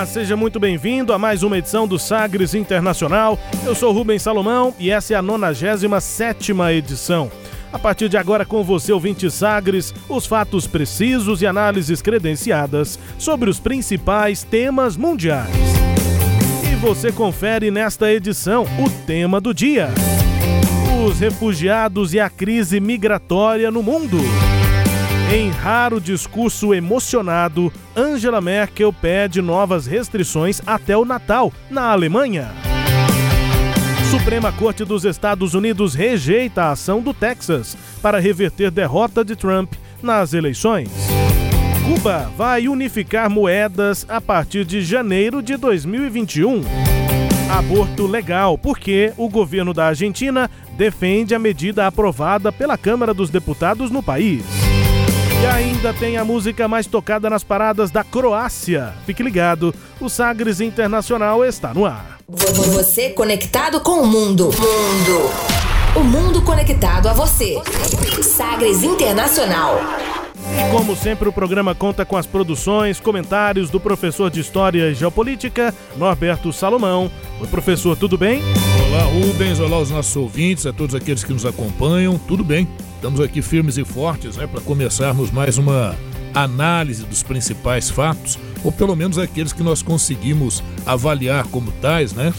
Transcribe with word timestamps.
Olá, 0.00 0.06
seja 0.06 0.34
muito 0.34 0.58
bem-vindo 0.58 1.12
a 1.12 1.18
mais 1.18 1.42
uma 1.42 1.58
edição 1.58 1.86
do 1.86 1.98
Sagres 1.98 2.54
Internacional. 2.54 3.38
Eu 3.66 3.74
sou 3.74 3.92
Rubens 3.92 4.22
Salomão 4.22 4.74
e 4.78 4.90
essa 4.90 5.12
é 5.12 5.16
a 5.16 5.20
97 5.20 6.52
edição. 6.72 7.30
A 7.70 7.78
partir 7.78 8.08
de 8.08 8.16
agora, 8.16 8.46
com 8.46 8.64
você, 8.64 8.94
ouvinte 8.94 9.30
Sagres, 9.30 9.92
os 10.08 10.24
fatos 10.24 10.66
precisos 10.66 11.42
e 11.42 11.46
análises 11.46 12.00
credenciadas 12.00 12.98
sobre 13.18 13.50
os 13.50 13.60
principais 13.60 14.42
temas 14.42 14.96
mundiais. 14.96 15.50
E 16.72 16.74
você 16.76 17.12
confere 17.12 17.70
nesta 17.70 18.10
edição 18.10 18.64
o 18.82 18.88
tema 19.04 19.38
do 19.38 19.52
dia: 19.52 19.90
os 21.06 21.20
refugiados 21.20 22.14
e 22.14 22.20
a 22.20 22.30
crise 22.30 22.80
migratória 22.80 23.70
no 23.70 23.82
mundo. 23.82 24.16
Em 25.32 25.48
raro 25.48 26.00
discurso 26.00 26.74
emocionado, 26.74 27.72
Angela 27.94 28.40
Merkel 28.40 28.92
pede 28.92 29.40
novas 29.40 29.86
restrições 29.86 30.60
até 30.66 30.96
o 30.96 31.04
Natal 31.04 31.52
na 31.70 31.92
Alemanha. 31.92 32.50
Suprema 34.10 34.50
Corte 34.50 34.84
dos 34.84 35.04
Estados 35.04 35.54
Unidos 35.54 35.94
rejeita 35.94 36.64
a 36.64 36.70
ação 36.72 37.00
do 37.00 37.14
Texas 37.14 37.78
para 38.02 38.18
reverter 38.18 38.72
derrota 38.72 39.24
de 39.24 39.36
Trump 39.36 39.72
nas 40.02 40.34
eleições. 40.34 40.90
Cuba 41.86 42.28
vai 42.36 42.66
unificar 42.66 43.30
moedas 43.30 44.04
a 44.08 44.20
partir 44.20 44.64
de 44.64 44.82
janeiro 44.82 45.40
de 45.40 45.56
2021. 45.56 46.62
Aborto 47.56 48.04
legal, 48.04 48.58
porque 48.58 49.12
o 49.16 49.28
governo 49.28 49.72
da 49.72 49.86
Argentina 49.86 50.50
defende 50.76 51.36
a 51.36 51.38
medida 51.38 51.86
aprovada 51.86 52.50
pela 52.50 52.76
Câmara 52.76 53.14
dos 53.14 53.30
Deputados 53.30 53.92
no 53.92 54.02
país. 54.02 54.69
E 55.42 55.46
ainda 55.46 55.94
tem 55.94 56.18
a 56.18 56.24
música 56.24 56.68
mais 56.68 56.86
tocada 56.86 57.30
nas 57.30 57.42
paradas 57.42 57.90
da 57.90 58.04
Croácia. 58.04 58.92
Fique 59.06 59.22
ligado, 59.22 59.74
o 59.98 60.06
Sagres 60.06 60.60
Internacional 60.60 61.42
está 61.42 61.72
no 61.72 61.86
ar. 61.86 62.18
Você 62.28 63.08
conectado 63.08 63.80
com 63.80 64.02
o 64.02 64.06
mundo. 64.06 64.50
Mundo. 64.50 65.30
O 65.96 66.04
mundo 66.04 66.42
conectado 66.42 67.08
a 67.08 67.14
você. 67.14 67.58
Sagres 68.22 68.82
Internacional. 68.82 69.80
E 70.36 70.70
como 70.70 70.94
sempre, 70.94 71.26
o 71.26 71.32
programa 71.32 71.74
conta 71.74 72.04
com 72.04 72.18
as 72.18 72.26
produções, 72.26 73.00
comentários 73.00 73.70
do 73.70 73.80
professor 73.80 74.30
de 74.30 74.40
História 74.40 74.90
e 74.90 74.94
Geopolítica, 74.94 75.74
Norberto 75.96 76.52
Salomão. 76.52 77.10
Oi, 77.40 77.46
professor, 77.46 77.96
tudo 77.96 78.18
bem? 78.18 78.42
Olá, 78.90 79.04
Rubens. 79.04 79.58
Olá 79.58 79.76
aos 79.76 79.90
nossos 79.90 80.14
ouvintes, 80.16 80.66
a 80.66 80.72
todos 80.72 80.94
aqueles 80.94 81.24
que 81.24 81.32
nos 81.32 81.46
acompanham. 81.46 82.18
Tudo 82.18 82.44
bem? 82.44 82.68
Estamos 83.00 83.18
aqui 83.18 83.40
firmes 83.40 83.78
e 83.78 83.84
fortes 83.84 84.36
né, 84.36 84.46
para 84.46 84.60
começarmos 84.60 85.30
mais 85.30 85.56
uma 85.56 85.96
análise 86.34 87.02
dos 87.06 87.22
principais 87.22 87.88
fatos, 87.88 88.38
ou 88.62 88.70
pelo 88.70 88.94
menos 88.94 89.16
aqueles 89.16 89.54
que 89.54 89.62
nós 89.62 89.80
conseguimos 89.80 90.62
avaliar 90.84 91.44
como 91.44 91.72
tais, 91.72 92.12
né? 92.12 92.30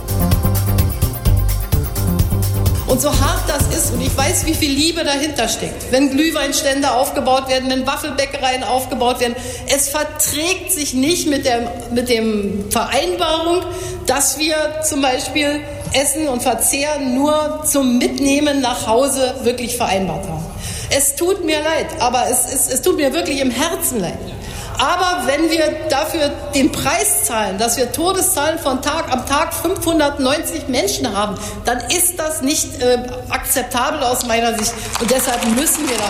Und 2.89 3.01
so 3.01 3.09
hart 3.09 3.43
das 3.47 3.69
ist, 3.69 3.93
und 3.93 4.01
ich 4.01 4.15
weiß, 4.17 4.47
wie 4.47 4.55
viel 4.55 4.73
Liebe 4.73 5.05
dahinter 5.05 5.47
steckt, 5.47 5.93
wenn 5.93 6.11
Glühweinstände 6.11 6.91
aufgebaut 6.91 7.49
werden, 7.49 7.71
wenn 7.71 7.87
Waffelbäckereien 7.87 8.65
aufgebaut 8.65 9.21
werden, 9.21 9.37
es 9.73 9.89
verträgt 9.89 10.73
sich 10.73 10.93
nicht 10.93 11.29
mit 11.29 11.47
der 11.47 11.73
mit 11.93 12.09
dem 12.09 12.69
Vereinbarung, 12.71 13.63
dass 14.07 14.39
wir 14.41 14.57
zum 14.83 15.01
Beispiel 15.01 15.61
Essen 15.93 16.27
und 16.27 16.43
Verzehr 16.43 16.99
nur 16.99 17.63
zum 17.65 17.97
Mitnehmen 17.97 18.61
nach 18.61 18.89
Hause 18.89 19.37
wirklich 19.45 19.77
vereinbart 19.77 20.29
haben. 20.29 20.45
Es 20.91 21.15
tut 21.15 21.45
mir 21.45 21.61
leid, 21.61 21.87
aber 22.01 22.25
es, 22.29 22.53
es, 22.53 22.69
es 22.69 22.83
tut 22.83 22.97
mir 22.97 23.15
wirklich 23.15 23.41
im 23.41 23.53
Herzen 23.53 24.01
leid. 24.01 24.19
Aber 24.79 25.27
wenn 25.27 25.51
wir 25.51 25.89
dafür 25.89 26.31
den 26.55 26.73
Preis 26.73 27.25
zahlen, 27.25 27.59
dass 27.59 27.77
wir 27.77 27.93
Todeszahlen 27.93 28.59
von 28.59 28.83
Tag 28.83 29.13
am 29.13 29.27
Tag 29.27 29.55
590 29.55 30.69
Menschen 30.69 31.17
haben, 31.17 31.37
dann 31.65 31.79
ist 31.91 32.19
das 32.19 32.43
nicht 32.43 32.81
äh, 32.81 32.99
akzeptabel 33.31 34.03
aus 34.03 34.27
meiner 34.27 34.57
Sicht. 34.59 34.73
Und 35.01 35.11
deshalb 35.11 35.45
müssen 35.57 35.89
wir 35.89 35.97
da. 35.97 36.09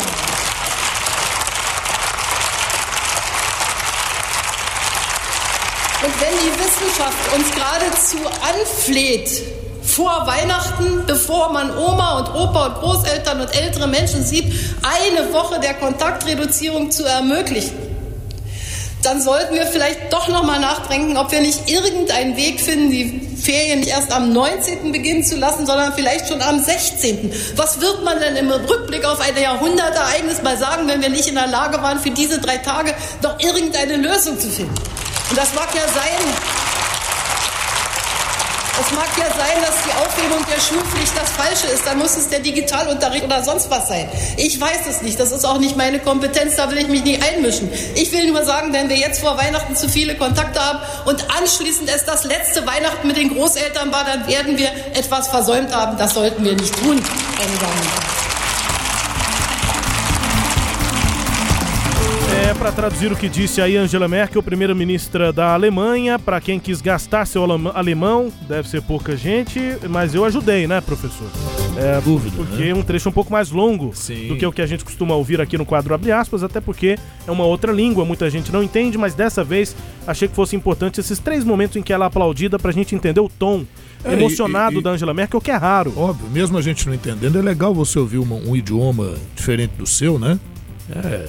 Und 6.04 6.20
wenn 6.20 6.34
die 6.38 6.52
Wissenschaft 6.58 7.34
uns 7.36 7.50
geradezu 7.54 8.18
anfleht, 8.42 9.30
vor 9.82 10.26
Weihnachten, 10.26 11.04
bevor 11.06 11.52
man 11.52 11.76
Oma 11.76 12.18
und 12.20 12.34
Opa 12.34 12.66
und 12.66 12.74
Großeltern 12.76 13.40
und 13.40 13.54
ältere 13.54 13.86
Menschen 13.86 14.24
sieht, 14.24 14.52
eine 14.82 15.32
Woche 15.32 15.60
der 15.60 15.74
Kontaktreduzierung 15.74 16.90
zu 16.90 17.04
ermöglichen, 17.04 17.76
dann 19.02 19.20
sollten 19.20 19.54
wir 19.54 19.66
vielleicht 19.66 20.12
doch 20.12 20.28
noch 20.28 20.44
mal 20.44 20.60
nachdenken, 20.60 21.16
ob 21.16 21.32
wir 21.32 21.40
nicht 21.40 21.68
irgendeinen 21.68 22.36
Weg 22.36 22.60
finden, 22.60 22.90
die 22.90 23.20
Ferien 23.36 23.80
nicht 23.80 23.90
erst 23.90 24.12
am 24.12 24.32
19. 24.32 24.92
beginnen 24.92 25.24
zu 25.24 25.36
lassen, 25.36 25.66
sondern 25.66 25.92
vielleicht 25.92 26.28
schon 26.28 26.40
am 26.40 26.62
16. 26.62 27.32
Was 27.56 27.80
wird 27.80 28.04
man 28.04 28.20
denn 28.20 28.36
im 28.36 28.50
Rückblick 28.50 29.04
auf 29.04 29.20
ein 29.20 29.36
Jahrhundertereignis 29.36 30.42
mal 30.42 30.56
sagen, 30.56 30.86
wenn 30.86 31.02
wir 31.02 31.08
nicht 31.08 31.26
in 31.26 31.34
der 31.34 31.48
Lage 31.48 31.82
waren, 31.82 31.98
für 31.98 32.10
diese 32.10 32.40
drei 32.40 32.58
Tage 32.58 32.94
noch 33.22 33.38
irgendeine 33.40 33.96
Lösung 33.96 34.38
zu 34.38 34.48
finden? 34.48 34.74
Und 35.30 35.38
das 35.38 35.52
mag 35.54 35.68
ja 35.74 35.82
sein, 35.92 36.71
es 38.82 38.92
mag 38.92 39.08
ja 39.16 39.26
sein, 39.26 39.62
dass 39.62 39.76
die 39.84 39.92
Aufhebung 39.92 40.44
der 40.46 40.60
Schulpflicht 40.60 41.12
das 41.16 41.30
Falsche 41.30 41.66
ist. 41.72 41.86
Dann 41.86 41.98
muss 41.98 42.16
es 42.16 42.28
der 42.28 42.40
Digitalunterricht 42.40 43.24
oder 43.24 43.42
sonst 43.42 43.70
was 43.70 43.88
sein. 43.88 44.08
Ich 44.36 44.60
weiß 44.60 44.86
es 44.88 45.02
nicht. 45.02 45.18
Das 45.20 45.30
ist 45.30 45.44
auch 45.44 45.58
nicht 45.58 45.76
meine 45.76 46.00
Kompetenz. 46.00 46.56
Da 46.56 46.70
will 46.70 46.78
ich 46.78 46.88
mich 46.88 47.04
nicht 47.04 47.22
einmischen. 47.22 47.70
Ich 47.94 48.10
will 48.12 48.30
nur 48.30 48.44
sagen, 48.44 48.72
wenn 48.72 48.88
wir 48.88 48.96
jetzt 48.96 49.20
vor 49.20 49.36
Weihnachten 49.38 49.76
zu 49.76 49.88
viele 49.88 50.16
Kontakte 50.16 50.60
haben 50.60 50.80
und 51.04 51.24
anschließend 51.30 51.88
es 51.94 52.04
das 52.04 52.24
letzte 52.24 52.66
Weihnachten 52.66 53.06
mit 53.06 53.16
den 53.16 53.34
Großeltern 53.34 53.92
war, 53.92 54.04
dann 54.04 54.26
werden 54.26 54.58
wir 54.58 54.68
etwas 54.94 55.28
versäumt 55.28 55.74
haben. 55.74 55.96
Das 55.96 56.14
sollten 56.14 56.44
wir 56.44 56.54
nicht 56.54 56.74
tun, 56.82 57.00
meine 57.38 58.21
para 62.62 62.70
traduzir 62.70 63.10
o 63.10 63.16
que 63.16 63.28
disse 63.28 63.60
aí 63.60 63.76
Angela 63.76 64.06
Merkel, 64.06 64.40
primeira-ministra 64.40 65.32
da 65.32 65.52
Alemanha. 65.52 66.16
Para 66.16 66.40
quem 66.40 66.60
quis 66.60 66.80
gastar 66.80 67.26
seu 67.26 67.42
alemão, 67.74 68.32
deve 68.48 68.68
ser 68.68 68.80
pouca 68.80 69.16
gente, 69.16 69.58
mas 69.90 70.14
eu 70.14 70.24
ajudei, 70.24 70.68
né, 70.68 70.80
professor? 70.80 71.26
É, 71.76 72.00
dúvida. 72.00 72.36
Porque 72.36 72.62
né? 72.62 72.68
é 72.68 72.74
um 72.74 72.82
trecho 72.84 73.08
um 73.08 73.12
pouco 73.12 73.32
mais 73.32 73.50
longo 73.50 73.90
Sim. 73.92 74.28
do 74.28 74.36
que 74.36 74.46
o 74.46 74.52
que 74.52 74.62
a 74.62 74.66
gente 74.66 74.84
costuma 74.84 75.16
ouvir 75.16 75.40
aqui 75.40 75.58
no 75.58 75.66
quadro 75.66 75.92
Abre 75.92 76.12
aspas, 76.12 76.44
até 76.44 76.60
porque 76.60 76.96
é 77.26 77.30
uma 77.32 77.44
outra 77.44 77.72
língua, 77.72 78.04
muita 78.04 78.30
gente 78.30 78.52
não 78.52 78.62
entende, 78.62 78.96
mas 78.96 79.12
dessa 79.12 79.42
vez 79.42 79.74
achei 80.06 80.28
que 80.28 80.36
fosse 80.36 80.54
importante 80.54 81.00
esses 81.00 81.18
três 81.18 81.42
momentos 81.42 81.76
em 81.76 81.82
que 81.82 81.92
ela 81.92 82.04
é 82.04 82.06
aplaudida 82.06 82.60
para 82.60 82.70
a 82.70 82.74
gente 82.74 82.94
entender 82.94 83.20
o 83.20 83.28
tom 83.28 83.64
é, 84.04 84.12
emocionado 84.12 84.76
e, 84.76 84.78
e, 84.78 84.82
da 84.82 84.90
Angela 84.90 85.12
Merkel, 85.12 85.40
que 85.40 85.50
é 85.50 85.56
raro. 85.56 85.92
Óbvio, 85.96 86.30
mesmo 86.30 86.56
a 86.56 86.62
gente 86.62 86.86
não 86.86 86.94
entendendo, 86.94 87.36
é 87.36 87.42
legal 87.42 87.74
você 87.74 87.98
ouvir 87.98 88.18
uma, 88.18 88.36
um 88.36 88.54
idioma 88.54 89.14
diferente 89.34 89.72
do 89.76 89.86
seu, 89.86 90.16
né? 90.16 90.38
É, 90.94 91.28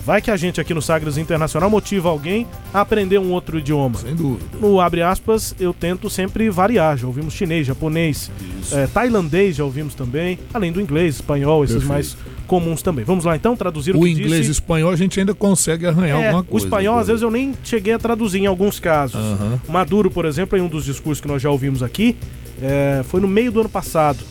Vai 0.00 0.20
que 0.20 0.30
a 0.30 0.36
gente 0.36 0.60
aqui 0.60 0.74
no 0.74 0.82
Sagres 0.82 1.16
Internacional 1.16 1.70
motiva 1.70 2.08
alguém 2.08 2.46
a 2.72 2.80
aprender 2.80 3.18
um 3.18 3.30
outro 3.30 3.58
idioma. 3.58 3.98
Sem 3.98 4.14
dúvida. 4.14 4.44
No 4.60 4.80
abre 4.80 5.02
aspas, 5.02 5.54
eu 5.58 5.72
tento 5.72 6.10
sempre 6.10 6.48
variar. 6.50 6.96
Já 6.96 7.06
ouvimos 7.06 7.34
chinês, 7.34 7.66
japonês, 7.66 8.30
é, 8.72 8.86
tailandês, 8.86 9.56
já 9.56 9.64
ouvimos 9.64 9.94
também, 9.94 10.38
além 10.52 10.72
do 10.72 10.80
inglês, 10.80 11.16
espanhol, 11.16 11.64
esses 11.64 11.76
Perfeito. 11.76 11.92
mais 11.92 12.16
comuns 12.46 12.82
também. 12.82 13.04
Vamos 13.04 13.24
lá 13.24 13.36
então 13.36 13.56
traduzir 13.56 13.94
o, 13.94 14.00
o 14.00 14.06
inglês 14.06 14.48
e 14.48 14.50
espanhol 14.50 14.90
a 14.90 14.96
gente 14.96 15.18
ainda 15.18 15.34
consegue 15.34 15.86
arranhar 15.86 16.20
é, 16.20 16.26
alguma 16.26 16.44
coisa. 16.44 16.66
O 16.66 16.68
espanhol, 16.68 16.98
às 16.98 17.06
vezes, 17.06 17.22
eu 17.22 17.30
nem 17.30 17.54
cheguei 17.62 17.94
a 17.94 17.98
traduzir 17.98 18.40
em 18.40 18.46
alguns 18.46 18.78
casos. 18.78 19.20
Uhum. 19.20 19.58
Maduro, 19.68 20.10
por 20.10 20.24
exemplo, 20.24 20.58
em 20.58 20.60
um 20.60 20.68
dos 20.68 20.84
discursos 20.84 21.20
que 21.20 21.28
nós 21.28 21.40
já 21.40 21.50
ouvimos 21.50 21.82
aqui, 21.82 22.16
é, 22.60 23.02
foi 23.04 23.20
no 23.20 23.28
meio 23.28 23.50
do 23.50 23.60
ano 23.60 23.68
passado 23.68 24.24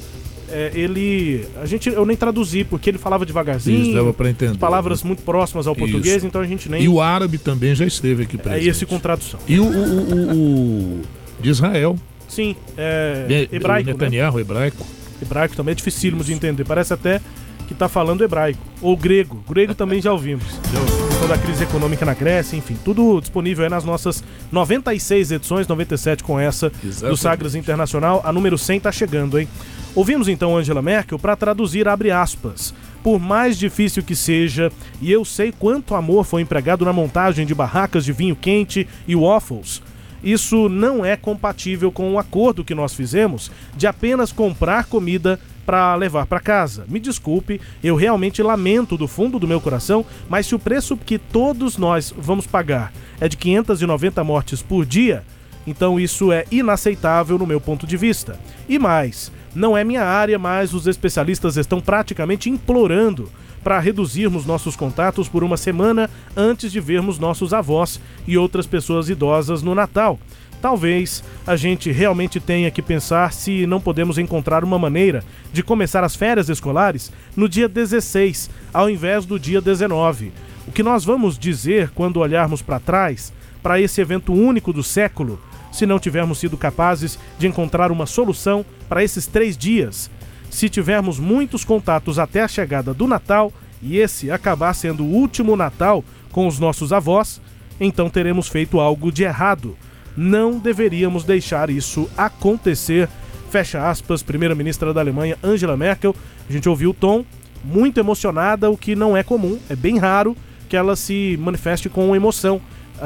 é, 0.53 0.71
ele. 0.75 1.45
A 1.61 1.65
gente, 1.65 1.89
eu 1.89 2.05
nem 2.05 2.15
traduzi, 2.15 2.63
porque 2.63 2.89
ele 2.89 2.99
falava 2.99 3.25
devagarzinho. 3.25 3.81
Isso, 3.81 3.93
dava 3.93 4.13
pra 4.13 4.29
entender. 4.29 4.57
Palavras 4.57 5.03
né? 5.03 5.07
muito 5.07 5.23
próximas 5.23 5.65
ao 5.65 5.75
português, 5.75 6.17
Isso. 6.17 6.27
então 6.27 6.39
a 6.41 6.45
gente 6.45 6.69
nem. 6.69 6.83
E 6.83 6.87
o 6.87 7.01
árabe 7.01 7.39
também 7.39 7.73
já 7.73 7.85
esteve 7.85 8.23
aqui 8.23 8.37
presente. 8.37 8.67
É 8.67 8.69
esse 8.69 8.85
com 8.85 8.99
tradução. 8.99 9.39
E 9.47 9.59
o, 9.59 9.65
o, 9.65 10.13
o, 10.13 10.99
o 10.99 11.01
de 11.41 11.49
Israel. 11.49 11.97
Sim, 12.27 12.55
é. 12.77 13.47
hebraico. 13.51 13.89
O 13.89 13.93
Netanyahu, 13.93 14.35
né? 14.35 14.41
hebraico. 14.41 14.85
Hebraico 15.21 15.55
também 15.55 15.71
é 15.71 15.75
dificílimo 15.75 16.21
Isso. 16.21 16.29
de 16.29 16.35
entender. 16.35 16.63
Parece 16.63 16.93
até 16.93 17.19
que 17.67 17.73
tá 17.73 17.89
falando 17.89 18.23
hebraico. 18.23 18.59
Ou 18.81 18.95
grego. 18.95 19.43
Grego 19.49 19.73
também 19.73 20.01
já 20.01 20.11
ouvimos. 20.11 20.45
Toda 21.19 21.35
a 21.35 21.37
crise 21.37 21.63
econômica 21.63 22.05
na 22.05 22.13
Grécia, 22.13 22.57
enfim, 22.57 22.77
tudo 22.83 23.21
disponível 23.21 23.63
aí 23.63 23.69
nas 23.69 23.85
nossas 23.85 24.21
96 24.51 25.31
edições, 25.31 25.65
97 25.67 26.21
com 26.21 26.37
essa 26.37 26.69
Exatamente. 26.83 27.09
do 27.11 27.17
Sagres 27.17 27.55
Internacional. 27.55 28.21
A 28.25 28.31
número 28.33 28.57
100 28.57 28.81
tá 28.81 28.91
chegando, 28.91 29.39
hein? 29.39 29.47
Ouvimos 29.95 30.27
então 30.27 30.57
Angela 30.57 30.81
Merkel 30.81 31.19
para 31.19 31.35
traduzir 31.35 31.87
abre 31.87 32.09
aspas. 32.09 32.73
Por 33.03 33.19
mais 33.19 33.59
difícil 33.59 34.01
que 34.01 34.15
seja, 34.15 34.71
e 34.99 35.11
eu 35.11 35.23
sei 35.23 35.51
quanto 35.51 35.93
amor 35.93 36.23
foi 36.23 36.41
empregado 36.41 36.83
na 36.83 36.91
montagem 36.91 37.45
de 37.45 37.53
barracas 37.53 38.03
de 38.03 38.11
vinho 38.11 38.35
quente 38.35 38.87
e 39.07 39.15
waffles, 39.15 39.83
isso 40.23 40.69
não 40.69 41.05
é 41.05 41.15
compatível 41.17 41.91
com 41.91 42.13
o 42.13 42.17
acordo 42.17 42.63
que 42.63 42.73
nós 42.73 42.95
fizemos 42.95 43.51
de 43.75 43.85
apenas 43.85 44.31
comprar 44.31 44.85
comida 44.85 45.39
para 45.65 45.95
levar 45.95 46.25
para 46.25 46.39
casa. 46.39 46.85
Me 46.87 46.99
desculpe, 46.99 47.61
eu 47.83 47.95
realmente 47.95 48.41
lamento 48.41 48.97
do 48.97 49.07
fundo 49.07 49.37
do 49.37 49.47
meu 49.47 49.61
coração, 49.61 50.05
mas 50.29 50.47
se 50.47 50.55
o 50.55 50.59
preço 50.59 50.97
que 50.97 51.19
todos 51.19 51.77
nós 51.77 52.13
vamos 52.17 52.47
pagar 52.47 52.91
é 53.19 53.27
de 53.27 53.37
590 53.37 54.23
mortes 54.23 54.61
por 54.61 54.85
dia, 54.85 55.23
então 55.67 55.99
isso 55.99 56.31
é 56.31 56.45
inaceitável 56.49 57.37
no 57.37 57.45
meu 57.45 57.61
ponto 57.61 57.85
de 57.85 57.97
vista. 57.97 58.39
E 58.67 58.79
mais, 58.79 59.31
não 59.55 59.77
é 59.77 59.83
minha 59.83 60.03
área, 60.03 60.39
mas 60.39 60.73
os 60.73 60.87
especialistas 60.87 61.57
estão 61.57 61.79
praticamente 61.79 62.49
implorando 62.49 63.29
para 63.63 63.79
reduzirmos 63.79 64.45
nossos 64.45 64.75
contatos 64.75 65.29
por 65.29 65.43
uma 65.43 65.57
semana 65.57 66.09
antes 66.35 66.71
de 66.71 66.79
vermos 66.79 67.17
nossos 67.17 67.53
avós 67.53 67.99
e 68.27 68.37
outras 68.37 68.67
pessoas 68.67 69.09
idosas 69.09 69.61
no 69.63 69.73
Natal. 69.73 70.19
Talvez 70.61 71.23
a 71.45 71.55
gente 71.55 71.91
realmente 71.91 72.39
tenha 72.39 72.71
que 72.71 72.81
pensar 72.81 73.33
se 73.33 73.67
não 73.67 73.81
podemos 73.81 74.17
encontrar 74.17 74.63
uma 74.63 74.79
maneira 74.79 75.23
de 75.51 75.61
começar 75.61 76.03
as 76.03 76.15
férias 76.15 76.49
escolares 76.49 77.11
no 77.35 77.49
dia 77.49 77.67
16, 77.67 78.49
ao 78.73 78.89
invés 78.89 79.25
do 79.25 79.37
dia 79.37 79.59
19. 79.59 80.31
O 80.65 80.71
que 80.71 80.81
nós 80.81 81.03
vamos 81.03 81.37
dizer 81.37 81.91
quando 81.93 82.21
olharmos 82.21 82.61
para 82.61 82.79
trás, 82.79 83.33
para 83.61 83.79
esse 83.79 83.99
evento 83.99 84.33
único 84.33 84.71
do 84.71 84.83
século, 84.83 85.39
se 85.73 85.85
não 85.85 85.99
tivermos 85.99 86.37
sido 86.37 86.55
capazes 86.55 87.19
de 87.37 87.47
encontrar 87.47 87.91
uma 87.91 88.05
solução 88.05 88.63
para 88.87 89.03
esses 89.03 89.25
três 89.27 89.57
dias. 89.57 90.09
Se 90.49 90.69
tivermos 90.69 91.19
muitos 91.19 91.65
contatos 91.65 92.19
até 92.19 92.41
a 92.41 92.47
chegada 92.47 92.93
do 92.93 93.07
Natal 93.07 93.51
e 93.81 93.97
esse 93.97 94.31
acabar 94.31 94.73
sendo 94.73 95.03
o 95.03 95.11
último 95.11 95.55
Natal 95.55 96.05
com 96.31 96.47
os 96.47 96.59
nossos 96.59 96.93
avós, 96.93 97.41
então 97.79 98.09
teremos 98.09 98.47
feito 98.47 98.79
algo 98.79 99.11
de 99.11 99.23
errado. 99.23 99.75
Não 100.15 100.59
deveríamos 100.59 101.23
deixar 101.23 101.71
isso 101.71 102.07
acontecer. 102.15 103.09
Fecha 103.49 103.89
aspas, 103.89 104.21
primeira-ministra 104.21 104.93
da 104.93 105.01
Alemanha, 105.01 105.37
Angela 105.43 105.75
Merkel. 105.75 106.15
A 106.47 106.53
gente 106.53 106.69
ouviu 106.69 106.91
o 106.91 106.93
tom 106.93 107.25
muito 107.63 107.99
emocionada, 107.99 108.69
o 108.69 108.77
que 108.77 108.95
não 108.95 109.17
é 109.17 109.23
comum, 109.23 109.57
é 109.69 109.75
bem 109.75 109.97
raro 109.97 110.37
que 110.69 110.77
ela 110.77 110.95
se 110.95 111.37
manifeste 111.39 111.89
com 111.89 112.15
emoção 112.15 112.61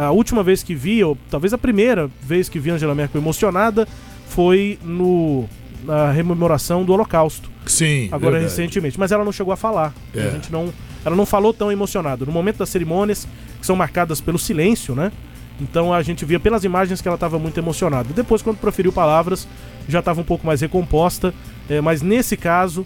a 0.06 0.12
última 0.12 0.44
vez 0.44 0.64
que 0.64 0.76
vi, 0.76 1.04
ou 1.04 1.18
talvez 1.30 1.54
a 1.54 1.58
primeira 1.58 2.10
vez 2.22 2.48
que 2.48 2.60
vi 2.60 2.70
Angela 2.70 2.94
Merkel 2.94 3.20
emocionada, 3.20 3.88
foi 4.28 4.78
no 4.84 5.48
na 5.84 6.12
rememoração 6.12 6.84
do 6.84 6.94
Holocausto. 6.94 7.50
Sim. 7.66 8.10
Agora 8.12 8.34
verdade. 8.34 8.44
recentemente, 8.44 9.00
mas 9.00 9.12
ela 9.12 9.24
não 9.24 9.32
chegou 9.32 9.54
a 9.54 9.58
falar. 9.58 9.94
É. 10.14 10.22
A 10.22 10.30
gente 10.32 10.52
não, 10.52 10.74
ela 11.06 11.16
não 11.16 11.26
falou 11.26 11.54
tão 11.54 11.72
emocionada. 11.72 12.26
No 12.26 12.32
momento 12.32 12.58
das 12.58 12.70
cerimônias, 12.70 13.28
que 13.60 13.66
são 13.66 13.76
marcadas 13.76 14.20
pelo 14.20 14.38
silêncio, 14.38 14.96
né? 14.96 15.12
Então 15.60 15.94
a 15.94 16.02
gente 16.04 16.24
via 16.26 16.40
pelas 16.40 16.64
imagens 16.64 17.02
que 17.02 17.08
ela 17.08 17.16
estava 17.16 17.40
muito 17.40 17.58
emocionada. 17.60 18.10
Depois, 18.14 18.42
quando 18.42 18.58
proferiu 18.58 18.92
palavras, 18.92 19.48
já 19.88 20.00
estava 20.00 20.22
um 20.22 20.24
pouco 20.24 20.46
mais 20.46 20.62
recomposta. 20.62 21.34
É, 21.70 21.82
mas 21.82 22.02
nesse 22.02 22.38
caso, 22.38 22.86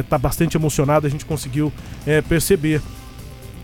está 0.00 0.16
é, 0.16 0.18
bastante 0.18 0.56
emocionada, 0.56 1.06
a 1.06 1.10
gente 1.10 1.24
conseguiu 1.24 1.72
é, 2.06 2.20
perceber. 2.22 2.80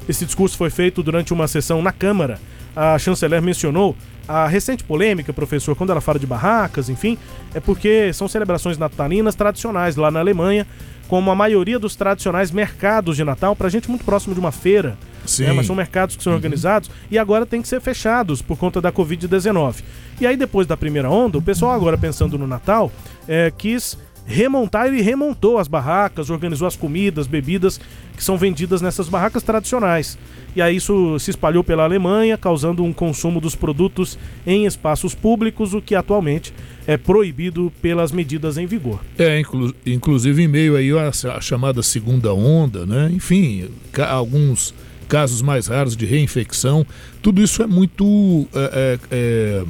Esse 0.08 0.24
discurso 0.24 0.56
foi 0.56 0.70
feito 0.70 1.02
durante 1.02 1.32
uma 1.32 1.48
sessão 1.48 1.82
na 1.82 1.92
Câmara. 1.92 2.38
A 2.80 2.96
chanceler 2.96 3.42
mencionou 3.42 3.96
a 4.28 4.46
recente 4.46 4.84
polêmica, 4.84 5.32
professor, 5.32 5.74
quando 5.74 5.90
ela 5.90 6.00
fala 6.00 6.16
de 6.16 6.28
barracas, 6.28 6.88
enfim, 6.88 7.18
é 7.52 7.58
porque 7.58 8.12
são 8.12 8.28
celebrações 8.28 8.78
natalinas 8.78 9.34
tradicionais 9.34 9.96
lá 9.96 10.12
na 10.12 10.20
Alemanha, 10.20 10.64
como 11.08 11.28
a 11.28 11.34
maioria 11.34 11.76
dos 11.76 11.96
tradicionais 11.96 12.52
mercados 12.52 13.16
de 13.16 13.24
Natal, 13.24 13.56
para 13.56 13.68
gente 13.68 13.88
muito 13.88 14.04
próximo 14.04 14.32
de 14.32 14.38
uma 14.38 14.52
feira. 14.52 14.96
Sim. 15.26 15.46
Né? 15.46 15.52
Mas 15.54 15.66
são 15.66 15.74
mercados 15.74 16.14
que 16.14 16.22
são 16.22 16.30
uhum. 16.32 16.36
organizados 16.36 16.88
e 17.10 17.18
agora 17.18 17.44
tem 17.44 17.60
que 17.60 17.66
ser 17.66 17.80
fechados 17.80 18.40
por 18.40 18.56
conta 18.56 18.80
da 18.80 18.92
Covid-19. 18.92 19.82
E 20.20 20.26
aí, 20.26 20.36
depois 20.36 20.64
da 20.64 20.76
primeira 20.76 21.10
onda, 21.10 21.36
o 21.36 21.42
pessoal 21.42 21.72
agora 21.72 21.98
pensando 21.98 22.38
no 22.38 22.46
Natal, 22.46 22.92
é, 23.26 23.52
quis 23.58 23.98
remontar, 24.28 24.86
ele 24.86 25.00
remontou 25.00 25.58
as 25.58 25.66
barracas, 25.66 26.28
organizou 26.28 26.68
as 26.68 26.76
comidas, 26.76 27.26
bebidas 27.26 27.80
que 28.14 28.22
são 28.22 28.36
vendidas 28.36 28.82
nessas 28.82 29.08
barracas 29.08 29.42
tradicionais. 29.42 30.18
E 30.54 30.60
aí 30.60 30.76
isso 30.76 31.18
se 31.18 31.30
espalhou 31.30 31.64
pela 31.64 31.84
Alemanha, 31.84 32.36
causando 32.36 32.84
um 32.84 32.92
consumo 32.92 33.40
dos 33.40 33.54
produtos 33.54 34.18
em 34.46 34.66
espaços 34.66 35.14
públicos, 35.14 35.72
o 35.72 35.80
que 35.80 35.94
atualmente 35.94 36.52
é 36.86 36.96
proibido 36.96 37.72
pelas 37.80 38.12
medidas 38.12 38.58
em 38.58 38.66
vigor. 38.66 39.00
É, 39.18 39.40
inclu 39.40 39.74
inclusive 39.86 40.42
em 40.42 40.48
meio 40.48 40.76
aí 40.76 40.90
à 40.92 41.40
chamada 41.40 41.82
segunda 41.82 42.34
onda, 42.34 42.84
né? 42.84 43.10
Enfim, 43.12 43.68
alguns 44.08 44.74
casos 45.08 45.40
mais 45.40 45.68
raros 45.68 45.96
de 45.96 46.04
reinfecção, 46.04 46.84
tudo 47.22 47.42
isso 47.42 47.62
é 47.62 47.66
muito 47.66 48.46
é, 48.52 48.98
é, 49.10 49.62
é 49.62 49.64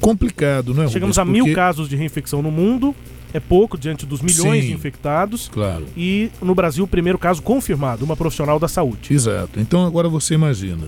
complicado, 0.00 0.74
né? 0.74 0.88
Chegamos 0.88 1.16
Rubens? 1.16 1.18
a 1.18 1.24
mil 1.32 1.44
Porque... 1.44 1.54
casos 1.54 1.88
de 1.88 1.96
reinfecção 1.96 2.42
no 2.42 2.50
mundo. 2.50 2.94
É 3.32 3.38
pouco 3.38 3.76
diante 3.76 4.06
dos 4.06 4.22
milhões 4.22 4.62
Sim, 4.62 4.70
de 4.70 4.74
infectados. 4.74 5.50
Claro. 5.52 5.84
E 5.94 6.30
no 6.40 6.54
Brasil, 6.54 6.84
o 6.84 6.88
primeiro 6.88 7.18
caso 7.18 7.42
confirmado, 7.42 8.02
uma 8.02 8.16
profissional 8.16 8.58
da 8.58 8.68
saúde. 8.68 9.12
Exato. 9.12 9.60
Então 9.60 9.84
agora 9.84 10.08
você 10.08 10.32
imagina. 10.32 10.86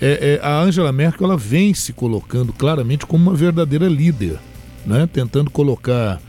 É, 0.00 0.38
é, 0.42 0.46
a 0.46 0.60
Angela 0.60 0.92
Merkel 0.92 1.26
ela 1.26 1.36
vem 1.36 1.74
se 1.74 1.92
colocando 1.92 2.52
claramente 2.52 3.06
como 3.06 3.30
uma 3.30 3.34
verdadeira 3.34 3.88
líder, 3.88 4.38
né? 4.86 5.08
tentando 5.10 5.50
colocar 5.50 6.20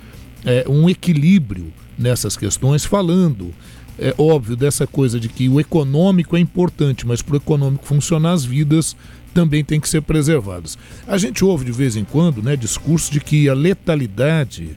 é, 0.46 0.66
um 0.68 0.90
equilíbrio 0.90 1.72
nessas 1.98 2.36
questões, 2.36 2.86
falando, 2.86 3.54
é 3.98 4.14
óbvio, 4.18 4.56
dessa 4.56 4.88
coisa 4.88 5.20
de 5.20 5.28
que 5.28 5.50
o 5.50 5.60
econômico 5.60 6.36
é 6.38 6.40
importante, 6.40 7.06
mas 7.06 7.22
para 7.22 7.34
o 7.34 7.38
econômico 7.38 7.86
funcionar, 7.86 8.32
as 8.32 8.46
vidas 8.46 8.96
também 9.34 9.64
têm 9.64 9.80
que 9.80 9.88
ser 9.90 10.02
preservadas. 10.02 10.78
A 11.08 11.18
gente 11.18 11.44
ouve 11.44 11.66
de 11.66 11.72
vez 11.72 11.96
em 11.96 12.04
quando 12.04 12.42
né, 12.42 12.56
discurso 12.56 13.12
de 13.12 13.20
que 13.20 13.48
a 13.48 13.54
letalidade 13.54 14.76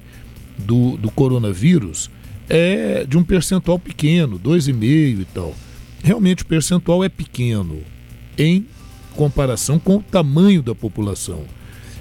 do, 0.59 0.97
do 0.97 1.11
coronavírus 1.11 2.11
é 2.49 3.04
de 3.09 3.16
um 3.16 3.25
percentual 3.25 3.78
pequeno, 3.78 4.38
2,5% 4.38 5.21
e 5.21 5.26
tal. 5.32 5.54
Realmente 6.02 6.42
o 6.42 6.47
percentual 6.47 7.02
é 7.04 7.09
pequeno 7.09 7.78
em 8.37 8.66
comparação 9.14 9.78
com 9.78 9.97
o 9.97 10.02
tamanho 10.02 10.62
da 10.62 10.75
população. 10.75 11.44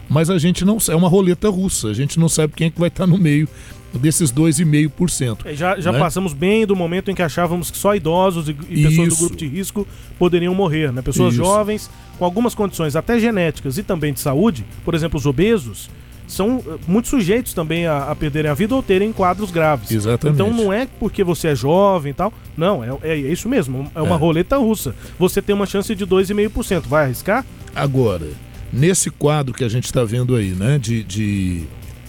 mas 0.09 0.29
a 0.29 0.37
gente 0.37 0.65
não 0.65 0.77
é 0.89 0.95
uma 0.95 1.07
roleta 1.07 1.49
russa, 1.49 1.89
a 1.89 1.93
gente 1.93 2.19
não 2.19 2.27
sabe 2.27 2.53
quem 2.55 2.67
é 2.67 2.69
que 2.69 2.79
vai 2.79 2.87
estar 2.87 3.05
no 3.05 3.17
meio 3.17 3.47
desses 3.93 4.31
2,5%. 4.31 5.45
É, 5.45 5.53
já 5.53 5.79
já 5.79 5.91
né? 5.91 5.99
passamos 5.99 6.33
bem 6.33 6.65
do 6.65 6.75
momento 6.75 7.11
em 7.11 7.15
que 7.15 7.21
achávamos 7.21 7.69
que 7.69 7.77
só 7.77 7.95
idosos 7.95 8.47
e, 8.47 8.55
e 8.69 8.83
pessoas 8.83 9.09
do 9.09 9.15
grupo 9.17 9.35
de 9.35 9.47
risco 9.47 9.87
poderiam 10.17 10.55
morrer, 10.55 10.91
né? 10.91 11.01
Pessoas 11.01 11.33
Isso. 11.33 11.43
jovens 11.43 11.89
com 12.21 12.25
algumas 12.25 12.53
condições 12.53 12.95
até 12.95 13.19
genéticas 13.19 13.79
e 13.79 13.83
também 13.83 14.13
de 14.13 14.19
saúde, 14.19 14.63
por 14.85 14.93
exemplo, 14.93 15.17
os 15.17 15.25
obesos, 15.25 15.89
são 16.27 16.63
eh, 16.63 16.77
muito 16.87 17.07
sujeitos 17.07 17.51
também 17.51 17.87
a, 17.87 18.11
a, 18.11 18.15
perderem 18.15 18.51
a 18.51 18.53
vida 18.53 18.75
ou 18.75 18.83
terem 18.83 19.11
quadros 19.11 19.49
graves. 19.49 19.89
Exatamente. 19.89 20.35
Então 20.35 20.53
não 20.53 20.71
é 20.71 20.87
porque 20.99 21.23
você 21.23 21.47
é 21.47 21.55
jovem 21.55 22.11
e 22.11 22.13
tal. 22.13 22.31
Não, 22.55 22.83
é, 22.83 22.89
é, 23.01 23.13
é 23.13 23.17
isso 23.17 23.49
mesmo. 23.49 23.89
É 23.95 24.01
uma 24.03 24.13
é. 24.13 24.19
roleta 24.19 24.55
russa. 24.57 24.93
Você 25.17 25.41
tem 25.41 25.55
uma 25.55 25.65
chance 25.65 25.95
de 25.95 26.05
2,5%. 26.05 26.83
Vai 26.85 27.05
arriscar? 27.05 27.43
Agora, 27.75 28.27
nesse 28.71 29.09
quadro 29.09 29.51
que 29.51 29.63
a 29.63 29.69
gente 29.69 29.85
está 29.85 30.03
vendo 30.03 30.35
aí, 30.35 30.51
né? 30.51 30.77
De, 30.77 31.03
de 31.03 31.63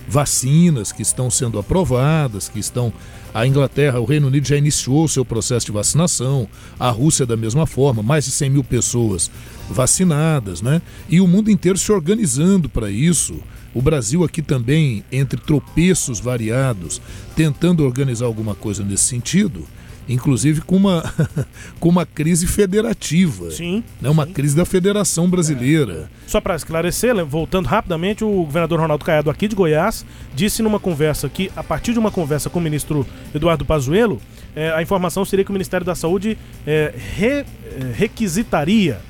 vacinas 0.07 0.93
que 0.93 1.01
estão 1.01 1.31
sendo 1.31 1.59
aprovadas, 1.59 2.51
que 2.51 2.59
estão. 2.59 2.93
A 3.35 3.47
Inglaterra, 3.47 3.99
o 3.99 4.05
Reino 4.05 4.27
Unido 4.27 4.47
já 4.47 4.57
iniciou 4.57 5.09
seu 5.09 5.25
processo 5.25 5.65
de 5.67 5.73
vacinação, 5.73 6.47
a 6.79 6.91
Rússia 6.91 7.25
da 7.25 7.37
mesma 7.37 7.67
forma, 7.67 8.03
mais 8.03 8.27
de 8.27 8.31
100 8.31 8.51
mil 8.51 8.65
pessoas 8.65 9.31
vacinadas, 9.71 10.61
né? 10.61 10.83
E 11.09 11.19
o 11.19 11.27
mundo 11.27 11.51
inteiro 11.51 11.79
se 11.79 11.91
organizando 11.91 12.69
para 12.69 12.91
isso. 12.91 13.37
O 13.75 13.81
Brasil 13.81 14.23
aqui 14.23 14.43
também, 14.43 15.03
entre 15.11 15.41
tropeços 15.41 16.21
variados, 16.21 17.01
tentando 17.35 17.85
organizar 17.85 18.27
alguma 18.27 18.55
coisa 18.55 18.85
nesse 18.85 19.05
sentido, 19.05 19.67
inclusive 20.09 20.61
com 20.61 20.77
uma, 20.77 21.03
com 21.79 21.89
uma 21.89 22.05
crise 22.07 22.47
federativa. 22.47 23.51
Sim. 23.51 23.83
Né? 24.01 24.09
Uma 24.09 24.27
sim. 24.27 24.33
crise 24.33 24.57
da 24.57 24.65
Federação 24.65 25.29
Brasileira. 25.29 26.09
É. 26.27 26.29
Só 26.29 26.41
para 26.41 26.55
esclarecer, 26.57 27.25
voltando 27.25 27.67
rapidamente, 27.67 28.25
o 28.25 28.45
governador 28.45 28.81
Ronaldo 28.81 29.05
Caiado 29.05 29.31
aqui 29.31 29.49
de 29.49 29.55
Goiás 29.55 30.05
disse 30.35 30.63
numa 30.63 30.81
conversa 30.81 31.29
que, 31.29 31.51
a 31.57 31.63
partir 31.63 31.93
de 31.93 31.99
uma 31.99 32.11
conversa 32.11 32.51
com 32.51 32.59
o 32.59 32.63
ministro 32.63 33.07
Eduardo 33.35 33.65
Pazuello, 33.65 34.21
é, 34.55 34.71
a 34.73 34.83
informação 34.83 35.25
seria 35.25 35.45
que 35.45 35.51
o 35.51 35.55
Ministério 35.55 35.85
da 35.87 35.95
Saúde 35.95 36.37
é, 36.67 36.95
re, 37.17 37.27
é, 37.27 37.45
requisitaria 37.95 39.01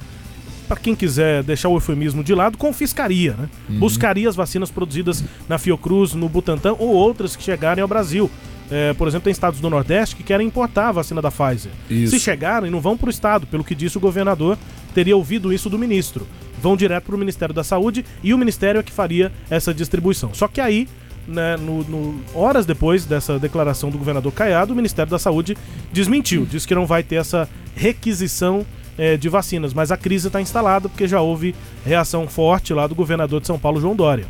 para 0.69 0.81
quem 0.81 0.95
quiser 0.95 1.43
deixar 1.43 1.69
o 1.69 1.77
eufemismo 1.77 2.25
de 2.25 2.35
lado, 2.35 2.57
confiscaria, 2.57 3.35
né? 3.35 3.49
Uhum. 3.69 3.79
Buscaria 3.81 4.27
as 4.27 4.35
vacinas 4.35 4.71
produzidas 4.71 5.23
na 5.47 5.59
Fiocruz, 5.59 6.15
no 6.15 6.31
Butantan 6.31 6.75
ou 6.79 6.89
outras 6.95 7.37
que 7.37 7.43
chegarem 7.43 7.83
ao 7.83 7.89
Brasil. 7.89 8.31
É, 8.73 8.95
por 8.95 9.07
exemplo, 9.07 9.25
tem 9.25 9.31
estados 9.31 9.61
do 9.61 9.69
Nordeste 9.69 10.17
que 10.17 10.23
querem 10.23 10.47
importar 10.47 10.89
a 10.89 10.93
vacina 10.93 11.21
da 11.21 11.31
Pfizer. 11.31 11.71
Isso. 11.91 12.13
Se 12.13 12.19
chegarem, 12.19 12.71
não 12.71 12.81
vão 12.81 12.97
para 12.97 13.09
o 13.09 13.11
estado, 13.11 13.47
pelo 13.47 13.63
que 13.63 13.75
disse 13.75 13.99
o 13.99 14.01
governador, 14.01 14.57
teria 14.95 15.15
ouvido 15.15 15.53
isso 15.53 15.69
do 15.69 15.79
ministro. 15.79 16.27
Vão 16.61 16.75
direto 16.75 17.05
para 17.05 17.15
o 17.15 17.19
Ministério 17.19 17.55
da 17.55 17.63
Saúde 17.63 18.03
e 18.23 18.33
o 18.33 18.39
Ministério 18.39 18.79
é 18.79 18.83
que 18.83 18.91
faria 18.91 19.31
essa 19.51 19.75
distribuição. 19.75 20.33
Só 20.33 20.49
que 20.49 20.59
aí, 20.59 20.89
né, 21.29 21.59
no, 21.59 21.85
no, 21.85 22.21
horas 22.35 22.65
depois 22.65 23.05
dessa 23.05 23.39
declaração 23.39 23.91
do 23.91 23.99
governador 23.99 24.33
Caiado, 24.33 24.73
o 24.73 24.77
Ministério 24.77 25.11
da 25.11 25.19
Saúde 25.19 25.55
desmentiu, 25.93 26.47
disse 26.47 26.67
que 26.67 26.75
não 26.75 26.87
vai 26.87 27.03
ter 27.03 27.17
essa 27.17 27.47
requisição 27.77 28.65
é, 28.97 29.19
de 29.19 29.29
vacinas. 29.29 29.75
Mas 29.75 29.93
a 29.93 29.99
crise 29.99 30.29
está 30.29 30.41
instalada 30.41 30.89
porque 30.89 31.07
já 31.07 31.21
houve 31.21 31.55
reação 31.85 32.27
forte 32.27 32.73
lá 32.73 32.87
do 32.87 32.95
governador 32.95 33.39
de 33.39 33.47
São 33.47 33.59
Paulo, 33.59 33.81
João 33.81 33.95
Dória. 33.95 34.27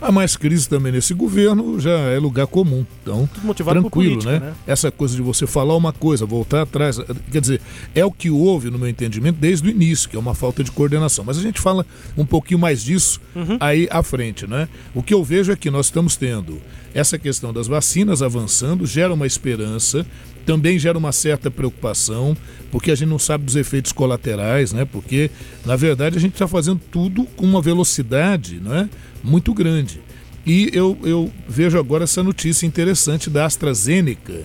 Há 0.00 0.12
mais 0.12 0.36
crise 0.36 0.68
também 0.68 0.92
nesse 0.92 1.12
governo, 1.12 1.80
já 1.80 1.90
é 1.90 2.18
lugar 2.18 2.46
comum. 2.46 2.86
Então, 3.02 3.28
tranquilo, 3.54 3.90
política, 3.90 4.32
né? 4.32 4.46
né? 4.46 4.54
Essa 4.66 4.90
coisa 4.90 5.16
de 5.16 5.22
você 5.22 5.46
falar 5.46 5.76
uma 5.76 5.92
coisa, 5.92 6.24
voltar 6.24 6.62
atrás, 6.62 6.98
quer 7.30 7.40
dizer, 7.40 7.60
é 7.94 8.04
o 8.04 8.12
que 8.12 8.30
houve, 8.30 8.70
no 8.70 8.78
meu 8.78 8.88
entendimento, 8.88 9.38
desde 9.38 9.66
o 9.66 9.70
início, 9.70 10.08
que 10.08 10.16
é 10.16 10.18
uma 10.18 10.34
falta 10.34 10.62
de 10.62 10.70
coordenação. 10.70 11.24
Mas 11.24 11.38
a 11.38 11.42
gente 11.42 11.60
fala 11.60 11.84
um 12.16 12.24
pouquinho 12.24 12.60
mais 12.60 12.82
disso 12.82 13.20
uhum. 13.34 13.56
aí 13.60 13.88
à 13.90 14.02
frente, 14.02 14.46
né? 14.46 14.68
O 14.94 15.02
que 15.02 15.12
eu 15.12 15.24
vejo 15.24 15.50
é 15.52 15.56
que 15.56 15.70
nós 15.70 15.86
estamos 15.86 16.16
tendo 16.16 16.60
essa 16.94 17.18
questão 17.18 17.52
das 17.52 17.66
vacinas 17.66 18.22
avançando, 18.22 18.86
gera 18.86 19.12
uma 19.12 19.26
esperança, 19.26 20.06
também 20.48 20.78
gera 20.78 20.96
uma 20.96 21.12
certa 21.12 21.50
preocupação, 21.50 22.34
porque 22.72 22.90
a 22.90 22.94
gente 22.94 23.10
não 23.10 23.18
sabe 23.18 23.44
dos 23.44 23.54
efeitos 23.54 23.92
colaterais, 23.92 24.72
né? 24.72 24.86
Porque, 24.86 25.30
na 25.66 25.76
verdade, 25.76 26.16
a 26.16 26.20
gente 26.20 26.32
está 26.32 26.48
fazendo 26.48 26.80
tudo 26.90 27.24
com 27.36 27.44
uma 27.44 27.60
velocidade 27.60 28.58
né? 28.58 28.88
muito 29.22 29.52
grande. 29.52 30.00
E 30.46 30.70
eu, 30.72 30.96
eu 31.02 31.30
vejo 31.46 31.78
agora 31.78 32.04
essa 32.04 32.22
notícia 32.22 32.64
interessante 32.64 33.28
da 33.28 33.44
AstraZeneca 33.44 34.42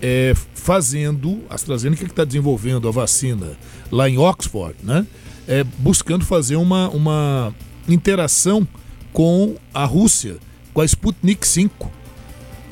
é, 0.00 0.32
fazendo, 0.54 1.40
a 1.50 1.56
AstraZeneca 1.56 2.04
que 2.04 2.12
está 2.12 2.24
desenvolvendo 2.24 2.86
a 2.86 2.92
vacina 2.92 3.58
lá 3.90 4.08
em 4.08 4.16
Oxford, 4.16 4.76
né? 4.80 5.04
É, 5.48 5.64
buscando 5.78 6.24
fazer 6.24 6.54
uma, 6.54 6.88
uma 6.90 7.52
interação 7.88 8.66
com 9.12 9.56
a 9.74 9.84
Rússia, 9.84 10.36
com 10.72 10.80
a 10.80 10.84
Sputnik 10.84 11.44
5 11.44 11.99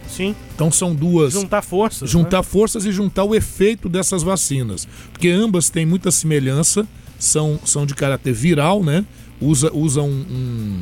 Sim. 0.08 0.34
Então 0.54 0.70
são 0.70 0.94
duas. 0.94 1.32
Juntar 1.32 1.62
forças. 1.62 2.10
Juntar 2.10 2.38
né? 2.38 2.42
forças 2.42 2.84
e 2.84 2.92
juntar 2.92 3.24
o 3.24 3.34
efeito 3.34 3.88
dessas 3.88 4.22
vacinas. 4.22 4.88
Porque 5.12 5.28
ambas 5.28 5.70
têm 5.70 5.86
muita 5.86 6.10
semelhança, 6.10 6.86
são, 7.18 7.58
são 7.64 7.84
de 7.84 7.94
caráter 7.94 8.32
viral, 8.32 8.82
né? 8.82 9.04
Usa, 9.40 9.70
usa 9.72 10.02
um, 10.02 10.24
um, 10.30 10.80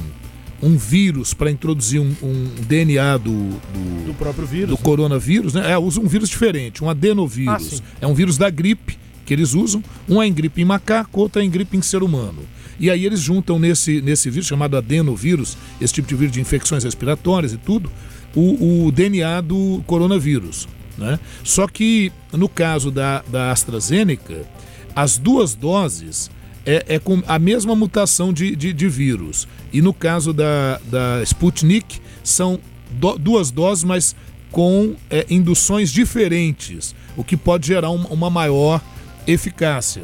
um 0.63 0.77
vírus 0.77 1.35
para 1.35 1.51
introduzir 1.51 2.01
um, 2.01 2.15
um 2.23 2.51
DNA 2.67 3.19
do, 3.19 3.31
do, 3.31 4.07
do, 4.07 4.15
próprio 4.15 4.47
vírus. 4.47 4.69
Do 4.69 4.77
né? 4.77 4.81
coronavírus, 4.83 5.55
né? 5.55 5.73
É, 5.73 5.79
usa 5.79 6.01
um 6.01 6.07
vírus 6.07 6.29
diferente, 6.29 6.83
um 6.83 6.89
adenovírus. 6.89 7.83
Ah, 7.83 7.97
é 8.03 8.07
um 8.07 8.15
vírus 8.15 8.39
da 8.39 8.49
gripe 8.49 8.99
que 9.27 9.35
eles 9.35 9.55
usam. 9.55 9.83
Um 10.09 10.23
é 10.23 10.27
em 10.27 10.33
gripe 10.33 10.63
em 10.63 10.65
macaco, 10.65 11.21
outro 11.21 11.43
é 11.43 11.45
em 11.45 11.51
gripe 11.51 11.77
em 11.77 11.83
ser 11.83 12.03
humano. 12.03 12.43
E 12.79 12.91
aí 12.91 13.05
eles 13.05 13.21
juntam 13.21 13.59
nesse, 13.59 14.01
nesse 14.01 14.31
vírus 14.31 14.47
chamado 14.47 14.77
adenovírus, 14.77 15.57
esse 15.81 15.95
tipo 15.95 16.09
de 16.09 16.15
vírus 16.15 16.33
de 16.33 16.41
infecções 16.41 16.85
respiratórias 16.85 17.53
e 17.53 17.57
tudo, 17.57 17.91
o, 18.37 18.87
o 18.87 18.93
DNA 18.93 19.41
do 19.41 19.83
coronavírus. 19.87 20.69
Né? 20.97 21.19
Só 21.43 21.67
que 21.67 22.13
no 22.33 22.49
caso 22.49 22.91
da, 22.91 23.23
da 23.29 23.51
AstraZeneca, 23.51 24.47
as 24.95 25.19
duas 25.19 25.55
doses 25.55 26.31
é, 26.65 26.85
é 26.89 26.99
com 26.99 27.23
a 27.27 27.39
mesma 27.39 27.75
mutação 27.75 28.33
de, 28.33 28.55
de, 28.55 28.73
de, 28.73 28.89
vírus. 28.89 29.49
E 29.73 29.81
no 29.81 29.95
caso 29.95 30.33
da, 30.33 30.81
da 30.91 31.23
Sputnik, 31.23 32.01
são 32.23 32.61
do, 32.91 33.19
duas 33.19 33.51
doses, 33.51 33.85
mas 33.85 34.15
com 34.51 34.95
é, 35.11 35.27
induções 35.31 35.91
diferentes, 35.91 36.95
o 37.17 37.25
que 37.25 37.37
pode 37.37 37.67
gerar 37.67 37.91
uma, 37.91 38.31
maior 38.31 38.81
eficácia. 39.27 40.03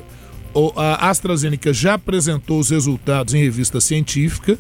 O, 0.55 0.73
a 0.77 1.09
AstraZeneca 1.11 1.73
já 1.73 1.95
apresentou 1.95 2.59
os 2.59 2.71
resultados 2.71 3.35
em 3.35 3.43
revista 3.43 3.81
científica, 3.81 4.59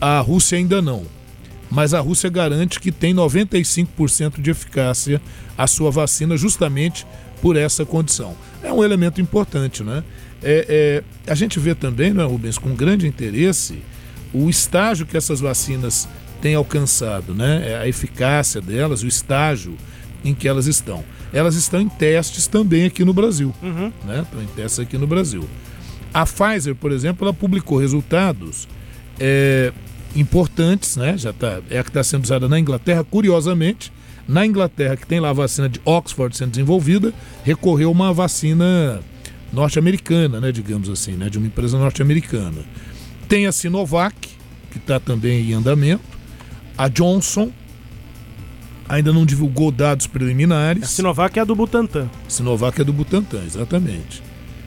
a 0.00 0.20
Rússia 0.20 0.58
ainda 0.58 0.82
não 0.82 1.13
mas 1.74 1.92
a 1.92 1.98
Rússia 1.98 2.30
garante 2.30 2.78
que 2.78 2.92
tem 2.92 3.12
95% 3.12 4.40
de 4.40 4.48
eficácia 4.48 5.20
a 5.58 5.66
sua 5.66 5.90
vacina 5.90 6.36
justamente 6.36 7.04
por 7.42 7.56
essa 7.56 7.84
condição. 7.84 8.36
É 8.62 8.72
um 8.72 8.84
elemento 8.84 9.20
importante, 9.20 9.82
né? 9.82 10.04
É, 10.40 11.02
é, 11.26 11.30
a 11.30 11.34
gente 11.34 11.58
vê 11.58 11.74
também, 11.74 12.14
né, 12.14 12.22
Rubens, 12.22 12.58
com 12.58 12.72
grande 12.76 13.08
interesse, 13.08 13.82
o 14.32 14.48
estágio 14.48 15.04
que 15.04 15.16
essas 15.16 15.40
vacinas 15.40 16.08
têm 16.40 16.54
alcançado, 16.54 17.34
né? 17.34 17.72
É 17.72 17.78
a 17.78 17.88
eficácia 17.88 18.60
delas, 18.60 19.02
o 19.02 19.08
estágio 19.08 19.76
em 20.24 20.32
que 20.32 20.46
elas 20.46 20.66
estão. 20.66 21.02
Elas 21.32 21.56
estão 21.56 21.80
em 21.80 21.88
testes 21.88 22.46
também 22.46 22.84
aqui 22.84 23.04
no 23.04 23.12
Brasil, 23.12 23.52
uhum. 23.60 23.92
né? 24.04 24.22
Estão 24.22 24.40
em 24.40 24.46
testes 24.46 24.78
aqui 24.78 24.96
no 24.96 25.08
Brasil. 25.08 25.48
A 26.12 26.24
Pfizer, 26.24 26.76
por 26.76 26.92
exemplo, 26.92 27.26
ela 27.26 27.34
publicou 27.34 27.78
resultados 27.78 28.68
é, 29.18 29.72
importantes, 30.14 30.96
né? 30.96 31.16
Já 31.16 31.32
tá, 31.32 31.60
é 31.70 31.78
a 31.78 31.82
que 31.82 31.90
está 31.90 32.04
sendo 32.04 32.24
usada 32.24 32.48
na 32.48 32.58
Inglaterra, 32.58 33.04
curiosamente. 33.04 33.92
Na 34.26 34.46
Inglaterra, 34.46 34.96
que 34.96 35.06
tem 35.06 35.20
lá 35.20 35.30
a 35.30 35.34
vacina 35.34 35.68
de 35.68 35.80
Oxford 35.84 36.36
sendo 36.36 36.50
desenvolvida, 36.50 37.12
recorreu 37.44 37.90
uma 37.90 38.12
vacina 38.12 39.00
norte-americana, 39.52 40.40
né, 40.40 40.50
digamos 40.50 40.88
assim, 40.88 41.12
né, 41.12 41.28
de 41.28 41.38
uma 41.38 41.46
empresa 41.46 41.78
norte-americana. 41.78 42.64
Tem 43.28 43.46
a 43.46 43.52
Sinovac, 43.52 44.14
que 44.70 44.78
está 44.78 44.98
também 44.98 45.50
em 45.50 45.52
andamento, 45.52 46.02
a 46.76 46.88
Johnson, 46.88 47.50
ainda 48.88 49.12
não 49.12 49.24
divulgou 49.24 49.70
dados 49.70 50.06
preliminares. 50.06 50.82
A 50.82 50.86
Sinovac 50.86 51.38
é 51.38 51.42
a 51.42 51.44
do 51.44 51.54
Butantan. 51.54 52.08
Sinovac 52.26 52.80
é 52.80 52.84
do 52.84 52.92
Butantan, 52.92 53.42
exatamente. 53.46 54.22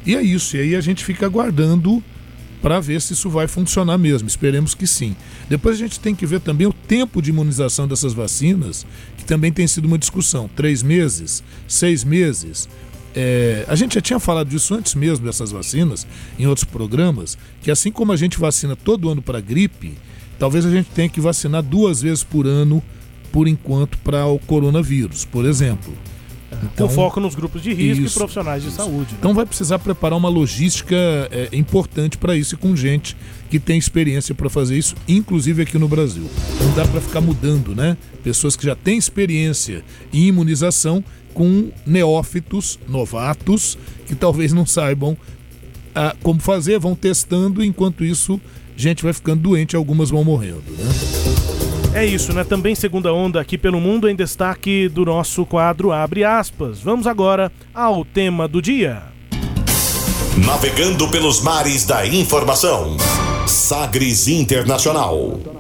E 0.06 0.16
é 0.16 0.22
isso, 0.22 0.56
e 0.56 0.62
aí 0.62 0.76
a 0.76 0.82
gente 0.82 1.04
fica 1.04 1.26
aguardando 1.26 2.02
para 2.62 2.80
ver 2.80 3.02
se 3.02 3.14
isso 3.14 3.30
vai 3.30 3.48
funcionar 3.48 3.98
mesmo. 3.98 4.28
Esperemos 4.28 4.74
que 4.74 4.88
sim. 4.88 5.16
Depois 5.50 5.76
a 5.76 5.80
gente 5.80 6.00
tem 6.00 6.16
que 6.16 6.26
ver 6.26 6.40
também 6.40 6.68
o 6.68 6.74
tempo 6.74 7.22
de 7.22 7.30
imunização 7.30 7.88
dessas 7.88 8.14
vacinas, 8.14 8.86
que 9.18 9.26
também 9.26 9.52
tem 9.52 9.68
sido 9.68 9.86
uma 9.86 9.98
discussão. 9.98 10.50
Três 10.56 10.82
meses, 10.82 11.44
seis 11.68 12.04
meses. 12.04 12.68
É, 13.16 13.66
a 13.68 13.76
gente 13.76 13.96
já 13.96 14.02
tinha 14.02 14.20
falado 14.20 14.50
disso 14.50 14.76
antes 14.76 14.94
mesmo 14.94 15.26
dessas 15.26 15.52
vacinas, 15.52 16.06
em 16.38 16.46
outros 16.46 16.66
programas, 16.66 17.38
que 17.62 17.72
assim 17.72 17.92
como 17.92 18.12
a 18.12 18.16
gente 18.16 18.38
vacina 18.38 18.76
todo 18.76 19.10
ano 19.10 19.22
para 19.22 19.42
gripe, 19.42 19.98
talvez 20.38 20.66
a 20.66 20.70
gente 20.70 20.90
tenha 20.92 21.10
que 21.10 21.22
vacinar 21.22 21.64
duas 21.64 22.02
vezes 22.02 22.24
por 22.24 22.46
ano, 22.46 22.84
por 23.32 23.48
enquanto, 23.48 23.98
para 24.00 24.26
o 24.28 24.38
coronavírus, 24.40 25.26
por 25.26 25.46
exemplo. 25.46 25.94
Então, 26.64 26.88
com 26.88 26.94
foco 26.94 27.20
nos 27.20 27.36
grupos 27.36 27.62
de 27.62 27.74
risco 27.74 28.04
isso, 28.04 28.16
e 28.16 28.20
profissionais 28.20 28.64
de 28.64 28.70
isso. 28.70 28.78
saúde. 28.78 29.16
Então 29.18 29.34
vai 29.34 29.46
precisar 29.46 29.80
preparar 29.80 30.18
uma 30.18 30.30
logística 30.30 30.96
é, 31.32 31.50
importante 31.54 32.18
para 32.18 32.36
isso 32.36 32.56
e 32.56 32.58
com 32.58 32.76
gente 32.76 33.16
que 33.50 33.60
tem 33.60 33.78
experiência 33.78 34.36
para 34.36 34.50
fazer 34.50 34.78
isso, 34.78 34.96
inclusive 35.08 35.62
aqui 35.62 35.78
no 35.78 35.88
Brasil. 35.88 36.30
Não 36.62 36.74
dá 36.74 36.86
para 36.86 37.00
ficar 37.02 37.22
mudando, 37.22 37.76
né? 37.76 37.96
Pessoas 38.24 38.56
que 38.56 38.66
já 38.66 38.76
têm 38.76 38.98
experiência 38.98 39.84
em 40.12 40.28
imunização 40.28 41.04
com 41.34 41.70
neófitos, 41.86 42.80
novatos, 42.88 43.78
que 44.08 44.16
talvez 44.16 44.52
não 44.52 44.66
saibam 44.66 45.16
ah, 45.94 46.16
como 46.22 46.40
fazer, 46.40 46.80
vão 46.80 46.96
testando, 46.96 47.64
enquanto 47.64 48.04
isso, 48.04 48.40
gente 48.76 49.04
vai 49.04 49.14
ficando 49.14 49.42
doente, 49.42 49.76
algumas 49.76 50.10
vão 50.10 50.24
morrendo, 50.24 50.64
né? 50.78 51.17
É 51.98 52.06
isso, 52.06 52.32
né? 52.32 52.44
Também 52.44 52.76
segunda 52.76 53.12
onda 53.12 53.42
aqui 53.42 53.58
pelo 53.58 53.80
mundo 53.80 54.08
em 54.08 54.16
destaque 54.16 54.88
do 54.88 55.04
nosso 55.04 55.44
quadro 55.48 55.92
Abre 55.92 56.24
aspas. 56.24 56.80
Vamos 56.80 57.08
agora 57.08 57.52
ao 57.74 58.06
tema 58.06 58.48
do 58.48 58.62
dia. 58.62 59.02
Navegando 60.46 61.10
pelos 61.10 61.42
mares 61.42 61.88
da 61.88 62.06
informação. 62.06 62.98
Sagres 63.48 64.28
Internacional. 64.28 65.57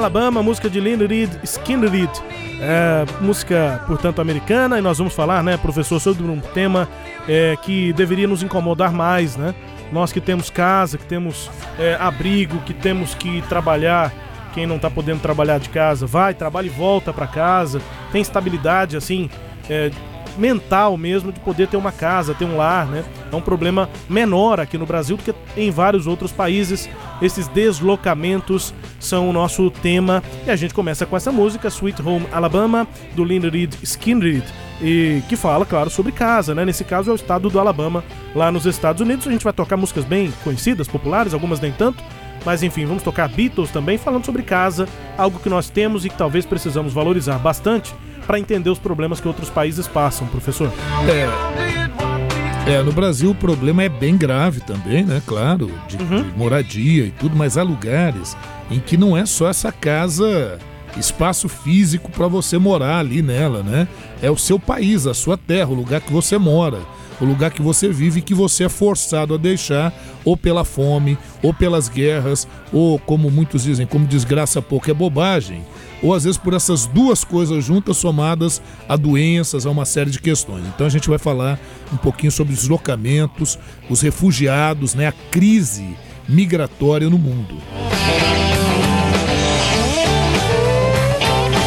Alabama, 0.00 0.42
música 0.42 0.70
de 0.70 0.80
Lynn 0.80 1.06
Reed, 1.06 1.30
Skinner 1.44 1.90
Reed. 1.90 2.10
É, 2.58 3.04
música, 3.20 3.84
portanto, 3.86 4.18
americana, 4.18 4.78
e 4.78 4.82
nós 4.82 4.96
vamos 4.96 5.12
falar, 5.14 5.42
né, 5.44 5.58
professor, 5.58 6.00
sobre 6.00 6.22
um 6.22 6.40
tema 6.40 6.88
é, 7.28 7.54
que 7.60 7.92
deveria 7.92 8.26
nos 8.26 8.42
incomodar 8.42 8.92
mais, 8.92 9.36
né? 9.36 9.54
Nós 9.92 10.10
que 10.10 10.20
temos 10.20 10.48
casa, 10.48 10.96
que 10.96 11.04
temos 11.04 11.50
é, 11.78 11.96
abrigo, 12.00 12.60
que 12.60 12.72
temos 12.72 13.14
que 13.14 13.42
trabalhar. 13.42 14.10
Quem 14.54 14.66
não 14.66 14.76
está 14.76 14.90
podendo 14.90 15.20
trabalhar 15.20 15.58
de 15.58 15.68
casa, 15.68 16.06
vai, 16.06 16.32
trabalha 16.32 16.66
e 16.66 16.70
volta 16.70 17.12
para 17.12 17.26
casa. 17.26 17.80
Tem 18.10 18.22
estabilidade, 18.22 18.96
assim, 18.96 19.28
é, 19.68 19.90
mental 20.38 20.96
mesmo 20.96 21.32
de 21.32 21.40
poder 21.40 21.68
ter 21.68 21.76
uma 21.76 21.92
casa, 21.92 22.34
ter 22.34 22.44
um 22.44 22.56
lar, 22.56 22.86
né? 22.86 23.04
É 23.30 23.36
um 23.36 23.40
problema 23.40 23.88
menor 24.08 24.60
aqui 24.60 24.76
no 24.76 24.86
Brasil 24.86 25.16
do 25.16 25.22
que 25.22 25.34
em 25.56 25.70
vários 25.70 26.06
outros 26.06 26.32
países. 26.32 26.88
Esses 27.20 27.48
deslocamentos 27.48 28.74
são 28.98 29.28
o 29.28 29.32
nosso 29.32 29.70
tema 29.70 30.22
e 30.46 30.50
a 30.50 30.56
gente 30.56 30.74
começa 30.74 31.06
com 31.06 31.16
essa 31.16 31.30
música 31.30 31.68
Sweet 31.68 32.02
Home 32.02 32.26
Alabama 32.32 32.86
do 33.14 33.24
Lynn 33.24 33.48
Reed 33.50 33.74
Skinner 33.82 34.42
e 34.82 35.22
que 35.28 35.36
fala, 35.36 35.66
claro, 35.66 35.90
sobre 35.90 36.12
casa, 36.12 36.54
né? 36.54 36.64
Nesse 36.64 36.84
caso 36.84 37.10
é 37.10 37.12
o 37.12 37.16
estado 37.16 37.50
do 37.50 37.60
Alabama, 37.60 38.02
lá 38.34 38.50
nos 38.50 38.64
Estados 38.66 39.02
Unidos. 39.02 39.26
A 39.26 39.30
gente 39.30 39.44
vai 39.44 39.52
tocar 39.52 39.76
músicas 39.76 40.04
bem 40.04 40.32
conhecidas, 40.42 40.88
populares, 40.88 41.34
algumas 41.34 41.60
nem 41.60 41.72
tanto. 41.72 42.02
Mas 42.44 42.62
enfim, 42.62 42.86
vamos 42.86 43.02
tocar 43.02 43.28
Beatles 43.28 43.70
também, 43.70 43.98
falando 43.98 44.24
sobre 44.24 44.42
casa, 44.42 44.88
algo 45.18 45.38
que 45.38 45.50
nós 45.50 45.68
temos 45.68 46.06
e 46.06 46.08
que 46.08 46.16
talvez 46.16 46.46
precisamos 46.46 46.92
valorizar 46.94 47.38
bastante 47.38 47.92
para 48.30 48.38
entender 48.38 48.70
os 48.70 48.78
problemas 48.78 49.20
que 49.20 49.26
outros 49.26 49.50
países 49.50 49.88
passam, 49.88 50.24
professor. 50.28 50.72
É. 51.08 52.70
É, 52.70 52.80
no 52.80 52.92
Brasil 52.92 53.32
o 53.32 53.34
problema 53.34 53.82
é 53.82 53.88
bem 53.88 54.16
grave 54.16 54.60
também, 54.60 55.04
né? 55.04 55.20
Claro, 55.26 55.68
de, 55.88 55.96
uhum. 55.96 56.22
de 56.22 56.38
moradia 56.38 57.06
e 57.06 57.10
tudo, 57.10 57.34
mas 57.34 57.58
há 57.58 57.64
lugares 57.64 58.36
em 58.70 58.78
que 58.78 58.96
não 58.96 59.16
é 59.16 59.26
só 59.26 59.48
essa 59.48 59.72
casa 59.72 60.60
espaço 60.96 61.48
físico 61.48 62.08
para 62.12 62.28
você 62.28 62.56
morar 62.56 62.98
ali 63.00 63.20
nela, 63.20 63.64
né? 63.64 63.88
É 64.22 64.30
o 64.30 64.38
seu 64.38 64.60
país, 64.60 65.08
a 65.08 65.14
sua 65.14 65.36
terra, 65.36 65.70
o 65.70 65.74
lugar 65.74 66.00
que 66.00 66.12
você 66.12 66.38
mora, 66.38 66.78
o 67.20 67.24
lugar 67.24 67.50
que 67.50 67.62
você 67.62 67.88
vive 67.88 68.22
que 68.22 68.34
você 68.34 68.64
é 68.64 68.68
forçado 68.68 69.34
a 69.34 69.36
deixar 69.36 69.92
ou 70.24 70.36
pela 70.36 70.64
fome, 70.64 71.18
ou 71.42 71.52
pelas 71.52 71.88
guerras, 71.88 72.46
ou 72.72 72.98
como 72.98 73.30
muitos 73.30 73.64
dizem, 73.64 73.86
como 73.86 74.06
desgraça 74.06 74.62
pouco 74.62 74.90
é 74.90 74.94
bobagem 74.94 75.62
ou 76.02 76.14
às 76.14 76.24
vezes 76.24 76.38
por 76.38 76.54
essas 76.54 76.86
duas 76.86 77.24
coisas 77.24 77.64
juntas 77.64 77.96
somadas 77.96 78.60
a 78.88 78.96
doenças, 78.96 79.66
a 79.66 79.70
uma 79.70 79.84
série 79.84 80.10
de 80.10 80.20
questões. 80.20 80.64
Então 80.66 80.86
a 80.86 80.90
gente 80.90 81.08
vai 81.08 81.18
falar 81.18 81.58
um 81.92 81.96
pouquinho 81.96 82.32
sobre 82.32 82.52
os 82.52 82.60
deslocamentos, 82.60 83.58
os 83.88 84.00
refugiados, 84.00 84.94
né, 84.94 85.06
a 85.06 85.12
crise 85.12 85.96
migratória 86.28 87.08
no 87.10 87.18
mundo. 87.18 87.56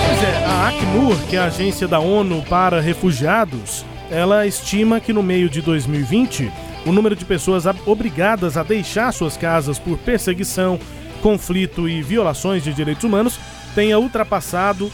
Pois 0.08 0.24
é, 0.24 0.46
a 0.46 0.68
Acnur, 0.70 1.18
que 1.30 1.36
é 1.36 1.40
a 1.40 1.46
agência 1.46 1.88
da 1.88 2.00
ONU 2.00 2.44
para 2.44 2.82
refugiados, 2.82 3.86
ela 4.14 4.46
estima 4.46 5.00
que 5.00 5.12
no 5.12 5.24
meio 5.24 5.50
de 5.50 5.60
2020 5.60 6.52
o 6.86 6.92
número 6.92 7.16
de 7.16 7.26
pessoas 7.26 7.64
obrigadas 7.84 8.58
a 8.58 8.62
deixar 8.62 9.12
suas 9.12 9.36
casas 9.36 9.80
por 9.80 9.98
perseguição, 9.98 10.80
conflito 11.20 11.90
e 11.90 12.04
violações 12.04 12.64
de 12.64 12.72
direitos 12.74 13.04
humanos 13.04 13.40
tenha 13.74 13.98
ultrapassado 13.98 14.92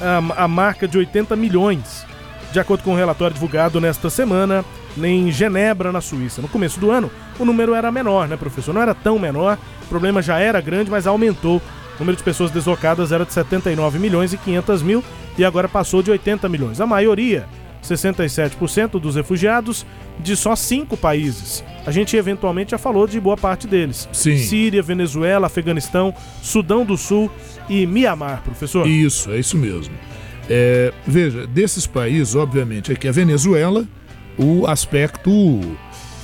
a, 0.00 0.44
a 0.44 0.48
marca 0.48 0.88
de 0.88 0.96
80 0.96 1.36
milhões, 1.36 2.06
de 2.50 2.58
acordo 2.58 2.82
com 2.82 2.92
um 2.92 2.96
relatório 2.96 3.34
divulgado 3.34 3.78
nesta 3.78 4.08
semana 4.08 4.64
em 4.96 5.30
Genebra, 5.30 5.92
na 5.92 6.00
Suíça. 6.00 6.40
No 6.40 6.48
começo 6.48 6.80
do 6.80 6.90
ano, 6.90 7.10
o 7.38 7.44
número 7.44 7.74
era 7.74 7.92
menor, 7.92 8.26
né, 8.26 8.38
professor? 8.38 8.72
Não 8.72 8.80
era 8.80 8.94
tão 8.94 9.18
menor, 9.18 9.58
o 9.82 9.86
problema 9.86 10.22
já 10.22 10.38
era 10.38 10.62
grande, 10.62 10.90
mas 10.90 11.06
aumentou. 11.06 11.60
O 11.96 12.00
número 12.00 12.16
de 12.16 12.22
pessoas 12.22 12.50
deslocadas 12.50 13.12
era 13.12 13.26
de 13.26 13.34
79 13.34 13.98
milhões 13.98 14.32
e 14.32 14.38
500 14.38 14.82
mil 14.82 15.04
e 15.36 15.44
agora 15.44 15.68
passou 15.68 16.02
de 16.02 16.10
80 16.10 16.48
milhões. 16.48 16.80
A 16.80 16.86
maioria 16.86 17.46
67% 17.82 19.00
dos 19.00 19.16
refugiados 19.16 19.86
de 20.18 20.36
só 20.36 20.54
cinco 20.54 20.96
países. 20.96 21.64
A 21.86 21.90
gente 21.90 22.16
eventualmente 22.16 22.72
já 22.72 22.78
falou 22.78 23.06
de 23.06 23.18
boa 23.20 23.36
parte 23.36 23.66
deles: 23.66 24.08
Sim. 24.12 24.36
Síria, 24.36 24.82
Venezuela, 24.82 25.46
Afeganistão, 25.46 26.14
Sudão 26.42 26.84
do 26.84 26.96
Sul 26.96 27.30
e 27.68 27.86
Mianmar, 27.86 28.42
professor. 28.42 28.86
Isso, 28.86 29.30
é 29.30 29.38
isso 29.38 29.56
mesmo. 29.56 29.94
É, 30.48 30.92
veja, 31.06 31.46
desses 31.46 31.86
países, 31.86 32.34
obviamente, 32.34 32.92
aqui 32.92 33.06
a 33.06 33.12
Venezuela, 33.12 33.86
o 34.36 34.66
aspecto 34.66 35.60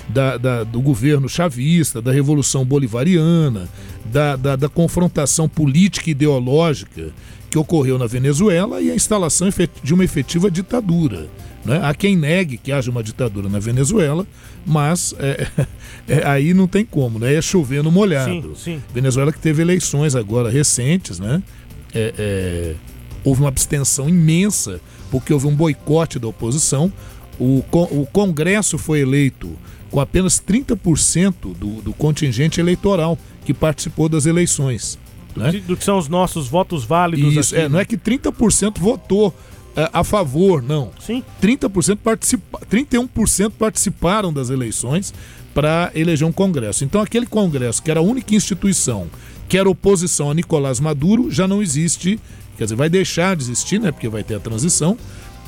da, 0.09 0.37
da, 0.37 0.65
do 0.65 0.81
governo 0.81 1.29
chavista, 1.29 2.01
da 2.01 2.13
Revolução 2.13 2.65
Bolivariana, 2.65 3.69
da, 4.05 4.37
da, 4.37 4.57
da 4.57 4.69
confrontação 4.69 5.49
política 5.49 6.11
e 6.11 6.13
ideológica 6.13 7.13
que 7.51 7.59
ocorreu 7.59 7.99
na 7.99 8.07
Venezuela 8.07 8.81
e 8.81 8.91
a 8.91 8.95
instalação 8.95 9.49
de 9.83 9.95
uma 9.95 10.05
efetiva 10.05 10.51
ditadura. 10.51 11.29
Né? 11.67 11.81
Há 11.83 11.95
quem 11.95 12.17
negue 12.17 12.57
que 12.57 12.71
haja 12.71 12.91
uma 12.91 13.03
ditadura 13.03 13.49
na 13.49 13.59
Venezuela, 13.59 14.27
mas 14.65 15.15
é, 15.19 15.47
é, 16.09 16.27
aí 16.27 16.55
não 16.55 16.67
tem 16.67 16.85
como, 16.85 17.19
né? 17.19 17.35
É 17.35 17.43
chover 17.43 17.83
no 17.83 17.91
molhado. 17.91 18.55
Sim, 18.57 18.77
sim. 18.77 18.83
Venezuela 18.95 19.33
que 19.33 19.39
teve 19.39 19.63
eleições 19.63 20.15
agora 20.15 20.49
recentes, 20.49 21.19
né? 21.19 21.43
É, 21.95 22.15
é 22.17 22.75
houve 23.25 23.41
uma 23.41 23.49
abstenção 23.49 24.09
imensa, 24.09 24.81
porque 25.11 25.33
houve 25.33 25.49
um 25.49 25.55
boicote 25.55 26.17
da 26.17 26.29
oposição. 26.29 26.93
O, 27.41 27.65
o 27.73 28.07
Congresso 28.13 28.79
foi 28.79 29.01
eleito 29.01 29.51
com 29.91 30.01
apenas 30.01 30.41
30% 30.41 31.35
do, 31.59 31.83
do 31.83 31.93
contingente 31.93 32.61
eleitoral 32.61 33.19
que 33.45 33.53
participou 33.53 34.09
das 34.09 34.27
eleições. 34.27 34.99
Né? 35.35 35.53
Do 35.67 35.77
que 35.77 35.85
são 35.85 35.99
os 35.99 36.09
nossos 36.09 36.49
votos 36.49 36.85
válidos. 36.85 37.35
Isso, 37.35 37.55
aqui, 37.55 37.65
é, 37.65 37.65
né? 37.65 37.69
não 37.69 37.81
é 37.81 37.85
que 37.85 37.97
30% 37.97 38.79
votou 38.79 39.29
é, 39.29 39.56
a 39.93 40.03
favor, 40.03 40.63
não. 40.63 40.91
Sim. 40.99 41.23
30% 41.43 41.99
participa, 42.03 42.61
31% 42.71 43.53
participaram 43.59 44.33
das 44.33 44.49
eleições 44.49 45.13
para 45.55 45.91
eleger 45.95 46.27
um 46.27 46.33
Congresso. 46.33 46.85
Então, 46.85 47.01
aquele 47.01 47.27
Congresso, 47.27 47.83
que 47.83 47.91
era 47.91 48.01
a 48.01 48.03
única 48.03 48.35
instituição 48.35 49.09
que 49.49 49.57
era 49.57 49.69
oposição 49.69 50.31
a 50.31 50.35
Nicolás 50.35 50.81
Maduro, 50.81 51.31
já 51.31 51.47
não 51.47 51.63
existe, 51.63 52.19
quer 52.57 52.65
dizer, 52.65 52.75
vai 52.75 52.89
deixar 52.89 53.37
de 53.37 53.45
existir, 53.45 53.81
né? 53.81 53.93
Porque 53.93 54.09
vai 54.09 54.25
ter 54.25 54.35
a 54.35 54.41
transição. 54.41 54.99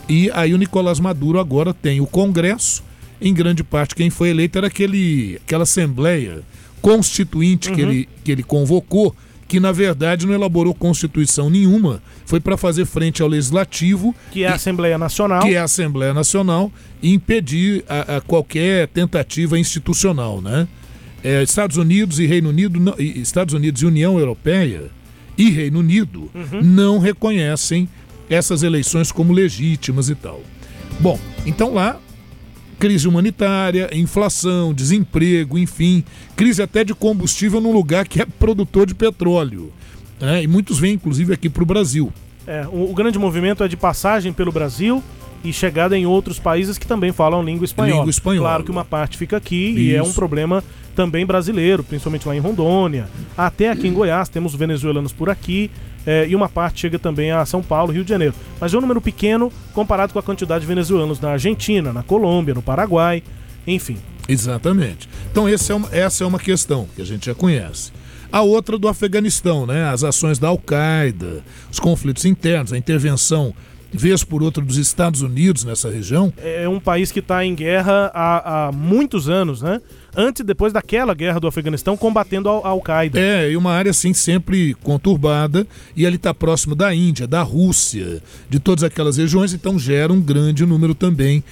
E 0.09 0.31
aí 0.33 0.55
o 0.55 0.57
Nicolás 0.57 1.01
Maduro 1.01 1.39
agora 1.39 1.75
tem 1.75 2.01
o 2.01 2.07
Congresso. 2.07 2.83
Em 3.21 3.35
grande 3.35 3.65
parte, 3.65 3.95
quem 3.95 4.11
foi 4.11 4.31
eleito 4.31 4.57
era 4.57 4.69
aquele, 4.69 5.41
aquela 5.45 5.65
Assembleia 5.65 6.43
constituinte 6.81 7.69
uhum. 7.69 7.75
que, 7.75 7.81
ele, 7.81 8.09
que 8.25 8.33
ele 8.33 8.43
convocou, 8.45 9.15
que 9.49 9.59
na 9.59 9.73
verdade 9.73 10.27
não 10.27 10.35
elaborou 10.35 10.75
constituição 10.75 11.49
nenhuma, 11.49 12.03
foi 12.27 12.39
para 12.39 12.57
fazer 12.57 12.85
frente 12.85 13.23
ao 13.23 13.29
legislativo, 13.29 14.15
que 14.31 14.45
é 14.45 14.49
a 14.49 14.55
Assembleia 14.55 14.99
Nacional, 14.99 15.41
que 15.41 15.55
é 15.55 15.59
a 15.59 15.65
Assembleia 15.65 16.13
Nacional, 16.13 16.71
e 17.03 17.15
impedir 17.15 17.83
a, 17.89 18.19
a 18.19 18.21
qualquer 18.21 18.87
tentativa 18.89 19.59
institucional, 19.59 20.43
né? 20.43 20.69
É, 21.25 21.43
Estados 21.43 21.79
Unidos 21.79 22.21
e 22.21 22.27
Reino 22.27 22.51
Unido, 22.51 22.79
não, 22.79 22.95
Estados 22.99 23.55
Unidos 23.55 23.83
e 23.83 23.87
União 23.87 24.19
Europeia 24.19 24.91
e 25.37 25.51
Reino 25.51 25.81
Unido 25.81 26.31
uhum. 26.35 26.63
não 26.63 26.99
reconhecem 26.99 27.89
essas 28.29 28.63
eleições 28.63 29.11
como 29.11 29.33
legítimas 29.33 30.11
e 30.11 30.15
tal. 30.15 30.43
Bom, 31.01 31.19
então 31.47 31.73
lá 31.73 31.99
crise 32.79 33.09
humanitária, 33.09 33.91
inflação, 33.93 34.73
desemprego, 34.73 35.59
enfim, 35.59 36.05
crise 36.37 36.63
até 36.63 36.85
de 36.85 36.95
combustível 36.95 37.61
num 37.61 37.73
lugar 37.73 38.07
que 38.07 38.23
é 38.23 38.27
produtor 38.27 38.87
de 38.87 38.95
petróleo. 38.95 39.73
Né? 40.21 40.45
E 40.45 40.47
muitos 40.47 40.79
vêm, 40.79 40.95
inclusive, 40.95 41.33
aqui 41.33 41.49
para 41.49 41.63
o 41.63 41.67
Brasil. 41.67 42.13
É, 42.47 42.67
o, 42.67 42.91
o, 42.91 42.95
grande 42.95 43.19
movimento 43.19 43.63
é 43.63 43.69
de 43.69 43.77
passagem 43.77 44.33
pelo 44.33 44.51
Brasil 44.51 45.03
e 45.45 45.53
chegada 45.53 45.97
em 45.97 46.07
outros 46.07 46.39
países 46.39 46.79
que 46.79 46.87
também 46.87 47.13
falam 47.13 47.43
língua 47.43 47.65
espanhola. 47.65 47.99
Língua 47.99 48.11
espanhola. 48.11 48.49
Claro 48.49 48.65
que 48.65 48.71
uma 48.71 48.85
parte 48.85 49.19
fica 49.19 49.37
aqui 49.37 49.71
Isso. 49.71 49.81
e 49.81 49.95
é 49.95 50.03
um 50.03 50.13
problema 50.13 50.65
também 50.97 51.25
brasileiro, 51.25 51.85
principalmente 51.85 52.27
lá 52.27 52.35
em 52.35 52.41
Rondônia. 52.41 53.09
Até 53.37 53.71
aqui 53.71 53.87
em 53.87 53.93
Goiás 53.93 54.29
temos 54.29 54.55
venezuelanos 54.55 55.13
por 55.13 55.31
aqui 55.31 55.71
é, 56.07 56.27
e 56.29 56.35
uma 56.35 56.49
parte 56.49 56.81
chega 56.81 56.99
também 56.99 57.31
a 57.31 57.45
São 57.45 57.63
Paulo, 57.63 57.93
Rio 57.93 58.05
de 58.05 58.11
Janeiro. 58.11 58.35
Mas 58.61 58.73
é 58.73 58.79
um 58.79 58.81
número 58.81 59.01
pequeno 59.01 59.53
comparado 59.73 60.13
com 60.13 60.19
a 60.19 60.23
quantidade 60.23 60.63
de 60.63 60.67
venezuelanos 60.67 61.21
na 61.21 61.31
Argentina, 61.31 61.93
na 61.93 62.03
Colômbia, 62.03 62.55
no 62.55 62.63
Paraguai, 62.63 63.23
enfim. 63.67 63.99
Exatamente. 64.29 65.09
Então 65.31 65.49
é 65.49 65.75
uma, 65.75 65.89
essa 65.91 66.25
é 66.25 66.27
uma 66.27 66.39
questão 66.39 66.87
que 66.95 67.03
a 67.03 67.05
gente 67.05 67.27
já 67.27 67.35
conhece. 67.35 67.93
A 68.31 68.43
outra 68.43 68.77
do 68.79 68.89
Afeganistão, 68.89 69.67
né? 69.67 69.89
As 69.89 70.05
ações 70.05 70.39
da 70.39 70.49
Al-Qaeda, 70.49 71.43
os 71.71 71.81
conflitos 71.81 72.27
internos, 72.27 72.73
a 72.73 72.79
intervenção 72.79 73.55
vez 73.93 74.23
por 74.23 74.43
outra 74.43 74.63
dos 74.63 74.77
Estados 74.77 75.23
Unidos 75.23 75.65
nessa 75.65 75.91
região. 75.91 76.33
É 76.39 76.69
um 76.69 76.81
país 76.81 77.11
que 77.11 77.21
está 77.21 77.45
em 77.45 77.55
guerra 77.55 78.11
há, 78.15 78.67
há, 78.69 78.73
muitos 78.73 79.29
anos, 79.29 79.63
né? 79.63 79.81
Antes 80.17 80.41
e 80.41 80.45
depois 80.45 80.73
daquela 80.73 81.15
guerra 81.15 81.39
do 81.41 81.47
Afeganistão, 81.47 81.97
combatendo 81.97 82.49
a 82.49 82.69
Al-Qaeda. 82.69 83.19
É, 83.19 83.51
e 83.51 83.57
uma 83.57 83.73
área 83.73 83.91
assim 83.91 84.13
sempre 84.13 84.75
conturbada, 84.83 85.67
e 85.97 86.05
ele 86.05 86.17
está 86.17 86.35
próximo 86.35 86.75
da 86.75 86.95
Índia, 86.95 87.27
da 87.27 87.43
Rússia, 87.43 88.23
de 88.49 88.59
todas 88.59 88.85
aquelas 88.85 89.17
regiões, 89.17 89.53
então 89.53 89.79
gera 89.79 90.13
um 90.13 90.21
grande 90.21 90.67
número 90.67 90.95
também 90.95 91.43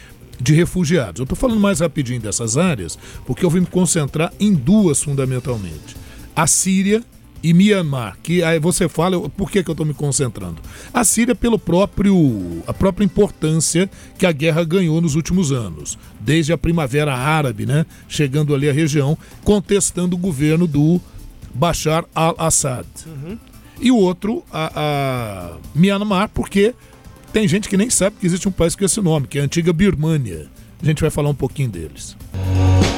de 0.40 0.52
refugiados. 0.52 1.20
Eu 1.20 1.24
estou 1.24 1.36
falando 1.36 1.60
mais 1.60 1.80
rapidinho 1.80 2.20
dessas 2.20 2.56
áreas, 2.56 2.98
porque 3.24 3.44
eu 3.44 3.50
vim 3.50 3.60
me 3.60 3.66
concentrar 3.66 4.32
em 4.38 4.52
duas 4.52 5.02
fundamentalmente. 5.02 5.96
A 6.34 6.46
Síria 6.46 7.02
e 7.46 7.54
Myanmar, 7.54 8.18
que 8.24 8.42
aí 8.42 8.58
você 8.58 8.88
fala, 8.88 9.30
por 9.30 9.48
que, 9.48 9.62
que 9.62 9.70
eu 9.70 9.72
estou 9.72 9.86
me 9.86 9.94
concentrando? 9.94 10.56
A 10.92 11.04
Síria 11.04 11.32
pelo 11.32 11.60
próprio 11.60 12.60
a 12.66 12.74
própria 12.74 13.04
importância 13.04 13.88
que 14.18 14.26
a 14.26 14.32
guerra 14.32 14.64
ganhou 14.64 15.00
nos 15.00 15.14
últimos 15.14 15.52
anos, 15.52 15.96
desde 16.18 16.52
a 16.52 16.58
primavera 16.58 17.14
árabe, 17.14 17.64
né, 17.64 17.86
chegando 18.08 18.52
ali 18.52 18.68
à 18.68 18.72
região, 18.72 19.16
contestando 19.44 20.16
o 20.16 20.18
governo 20.18 20.66
do 20.66 21.00
Bashar 21.54 22.04
al-Assad. 22.12 22.84
Uhum. 23.06 23.38
E 23.80 23.92
o 23.92 23.96
outro, 23.96 24.42
a, 24.52 24.72
a 24.74 25.56
Myanmar, 25.72 26.28
porque 26.34 26.74
tem 27.32 27.46
gente 27.46 27.68
que 27.68 27.76
nem 27.76 27.88
sabe 27.88 28.16
que 28.18 28.26
existe 28.26 28.48
um 28.48 28.52
país 28.52 28.74
com 28.74 28.84
esse 28.84 29.00
nome, 29.00 29.28
que 29.28 29.38
é 29.38 29.42
a 29.42 29.44
antiga 29.44 29.72
Birmânia. 29.72 30.48
A 30.82 30.84
gente 30.84 31.00
vai 31.00 31.10
falar 31.10 31.30
um 31.30 31.34
pouquinho 31.34 31.68
deles. 31.68 32.16
coming 32.34 32.95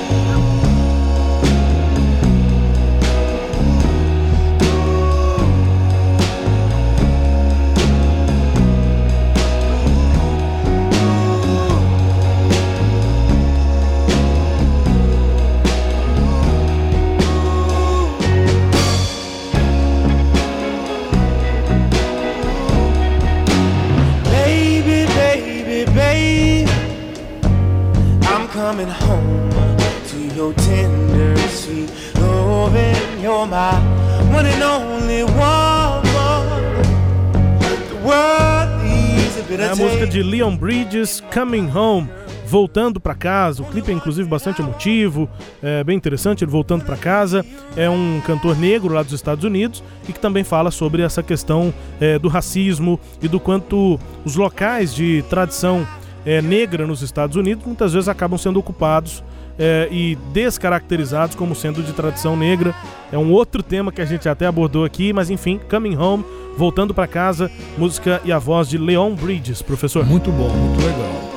de 40.18 40.22
Leon 40.24 40.57
Bridges, 40.57 41.22
Coming 41.33 41.70
Home 41.72 42.09
voltando 42.44 42.98
para 42.98 43.14
casa. 43.14 43.62
O 43.62 43.66
clipe 43.66 43.92
é 43.92 43.94
inclusive 43.94 44.28
bastante 44.28 44.61
emotivo, 44.61 45.31
é 45.62 45.85
bem 45.85 45.96
interessante 45.96 46.42
ele 46.42 46.50
voltando 46.50 46.85
para 46.85 46.96
casa. 46.96 47.46
É 47.76 47.88
um 47.88 48.20
cantor 48.26 48.59
negro 48.59 48.92
lá 48.92 49.04
dos 49.04 49.12
Estados 49.12 49.44
Unidos 49.44 49.81
e 50.09 50.12
que 50.12 50.18
também 50.18 50.42
fala 50.42 50.72
sobre 50.72 51.02
essa 51.02 51.22
questão 51.22 51.72
é, 52.00 52.18
do 52.18 52.26
racismo 52.26 52.98
e 53.22 53.28
do 53.28 53.38
quanto 53.38 54.00
os 54.24 54.35
locais 54.35 54.92
de 54.92 55.22
tradição 55.31 55.87
é, 56.26 56.42
negra 56.42 56.85
nos 56.85 57.00
Estados 57.00 57.37
Unidos 57.37 57.64
muitas 57.64 57.92
vezes 57.92 58.09
acabam 58.09 58.38
sendo 58.38 58.59
ocupados 58.59 59.22
é, 59.59 59.88
e 59.90 60.16
descaracterizados 60.33 61.35
como 61.35 61.55
sendo 61.55 61.83
de 61.83 61.92
tradição 61.92 62.37
negra. 62.37 62.75
É 63.11 63.18
um 63.18 63.33
outro 63.33 63.62
tema 63.62 63.90
que 63.90 64.01
a 64.01 64.05
gente 64.05 64.29
até 64.29 64.47
abordou 64.47 64.85
aqui, 64.85 65.12
mas 65.12 65.31
enfim, 65.31 65.61
Coming 65.71 65.97
Home, 65.97 66.25
voltando 66.57 66.94
para 66.94 67.07
casa, 67.07 67.51
música 67.77 68.21
e 68.25 68.33
a 68.33 68.38
voz 68.38 68.68
de 68.68 68.79
Leon 68.79 69.14
Bridges, 69.14 69.62
professor. 69.62 70.05
Muito 70.05 70.31
bom, 70.31 70.51
muito 70.51 70.81
legal. 70.85 71.29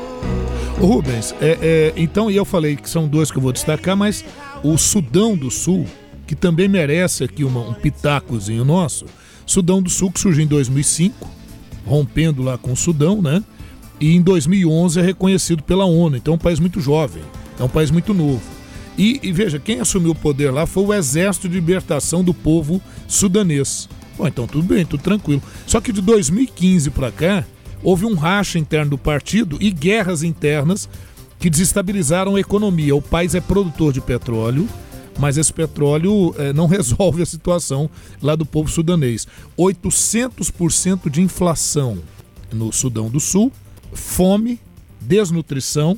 Rubens, 0.80 1.36
é, 1.40 1.58
é, 1.62 1.94
então, 1.96 2.30
e 2.32 2.36
eu 2.36 2.46
falei 2.46 2.76
que 2.76 2.90
são 2.90 3.08
dois 3.08 3.32
que 3.32 3.38
eu 3.38 3.42
vou 3.42 3.52
destacar, 3.52 3.96
mas 3.96 4.26
o 4.64 4.78
Sudão 4.78 5.38
do 5.38 5.52
Sul, 5.52 5.86
que 6.26 6.36
também 6.36 6.68
merece 6.68 7.24
aqui 7.24 7.44
uma, 7.44 7.62
um 7.62 7.74
pitacozinho 7.74 8.66
nosso, 8.66 9.06
Sudão 9.46 9.82
do 9.82 9.90
Sul 9.90 10.12
que 10.12 10.20
surgiu 10.20 10.44
em 10.44 10.48
2005, 10.48 11.30
rompendo 11.86 12.42
lá 12.42 12.58
com 12.58 12.72
o 12.72 12.76
Sudão, 12.76 13.22
né? 13.22 13.44
e 14.02 14.16
em 14.16 14.22
2011 14.22 15.00
é 15.00 15.04
reconhecido 15.04 15.62
pela 15.62 15.86
ONU. 15.86 16.18
Então 16.18 16.34
é 16.34 16.36
um 16.36 16.40
país 16.40 16.60
muito 16.60 16.82
jovem, 16.82 17.22
é 17.62 17.66
um 17.66 17.70
país 17.70 17.92
muito 17.92 18.14
novo. 18.14 18.42
E, 18.98 19.20
e, 19.24 19.32
veja, 19.32 19.60
quem 19.60 19.80
assumiu 19.80 20.12
o 20.12 20.16
poder 20.16 20.52
lá 20.52 20.66
foi 20.66 20.84
o 20.84 20.94
Exército 20.94 21.48
de 21.48 21.56
Libertação 21.56 22.24
do 22.24 22.34
Povo 22.34 22.82
Sudanês. 23.08 23.88
Bom, 24.18 24.28
então 24.28 24.46
tudo 24.48 24.64
bem, 24.64 24.86
tudo 24.86 25.02
tranquilo. 25.02 25.42
Só 25.66 25.80
que 25.80 25.94
de 25.94 26.02
2015 26.02 26.90
para 26.90 27.12
cá, 27.12 27.46
houve 27.82 28.06
um 28.06 28.16
racha 28.16 28.60
interno 28.60 28.92
do 28.92 28.98
partido 28.98 29.58
e 29.62 29.72
guerras 29.72 30.24
internas 30.24 30.90
que 31.40 31.50
desestabilizaram 31.50 32.36
a 32.36 32.40
economia. 32.40 32.96
O 32.96 33.02
país 33.02 33.34
é 33.34 33.42
produtor 33.42 33.94
de 33.94 34.02
petróleo, 34.02 34.68
mas 35.18 35.38
esse 35.38 35.54
petróleo 35.54 36.36
é, 36.38 36.52
não 36.52 36.68
resolve 36.68 37.22
a 37.22 37.26
situação 37.26 37.90
lá 38.22 38.36
do 38.36 38.46
povo 38.46 38.70
sudanês. 38.70 39.28
800% 39.58 41.10
de 41.10 41.22
inflação 41.22 42.00
no 42.52 42.74
Sudão 42.74 43.10
do 43.10 43.20
Sul 43.20 43.52
fome, 43.94 44.60
desnutrição, 45.00 45.98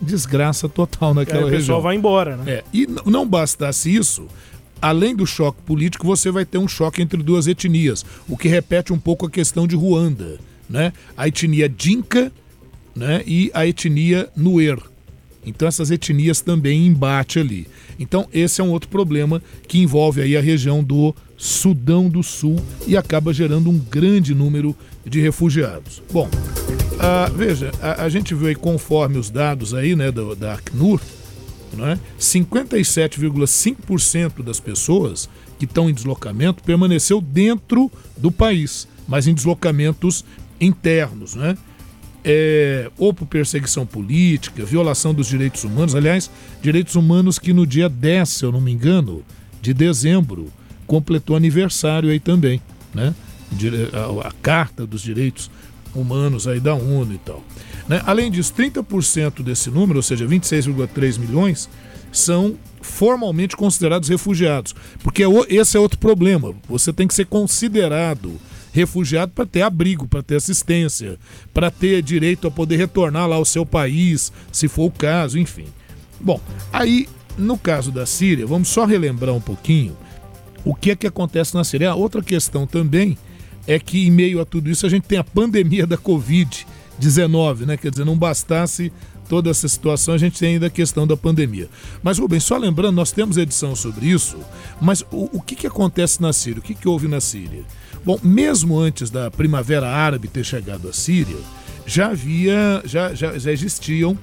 desgraça 0.00 0.68
total 0.68 1.14
naquela 1.14 1.42
região. 1.42 1.54
O 1.54 1.58
pessoal 1.58 1.78
região. 1.78 1.82
vai 1.82 1.96
embora, 1.96 2.36
né? 2.36 2.44
É, 2.46 2.64
e 2.72 2.86
não 3.06 3.26
bastasse 3.26 3.94
isso, 3.94 4.26
além 4.80 5.14
do 5.14 5.26
choque 5.26 5.62
político, 5.62 6.06
você 6.06 6.30
vai 6.30 6.44
ter 6.44 6.58
um 6.58 6.68
choque 6.68 7.00
entre 7.00 7.22
duas 7.22 7.46
etnias, 7.46 8.04
o 8.28 8.36
que 8.36 8.48
repete 8.48 8.92
um 8.92 8.98
pouco 8.98 9.26
a 9.26 9.30
questão 9.30 9.66
de 9.66 9.76
Ruanda, 9.76 10.38
né? 10.68 10.92
A 11.16 11.28
etnia 11.28 11.68
Dinka, 11.68 12.30
né? 12.94 13.22
E 13.26 13.50
a 13.54 13.66
etnia 13.66 14.28
Nuer. 14.36 14.78
Então 15.46 15.68
essas 15.68 15.90
etnias 15.90 16.40
também 16.40 16.86
embate 16.86 17.38
ali. 17.38 17.66
Então 17.98 18.28
esse 18.32 18.60
é 18.60 18.64
um 18.64 18.70
outro 18.70 18.88
problema 18.88 19.42
que 19.68 19.78
envolve 19.78 20.20
aí 20.20 20.36
a 20.36 20.40
região 20.40 20.82
do 20.82 21.14
Sudão 21.36 22.08
do 22.08 22.22
Sul 22.22 22.56
e 22.86 22.96
acaba 22.96 23.32
gerando 23.32 23.70
um 23.70 23.78
grande 23.78 24.34
número 24.34 24.74
de 25.04 25.20
refugiados. 25.20 26.02
Bom, 26.10 26.28
ah, 27.00 27.28
veja, 27.34 27.72
a, 27.80 28.04
a, 28.04 28.08
gente 28.08 28.32
viu 28.34 28.48
aí 28.48 28.54
conforme 28.54 29.16
os 29.18 29.30
dados 29.30 29.74
aí, 29.74 29.96
né, 29.96 30.12
da 30.12 30.54
Acnur, 30.54 31.00
né, 31.72 31.98
57,5% 32.18 34.42
das 34.42 34.60
pessoas 34.60 35.28
que 35.58 35.64
estão 35.64 35.90
em 35.90 35.94
deslocamento 35.94 36.62
permaneceu 36.62 37.20
dentro 37.20 37.90
do 38.16 38.30
país, 38.30 38.86
mas 39.06 39.26
em 39.26 39.34
deslocamentos 39.34 40.24
internos, 40.60 41.34
né? 41.34 41.58
É, 42.26 42.90
ou 42.96 43.12
por 43.12 43.26
perseguição 43.26 43.84
política, 43.84 44.64
violação 44.64 45.12
dos 45.12 45.26
direitos 45.26 45.62
humanos, 45.62 45.94
aliás, 45.94 46.30
direitos 46.62 46.94
humanos 46.94 47.38
que 47.38 47.52
no 47.52 47.66
dia 47.66 47.86
10, 47.86 48.28
se 48.30 48.46
eu 48.46 48.50
não 48.50 48.62
me 48.62 48.72
engano, 48.72 49.22
de 49.60 49.74
dezembro, 49.74 50.50
completou 50.86 51.36
aniversário 51.36 52.08
aí 52.08 52.18
também, 52.18 52.62
né? 52.94 53.14
A, 53.92 54.28
a 54.28 54.32
Carta 54.42 54.86
dos 54.86 55.02
Direitos 55.02 55.50
humanos 55.94 56.46
aí 56.46 56.60
da 56.60 56.74
ONU 56.74 57.14
e 57.14 57.18
tal. 57.18 57.42
Né? 57.88 58.02
Além 58.06 58.30
disso, 58.30 58.52
30% 58.54 59.42
desse 59.42 59.70
número, 59.70 59.98
ou 59.98 60.02
seja, 60.02 60.26
26,3 60.26 61.18
milhões, 61.18 61.68
são 62.10 62.56
formalmente 62.80 63.56
considerados 63.56 64.08
refugiados. 64.08 64.74
Porque 65.02 65.22
é 65.22 65.26
esse 65.48 65.76
é 65.76 65.80
outro 65.80 65.98
problema. 65.98 66.54
Você 66.68 66.92
tem 66.92 67.08
que 67.08 67.14
ser 67.14 67.26
considerado 67.26 68.38
refugiado 68.72 69.32
para 69.32 69.46
ter 69.46 69.62
abrigo, 69.62 70.08
para 70.08 70.22
ter 70.22 70.36
assistência, 70.36 71.16
para 71.52 71.70
ter 71.70 72.02
direito 72.02 72.48
a 72.48 72.50
poder 72.50 72.76
retornar 72.76 73.28
lá 73.28 73.36
ao 73.36 73.44
seu 73.44 73.64
país, 73.64 74.32
se 74.50 74.66
for 74.66 74.86
o 74.86 74.90
caso, 74.90 75.38
enfim. 75.38 75.66
Bom, 76.20 76.40
aí 76.72 77.08
no 77.38 77.56
caso 77.56 77.92
da 77.92 78.04
Síria, 78.04 78.46
vamos 78.46 78.68
só 78.68 78.84
relembrar 78.84 79.34
um 79.34 79.40
pouquinho 79.40 79.96
o 80.64 80.74
que 80.74 80.90
é 80.90 80.96
que 80.96 81.06
acontece 81.06 81.54
na 81.54 81.62
Síria. 81.62 81.90
A 81.90 81.94
outra 81.94 82.22
questão 82.22 82.66
também 82.66 83.18
é 83.66 83.78
que 83.78 84.06
em 84.06 84.10
meio 84.10 84.40
a 84.40 84.44
tudo 84.44 84.70
isso 84.70 84.86
a 84.86 84.88
gente 84.88 85.04
tem 85.04 85.18
a 85.18 85.24
pandemia 85.24 85.86
da 85.86 85.96
Covid-19, 85.96 87.60
né? 87.66 87.76
Quer 87.76 87.90
dizer, 87.90 88.04
não 88.04 88.16
bastasse 88.16 88.92
toda 89.28 89.50
essa 89.50 89.66
situação, 89.66 90.14
a 90.14 90.18
gente 90.18 90.38
tem 90.38 90.54
ainda 90.54 90.66
a 90.66 90.70
questão 90.70 91.06
da 91.06 91.16
pandemia. 91.16 91.68
Mas, 92.02 92.18
Rubens, 92.18 92.44
só 92.44 92.56
lembrando, 92.56 92.94
nós 92.94 93.10
temos 93.10 93.36
edição 93.36 93.74
sobre 93.74 94.06
isso, 94.06 94.36
mas 94.80 95.02
o, 95.10 95.38
o 95.38 95.40
que, 95.40 95.56
que 95.56 95.66
acontece 95.66 96.20
na 96.20 96.32
Síria? 96.32 96.60
O 96.60 96.62
que, 96.62 96.74
que 96.74 96.88
houve 96.88 97.08
na 97.08 97.20
Síria? 97.20 97.64
Bom, 98.04 98.18
mesmo 98.22 98.78
antes 98.78 99.08
da 99.08 99.30
Primavera 99.30 99.88
Árabe 99.88 100.28
ter 100.28 100.44
chegado 100.44 100.88
à 100.88 100.92
Síria, 100.92 101.38
já 101.86 102.08
havia, 102.08 102.82
já, 102.84 103.14
já, 103.14 103.38
já 103.38 103.50
existiam 103.50 104.18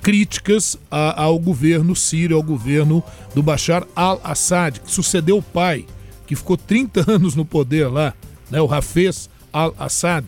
críticas 0.00 0.78
a, 0.90 1.22
ao 1.22 1.38
governo 1.38 1.96
sírio, 1.96 2.36
ao 2.36 2.42
governo 2.42 3.02
do 3.34 3.42
Bashar 3.42 3.86
al-Assad, 3.96 4.80
que 4.80 4.92
sucedeu 4.92 5.38
o 5.38 5.42
pai, 5.42 5.86
que 6.26 6.36
ficou 6.36 6.56
30 6.56 7.10
anos 7.10 7.34
no 7.34 7.44
poder 7.44 7.88
lá, 7.88 8.12
né, 8.50 8.60
o 8.60 8.72
Hafez 8.72 9.28
al-Assad. 9.52 10.24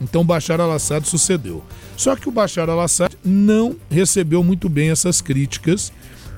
Então 0.00 0.24
Bashar 0.24 0.60
al-Assad 0.60 1.06
sucedeu. 1.06 1.62
Só 1.96 2.16
que 2.16 2.28
o 2.28 2.32
Bashar 2.32 2.68
al-Assad 2.70 3.14
não 3.24 3.76
recebeu 3.90 4.42
muito 4.42 4.68
bem 4.68 4.90
essas 4.90 5.20
críticas 5.20 5.92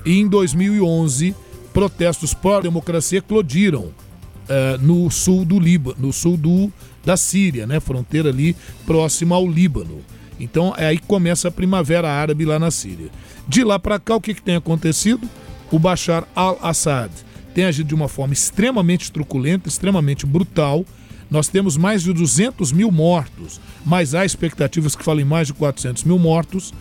e 0.05 0.19
em 0.19 0.27
2011 0.27 1.33
protestos 1.73 2.33
pró-democracia 2.33 3.19
eclodiram 3.19 3.85
uh, 3.85 4.77
no 4.81 5.09
sul 5.09 5.45
do 5.45 5.59
Líbano, 5.59 5.95
no 5.99 6.13
sul 6.13 6.37
do, 6.37 6.71
da 7.05 7.17
Síria, 7.17 7.65
né, 7.65 7.79
fronteira 7.79 8.29
ali 8.29 8.55
próxima 8.85 9.35
ao 9.35 9.47
Líbano. 9.47 10.01
Então 10.39 10.73
é 10.77 10.87
aí 10.87 10.99
que 10.99 11.07
começa 11.07 11.47
a 11.47 11.51
primavera 11.51 12.09
árabe 12.09 12.45
lá 12.45 12.59
na 12.59 12.69
Síria. 12.71 13.09
De 13.47 13.63
lá 13.63 13.79
para 13.79 13.99
cá, 13.99 14.15
o 14.15 14.21
que, 14.21 14.33
que 14.33 14.41
tem 14.41 14.55
acontecido? 14.55 15.27
O 15.71 15.79
Bashar 15.79 16.27
al-Assad 16.35 17.11
tem 17.53 17.65
agido 17.65 17.87
de 17.87 17.95
uma 17.95 18.07
forma 18.07 18.33
extremamente 18.33 19.11
truculenta, 19.11 19.69
extremamente 19.69 20.25
brutal. 20.25 20.85
Nós 21.33 21.47
temos 21.47 21.75
mais 21.77 22.03
de 22.03 22.13
200 22.13 22.71
mil 22.71 22.91
mortos, 22.91 23.59
mas 23.83 24.13
há 24.13 24.23
expectativas 24.23 24.95
que 24.95 25.03
falem 25.03 25.25
mais 25.25 25.47
de 25.47 25.53
400 25.53 26.03
mil 26.03 26.19
mortos, 26.19 26.71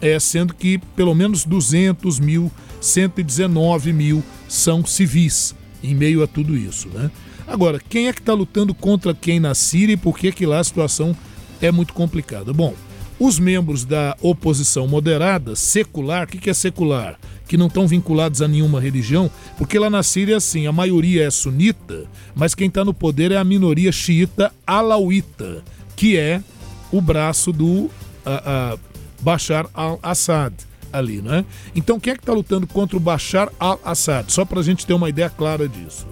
é, 0.00 0.18
sendo 0.18 0.54
que 0.54 0.76
pelo 0.96 1.14
menos 1.14 1.44
200 1.44 2.18
mil, 2.18 2.50
119 2.80 3.92
mil 3.92 4.24
são 4.48 4.84
civis 4.84 5.54
em 5.84 5.94
meio 5.94 6.20
a 6.20 6.26
tudo 6.26 6.56
isso. 6.56 6.88
Né? 6.88 7.12
Agora, 7.46 7.78
quem 7.78 8.08
é 8.08 8.12
que 8.12 8.18
está 8.18 8.34
lutando 8.34 8.74
contra 8.74 9.14
quem 9.14 9.38
na 9.38 9.54
Síria 9.54 9.92
e 9.92 9.96
por 9.96 10.18
que, 10.18 10.32
que 10.32 10.46
lá 10.46 10.58
a 10.58 10.64
situação 10.64 11.16
é 11.60 11.70
muito 11.70 11.94
complicada? 11.94 12.52
Bom, 12.52 12.74
os 13.20 13.38
membros 13.38 13.84
da 13.84 14.16
oposição 14.20 14.88
moderada, 14.88 15.54
secular, 15.54 16.24
o 16.24 16.26
que, 16.26 16.38
que 16.38 16.50
é 16.50 16.54
secular? 16.54 17.16
Que 17.46 17.56
não 17.56 17.66
estão 17.66 17.86
vinculados 17.86 18.40
a 18.40 18.48
nenhuma 18.48 18.80
religião, 18.80 19.30
porque 19.58 19.78
lá 19.78 19.90
na 19.90 20.02
Síria, 20.02 20.36
assim, 20.36 20.66
a 20.66 20.72
maioria 20.72 21.26
é 21.26 21.30
sunita, 21.30 22.04
mas 22.34 22.54
quem 22.54 22.68
está 22.68 22.84
no 22.84 22.94
poder 22.94 23.30
é 23.32 23.36
a 23.36 23.44
minoria 23.44 23.92
xiita 23.92 24.52
alauíta, 24.66 25.62
que 25.96 26.16
é 26.16 26.42
o 26.90 27.00
braço 27.00 27.52
do 27.52 27.90
a, 28.24 28.72
a 28.72 28.78
Bashar 29.20 29.66
al-Assad 29.74 30.54
ali, 30.92 31.22
né? 31.22 31.44
Então 31.74 31.98
quem 31.98 32.12
é 32.12 32.16
que 32.16 32.22
está 32.22 32.32
lutando 32.32 32.66
contra 32.66 32.96
o 32.96 33.00
Bashar 33.00 33.50
al-Assad? 33.58 34.30
Só 34.32 34.44
para 34.44 34.60
a 34.60 34.62
gente 34.62 34.86
ter 34.86 34.92
uma 34.94 35.08
ideia 35.08 35.30
clara 35.30 35.68
disso. 35.68 36.06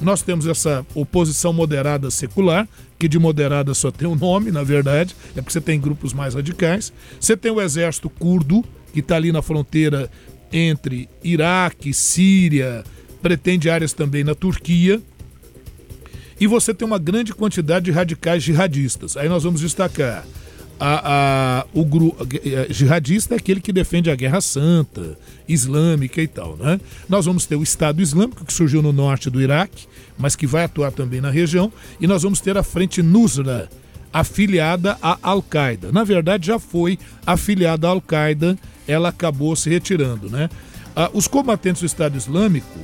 Nós 0.00 0.22
temos 0.22 0.46
essa 0.46 0.84
oposição 0.94 1.52
moderada 1.52 2.10
secular, 2.10 2.66
que 2.98 3.06
de 3.06 3.18
moderada 3.18 3.74
só 3.74 3.90
tem 3.90 4.08
um 4.08 4.16
nome, 4.16 4.50
na 4.50 4.62
verdade, 4.62 5.14
é 5.36 5.42
porque 5.42 5.52
você 5.52 5.60
tem 5.60 5.78
grupos 5.78 6.12
mais 6.12 6.34
radicais. 6.34 6.92
Você 7.18 7.36
tem 7.36 7.52
o 7.52 7.60
exército 7.60 8.08
curdo, 8.08 8.64
que 8.92 9.00
está 9.00 9.16
ali 9.16 9.30
na 9.30 9.42
fronteira 9.42 10.10
entre 10.52 11.08
Iraque, 11.22 11.92
Síria, 11.94 12.84
pretende 13.22 13.70
áreas 13.70 13.92
também 13.92 14.24
na 14.24 14.34
Turquia. 14.34 15.00
E 16.40 16.46
você 16.46 16.72
tem 16.72 16.86
uma 16.86 16.98
grande 16.98 17.34
quantidade 17.34 17.84
de 17.84 17.90
radicais 17.90 18.42
jihadistas. 18.42 19.16
Aí 19.16 19.28
nós 19.28 19.44
vamos 19.44 19.60
destacar 19.60 20.24
a, 20.80 21.60
a, 21.60 21.66
o 21.74 21.84
grupo 21.84 22.26
jihadista 22.70 23.34
é 23.34 23.36
aquele 23.36 23.60
que 23.60 23.70
defende 23.70 24.10
a 24.10 24.14
guerra 24.16 24.40
santa, 24.40 25.18
islâmica 25.46 26.22
e 26.22 26.26
tal, 26.26 26.56
né? 26.56 26.80
Nós 27.06 27.26
vamos 27.26 27.44
ter 27.44 27.54
o 27.54 27.62
Estado 27.62 28.00
Islâmico 28.00 28.46
que 28.46 28.52
surgiu 28.52 28.80
no 28.80 28.90
norte 28.90 29.28
do 29.28 29.42
Iraque, 29.42 29.86
mas 30.18 30.34
que 30.34 30.46
vai 30.46 30.64
atuar 30.64 30.90
também 30.90 31.20
na 31.20 31.30
região, 31.30 31.70
e 32.00 32.06
nós 32.06 32.22
vamos 32.22 32.40
ter 32.40 32.56
a 32.56 32.62
frente 32.62 33.02
Nusra, 33.02 33.68
afiliada 34.12 34.96
à 35.02 35.18
Al-Qaeda. 35.22 35.92
Na 35.92 36.04
verdade, 36.04 36.46
já 36.46 36.58
foi 36.58 36.98
afiliada 37.26 37.86
à 37.86 37.90
Al-Qaeda, 37.90 38.58
ela 38.86 39.10
acabou 39.10 39.54
se 39.54 39.70
retirando, 39.70 40.28
né? 40.28 40.48
Ah, 40.94 41.10
os 41.12 41.28
combatentes 41.28 41.80
do 41.80 41.86
Estado 41.86 42.16
Islâmico, 42.16 42.78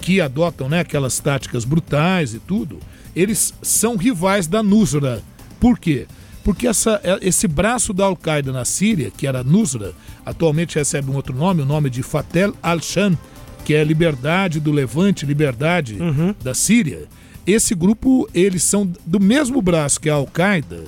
que 0.00 0.20
adotam 0.20 0.68
né, 0.68 0.80
aquelas 0.80 1.18
táticas 1.18 1.64
brutais 1.64 2.32
e 2.32 2.38
tudo, 2.38 2.78
eles 3.14 3.52
são 3.60 3.96
rivais 3.96 4.46
da 4.46 4.62
Nusra. 4.62 5.22
Por 5.58 5.78
quê? 5.78 6.06
Porque 6.44 6.66
essa, 6.66 7.00
é, 7.02 7.18
esse 7.20 7.48
braço 7.48 7.92
da 7.92 8.04
Al-Qaeda 8.04 8.52
na 8.52 8.64
Síria, 8.64 9.10
que 9.10 9.26
era 9.26 9.42
Nusra, 9.42 9.92
atualmente 10.24 10.78
recebe 10.78 11.10
um 11.10 11.14
outro 11.14 11.36
nome, 11.36 11.62
o 11.62 11.66
nome 11.66 11.90
de 11.90 12.02
Fatel 12.02 12.54
al-Sham, 12.62 13.18
que 13.64 13.74
é 13.74 13.84
liberdade 13.84 14.60
do 14.60 14.72
Levante, 14.72 15.26
liberdade 15.26 16.00
uhum. 16.00 16.34
da 16.42 16.54
Síria. 16.54 17.06
Esse 17.48 17.74
grupo, 17.74 18.28
eles 18.34 18.62
são 18.62 18.92
do 19.06 19.18
mesmo 19.18 19.62
braço 19.62 19.98
que 19.98 20.10
a 20.10 20.14
Al-Qaeda, 20.16 20.84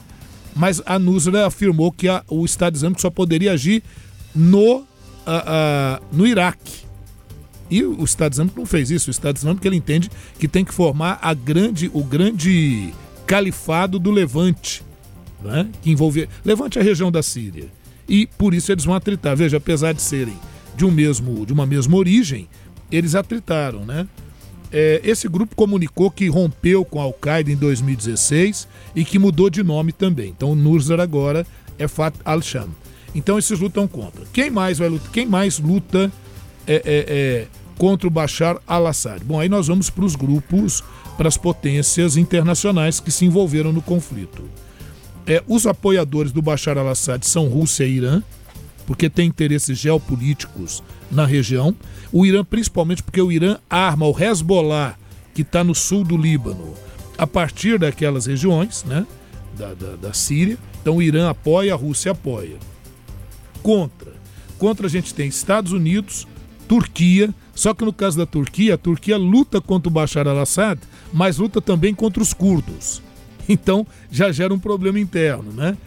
mas 0.55 0.83
a 0.85 0.99
Nusra 0.99 1.47
afirmou 1.47 1.91
que 1.91 2.07
a, 2.07 2.23
o 2.29 2.45
Estado 2.45 2.77
Islâmico 2.77 3.01
só 3.01 3.09
poderia 3.09 3.53
agir 3.53 3.83
no, 4.35 4.85
a, 5.25 5.97
a, 5.97 6.01
no 6.13 6.27
Iraque. 6.27 6.85
E 7.71 7.83
o 7.83 8.05
Estado 8.05 8.35
Islâmico 8.35 8.59
não 8.59 8.67
fez 8.67 8.91
isso. 8.91 9.09
O 9.09 9.11
Estado 9.11 9.39
Islâmico 9.39 9.67
ele 9.67 9.77
entende 9.77 10.11
que 10.39 10.47
tem 10.47 10.63
que 10.63 10.75
formar 10.75 11.19
a 11.23 11.33
grande, 11.33 11.91
o 11.95 12.05
grande 12.05 12.93
califado 13.27 13.99
do 13.99 14.11
Levante, 14.11 14.83
né, 15.43 15.67
que 15.81 15.91
envolvia. 15.91 16.29
Levante 16.45 16.79
a 16.79 16.83
região 16.83 17.11
da 17.11 17.23
Síria. 17.23 17.69
E 18.07 18.27
por 18.37 18.53
isso 18.53 18.71
eles 18.71 18.85
vão 18.85 18.95
atritar. 18.95 19.35
Veja, 19.35 19.57
apesar 19.57 19.95
de 19.95 20.03
serem 20.03 20.37
de, 20.77 20.85
um 20.85 20.91
mesmo, 20.91 21.47
de 21.47 21.55
uma 21.55 21.65
mesma 21.65 21.97
origem, 21.97 22.47
eles 22.93 23.15
atritaram. 23.15 23.87
Né? 23.87 24.07
É, 24.73 25.01
esse 25.03 25.29
grupo 25.29 25.57
comunicou 25.57 26.11
que 26.11 26.29
rompeu 26.29 26.85
com 26.85 27.01
a 27.01 27.05
Al-Qaeda 27.05 27.51
em 27.51 27.57
2016 27.57 28.69
e 28.95 29.05
que 29.05 29.19
mudou 29.19 29.51
de 29.51 29.63
nome 29.63 29.93
também. 29.93 30.29
Então 30.29 30.55
Nusra 30.55 31.03
agora 31.03 31.47
é 31.79 31.89
Fat 31.89 32.15
al-Sham. 32.25 32.69
Então 33.15 33.39
esses 33.39 33.59
lutam 33.59 33.89
contra. 33.89 34.25
Quem 34.33 34.51
mais 34.51 34.79
vai 34.79 34.89
lutar? 34.89 35.11
Quem 35.11 35.27
mais 35.27 35.59
luta 35.59 36.13
é, 36.67 36.75
é, 36.75 36.83
é 36.85 37.47
contra 37.77 38.07
o 38.07 38.11
Bashar 38.11 38.59
al-Assad? 38.67 39.25
Bom, 39.25 39.41
aí 39.41 39.49
nós 39.49 39.67
vamos 39.67 39.91
para 39.91 40.05
os 40.05 40.15
grupos, 40.15 40.85
para 41.17 41.27
as 41.27 41.37
potências 41.37 42.17
internacionais 42.17 43.01
que 43.01 43.11
se 43.11 43.25
envolveram 43.25 43.73
no 43.73 43.83
conflito. 43.83 44.45
É, 45.27 45.43
os 45.49 45.67
apoiadores 45.67 46.33
do 46.33 46.41
Bashar 46.41 46.79
al-Assad 46.79 47.27
são 47.27 47.49
Rússia 47.49 47.85
e 47.85 47.97
Irã, 47.97 48.23
porque 48.91 49.09
tem 49.09 49.29
interesses 49.29 49.79
geopolíticos 49.79 50.83
na 51.13 51.25
região. 51.25 51.77
O 52.11 52.27
Irã, 52.27 52.45
principalmente 52.45 53.05
porque 53.05 53.23
o 53.23 53.31
Irã 53.31 53.57
arma 53.71 54.05
o 54.05 54.21
Hezbollah, 54.21 54.97
que 55.33 55.43
está 55.43 55.63
no 55.63 55.77
sul 55.77 56.03
do 56.03 56.17
Líbano, 56.17 56.75
a 57.17 57.25
partir 57.25 57.79
daquelas 57.79 58.27
regiões, 58.27 58.83
né, 58.83 59.07
da, 59.57 59.75
da, 59.75 59.95
da 59.95 60.13
Síria. 60.13 60.59
Então 60.83 60.97
o 60.97 61.03
Irã 61.03 61.31
apoia, 61.31 61.73
a 61.73 61.77
Rússia 61.77 62.11
apoia. 62.11 62.57
Contra. 63.63 64.13
Contra 64.59 64.89
a 64.89 64.91
gente 64.91 65.15
tem 65.15 65.29
Estados 65.29 65.71
Unidos, 65.71 66.27
Turquia, 66.67 67.33
só 67.55 67.73
que 67.73 67.85
no 67.85 67.93
caso 67.93 68.19
da 68.19 68.27
Turquia, 68.27 68.75
a 68.75 68.79
Turquia 68.79 69.17
luta 69.17 69.61
contra 69.61 69.89
o 69.89 69.93
Bashar 69.93 70.27
al-Assad, 70.27 70.81
mas 71.13 71.39
luta 71.39 71.61
também 71.61 71.95
contra 71.95 72.21
os 72.21 72.35
curdos. 72.35 73.01
Então 73.49 73.87
já 74.11 74.33
gera 74.33 74.53
um 74.53 74.59
problema 74.59 74.99
interno, 74.99 75.53
né? 75.53 75.79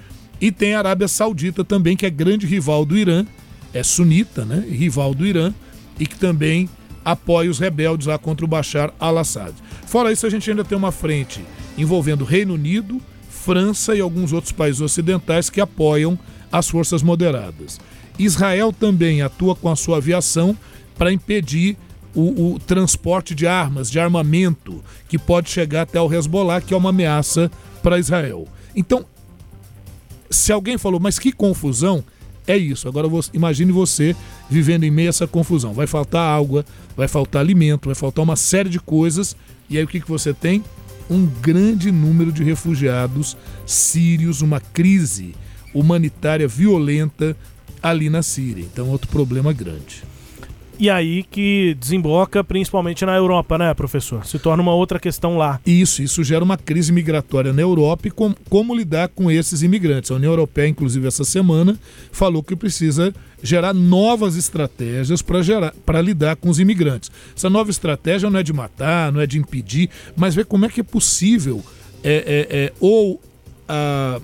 E 0.44 0.52
tem 0.52 0.76
a 0.76 0.80
Arábia 0.80 1.08
Saudita 1.08 1.64
também, 1.64 1.96
que 1.96 2.06
é 2.06 2.10
grande 2.10 2.46
rival 2.46 2.84
do 2.84 2.98
Irã, 2.98 3.26
é 3.74 3.82
sunita, 3.82 4.44
né? 4.44 4.62
Rival 4.70 5.14
do 5.14 5.26
Irã, 5.26 5.54
e 5.98 6.06
que 6.06 6.18
também 6.18 6.70
apoia 7.06 7.50
os 7.50 7.60
rebeldes 7.60 8.08
lá 8.08 8.18
contra 8.18 8.46
o 8.46 8.48
Bashar 8.50 8.94
al-Assad. 9.00 9.54
Fora 9.88 10.12
isso, 10.12 10.28
a 10.28 10.30
gente 10.30 10.50
ainda 10.50 10.66
tem 10.66 10.78
uma 10.78 10.92
frente 10.92 11.40
envolvendo 11.78 12.26
Reino 12.26 12.56
Unido, 12.56 13.02
França 13.30 13.96
e 13.96 14.02
alguns 14.02 14.34
outros 14.34 14.52
países 14.52 14.82
ocidentais 14.82 15.50
que 15.50 15.62
apoiam 15.62 16.20
as 16.52 16.68
forças 16.68 17.02
moderadas. 17.02 17.80
Israel 18.20 18.74
também 18.74 19.22
atua 19.22 19.56
com 19.56 19.70
a 19.70 19.78
sua 19.78 19.96
aviação 19.96 20.58
para 20.98 21.14
impedir 21.14 21.78
o, 22.14 22.56
o, 22.56 22.60
transporte 22.60 23.34
de 23.34 23.48
armas, 23.48 23.90
de 23.90 23.98
armamento, 23.98 24.84
que 25.08 25.18
pode 25.18 25.50
chegar 25.50 25.84
até 25.84 26.02
o 26.02 26.14
Hezbollah, 26.14 26.60
que 26.60 26.74
é 26.74 26.78
uma 26.78 26.90
ameaça 26.90 27.50
para 27.82 27.98
Israel. 27.98 28.46
Então, 28.76 29.06
se 30.34 30.52
alguém 30.52 30.78
falou, 30.78 31.00
mas 31.00 31.20
que 31.20 31.32
confusão, 31.32 32.04
é 32.46 32.58
isso. 32.58 32.88
Agora 32.88 33.08
imagine 33.34 33.72
você 33.72 34.16
vivendo 34.50 34.84
em 34.84 34.92
meio 34.92 35.10
a 35.10 35.12
essa 35.12 35.28
confusão. 35.28 35.74
Vai 35.74 35.88
faltar 35.88 36.38
água, 36.38 36.66
vai 36.96 37.08
faltar 37.08 37.42
alimento, 37.42 37.86
vai 37.86 37.96
faltar 37.96 38.24
uma 38.24 38.36
série 38.36 38.70
de 38.70 38.80
coisas. 38.80 39.36
E 39.70 39.78
aí 39.78 39.84
o 39.84 39.88
que, 39.88 40.02
que 40.02 40.10
você 40.10 40.34
tem? 40.34 40.64
Um 41.10 41.26
grande 41.26 41.92
número 41.92 42.32
de 42.32 42.44
refugiados 42.44 43.38
sírios, 43.66 44.42
uma 44.42 44.60
crise 44.60 45.36
humanitária 45.74 46.48
violenta 46.48 47.36
ali 47.82 48.10
na 48.10 48.24
Síria. 48.24 48.64
Então, 48.64 48.90
outro 48.90 49.10
problema 49.10 49.52
grande. 49.52 50.04
E 50.84 50.90
aí 50.90 51.24
que 51.24 51.78
desemboca 51.80 52.44
principalmente 52.44 53.06
na 53.06 53.16
Europa, 53.16 53.58
né, 53.58 53.74
professor? 53.74 54.26
Se 54.26 54.38
torna 54.38 54.62
uma 54.62 54.74
outra 54.74 55.00
questão 55.00 55.38
lá. 55.38 55.58
Isso, 55.66 56.04
isso 56.04 56.22
gera 56.26 56.44
uma 56.44 56.58
crise 56.58 56.92
migratória 56.92 57.54
na 57.54 57.62
Europa 57.62 58.10
e 58.10 58.12
com, 58.12 58.36
como 58.50 58.76
lidar 58.76 59.08
com 59.08 59.32
esses 59.32 59.62
imigrantes. 59.62 60.12
A 60.12 60.16
União 60.16 60.34
Europeia, 60.34 60.68
inclusive, 60.68 61.08
essa 61.08 61.24
semana, 61.24 61.80
falou 62.12 62.44
que 62.44 62.54
precisa 62.54 63.16
gerar 63.42 63.74
novas 63.74 64.36
estratégias 64.36 65.22
para 65.22 66.02
lidar 66.02 66.36
com 66.36 66.50
os 66.50 66.60
imigrantes. 66.60 67.10
Essa 67.34 67.50
nova 67.50 67.72
estratégia 67.72 68.30
não 68.30 68.40
é 68.40 68.44
de 68.44 68.52
matar, 68.52 69.10
não 69.10 69.22
é 69.22 69.26
de 69.26 69.38
impedir, 69.38 69.90
mas 70.18 70.36
ver 70.36 70.46
como 70.46 70.66
é 70.66 70.70
que 70.70 70.82
é 70.82 70.84
possível 70.84 71.64
é, 72.04 72.48
é, 72.52 72.58
é 72.58 72.74
ou 72.82 73.22
a, 73.70 74.20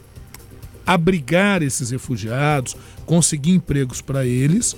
abrigar 0.85 1.63
esses 1.63 1.91
refugiados, 1.91 2.75
conseguir 3.05 3.51
empregos 3.51 4.01
para 4.01 4.25
eles, 4.25 4.75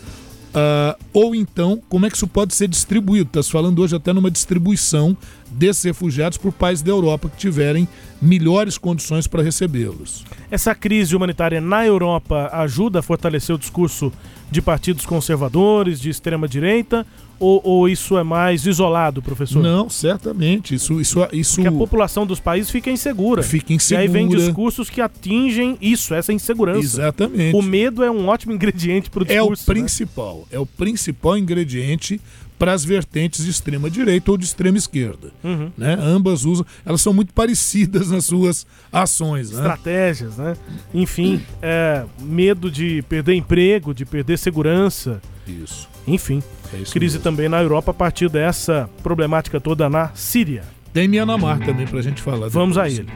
Uh, 0.51 0.99
ou 1.13 1.33
então, 1.33 1.81
como 1.87 2.05
é 2.05 2.09
que 2.09 2.17
isso 2.17 2.27
pode 2.27 2.53
ser 2.53 2.67
distribuído? 2.67 3.39
Está 3.39 3.51
falando 3.51 3.81
hoje 3.81 3.95
até 3.95 4.11
numa 4.11 4.29
distribuição 4.29 5.15
desses 5.49 5.83
refugiados 5.83 6.37
por 6.37 6.51
países 6.51 6.83
da 6.83 6.91
Europa 6.91 7.29
que 7.29 7.37
tiverem 7.37 7.87
melhores 8.21 8.77
condições 8.77 9.27
para 9.27 9.41
recebê-los. 9.41 10.25
Essa 10.49 10.75
crise 10.75 11.15
humanitária 11.15 11.61
na 11.61 11.85
Europa 11.85 12.49
ajuda 12.51 12.99
a 12.99 13.01
fortalecer 13.01 13.55
o 13.55 13.59
discurso 13.59 14.11
de 14.49 14.61
partidos 14.61 15.05
conservadores, 15.05 16.01
de 16.01 16.09
extrema-direita, 16.09 17.05
ou, 17.41 17.59
ou, 17.63 17.89
isso 17.89 18.19
é 18.19 18.23
mais 18.23 18.67
isolado, 18.67 19.19
professor? 19.19 19.63
Não, 19.63 19.89
certamente. 19.89 20.75
Isso, 20.75 21.01
isso, 21.01 21.27
isso. 21.33 21.55
Porque 21.55 21.67
a 21.67 21.71
população 21.71 22.23
dos 22.23 22.39
países 22.39 22.69
fica 22.69 22.91
insegura. 22.91 23.41
Fica 23.41 23.73
insegura. 23.73 24.05
E 24.05 24.07
aí 24.07 24.13
vem 24.13 24.27
discursos 24.27 24.91
que 24.91 25.01
atingem 25.01 25.75
isso, 25.81 26.13
essa 26.13 26.31
insegurança. 26.31 26.79
Exatamente. 26.79 27.55
O 27.55 27.63
medo 27.63 28.03
é 28.03 28.11
um 28.11 28.27
ótimo 28.27 28.53
ingrediente 28.53 29.09
para 29.09 29.23
o 29.23 29.25
discurso. 29.25 29.63
É 29.63 29.71
o 29.71 29.75
principal. 29.75 30.37
Né? 30.37 30.45
É 30.51 30.59
o 30.59 30.67
principal 30.67 31.35
ingrediente 31.35 32.21
para 32.59 32.73
as 32.73 32.85
vertentes 32.85 33.43
de 33.43 33.49
extrema 33.49 33.89
direita 33.89 34.29
ou 34.29 34.37
de 34.37 34.45
extrema 34.45 34.77
esquerda. 34.77 35.31
Uhum. 35.43 35.71
Né? 35.75 35.97
Ambas 35.99 36.45
usam, 36.45 36.63
elas 36.85 37.01
são 37.01 37.11
muito 37.11 37.33
parecidas 37.33 38.11
nas 38.11 38.25
suas 38.25 38.67
ações. 38.93 39.49
Né? 39.49 39.57
Estratégias, 39.57 40.37
né? 40.37 40.55
Enfim, 40.93 41.41
é, 41.59 42.05
medo 42.19 42.69
de 42.69 43.01
perder 43.09 43.33
emprego, 43.33 43.95
de 43.95 44.05
perder 44.05 44.37
segurança. 44.37 45.19
Isso. 45.47 45.89
Enfim, 46.05 46.43
é 46.73 46.83
crise 46.83 47.17
mesmo. 47.17 47.19
também 47.21 47.49
na 47.49 47.61
Europa 47.61 47.91
a 47.91 47.93
partir 47.93 48.29
dessa 48.29 48.89
problemática 49.03 49.59
toda 49.59 49.89
na 49.89 50.11
Síria. 50.13 50.63
Tem 50.93 51.07
Mianmar 51.07 51.59
também 51.59 51.87
para 51.87 51.99
a 51.99 52.03
gente 52.03 52.21
falar. 52.21 52.47
Depois. 52.47 52.53
Vamos 52.53 52.77
a 52.77 52.87
ele. 52.87 53.07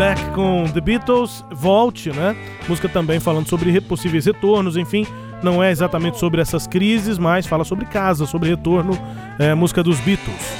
Back 0.00 0.30
com 0.30 0.64
The 0.64 0.80
Beatles, 0.80 1.44
Volte, 1.52 2.08
né? 2.08 2.34
Música 2.66 2.88
também 2.88 3.20
falando 3.20 3.46
sobre 3.46 3.78
possíveis 3.82 4.24
retornos, 4.24 4.78
enfim, 4.78 5.06
não 5.42 5.62
é 5.62 5.70
exatamente 5.70 6.18
sobre 6.18 6.40
essas 6.40 6.66
crises, 6.66 7.18
mas 7.18 7.46
fala 7.46 7.64
sobre 7.64 7.84
casa, 7.84 8.24
sobre 8.24 8.48
retorno, 8.48 8.98
é, 9.38 9.54
música 9.54 9.82
dos 9.82 10.00
Beatles. 10.00 10.54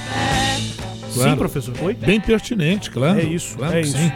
Claro. 1.15 1.31
Sim, 1.31 1.37
professor, 1.37 1.75
foi? 1.75 1.95
Bem 1.95 2.21
pertinente, 2.21 2.91
claro. 2.91 3.19
É 3.19 3.23
isso, 3.23 3.57
claro 3.57 3.79
é 3.79 3.81
isso. 3.81 3.97
Sim. 3.97 4.13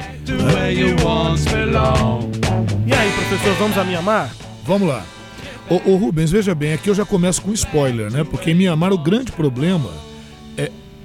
E 2.87 2.93
aí, 2.93 3.11
professor, 3.13 3.55
vamos 3.59 3.79
a 3.79 3.85
Mianmar? 3.85 4.31
Vamos 4.67 4.87
lá. 4.87 5.05
Ô, 5.71 5.81
ô, 5.91 5.97
Rubens, 5.97 6.31
veja 6.31 6.55
bem, 6.55 6.75
aqui 6.75 6.91
eu 6.91 6.95
já 6.95 7.07
começo 7.07 7.41
com 7.41 7.51
spoiler, 7.55 8.13
né? 8.13 8.25
Porque 8.25 8.51
em 8.51 8.55
Mianmar 8.55 8.93
o 8.93 8.99
grande 8.99 9.33
problema 9.33 9.89
é 9.89 10.14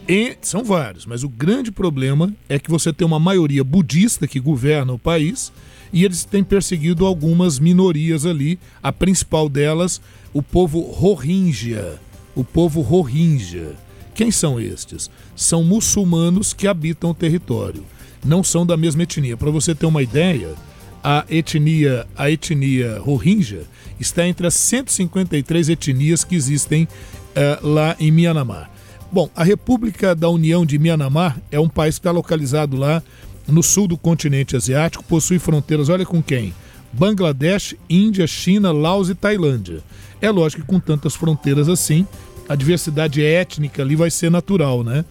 e 0.09 0.35
são 0.41 0.63
vários, 0.63 1.05
mas 1.05 1.23
o 1.23 1.29
grande 1.29 1.71
problema 1.71 2.33
é 2.49 2.57
que 2.57 2.71
você 2.71 2.91
tem 2.91 3.05
uma 3.05 3.19
maioria 3.19 3.63
budista 3.63 4.27
que 4.27 4.39
governa 4.39 4.91
o 4.91 4.97
país 4.97 5.53
e 5.93 6.03
eles 6.03 6.25
têm 6.25 6.43
perseguido 6.43 7.05
algumas 7.05 7.59
minorias 7.59 8.25
ali. 8.25 8.57
A 8.81 8.91
principal 8.91 9.47
delas, 9.47 10.01
o 10.33 10.41
povo 10.41 10.81
Rohingya. 10.81 12.01
O 12.35 12.43
povo 12.43 12.81
Rohingya. 12.81 13.75
Quem 14.15 14.31
são 14.31 14.59
estes? 14.59 15.11
São 15.35 15.63
muçulmanos 15.63 16.53
que 16.53 16.67
habitam 16.67 17.11
o 17.11 17.15
território. 17.15 17.85
Não 18.25 18.43
são 18.43 18.65
da 18.65 18.75
mesma 18.75 19.03
etnia. 19.03 19.37
Para 19.37 19.51
você 19.51 19.75
ter 19.75 19.85
uma 19.85 20.01
ideia, 20.01 20.55
a 21.03 21.23
etnia, 21.29 22.07
a 22.17 22.31
etnia 22.31 22.99
Rohingya 22.99 23.61
está 23.99 24.27
entre 24.27 24.47
as 24.47 24.55
153 24.55 25.69
etnias 25.69 26.23
que 26.23 26.33
existem 26.33 26.85
uh, 26.85 27.67
lá 27.67 27.95
em 27.99 28.09
Myanmar. 28.09 28.71
Bom, 29.11 29.27
a 29.35 29.43
República 29.43 30.13
da 30.13 30.29
União 30.29 30.63
de 30.63 30.77
Myanmar 30.77 31.39
é 31.51 31.59
um 31.59 31.67
país 31.67 31.95
que 31.95 32.01
está 32.01 32.11
localizado 32.11 32.77
lá 32.77 33.01
no 33.47 33.63
sul 33.63 33.87
do 33.87 33.97
continente 33.97 34.55
asiático, 34.55 35.03
possui 35.03 35.39
fronteiras, 35.39 35.89
olha 35.89 36.05
com 36.05 36.21
quem? 36.21 36.53
Bangladesh, 36.93 37.75
Índia, 37.89 38.27
China, 38.27 38.71
Laos 38.71 39.09
e 39.09 39.15
Tailândia. 39.15 39.81
É 40.21 40.29
lógico 40.29 40.61
que 40.61 40.67
com 40.67 40.79
tantas 40.79 41.15
fronteiras 41.15 41.67
assim, 41.67 42.05
a 42.47 42.55
diversidade 42.55 43.23
étnica 43.23 43.81
ali 43.81 43.95
vai 43.95 44.11
ser 44.11 44.29
natural, 44.29 44.83
né? 44.83 45.03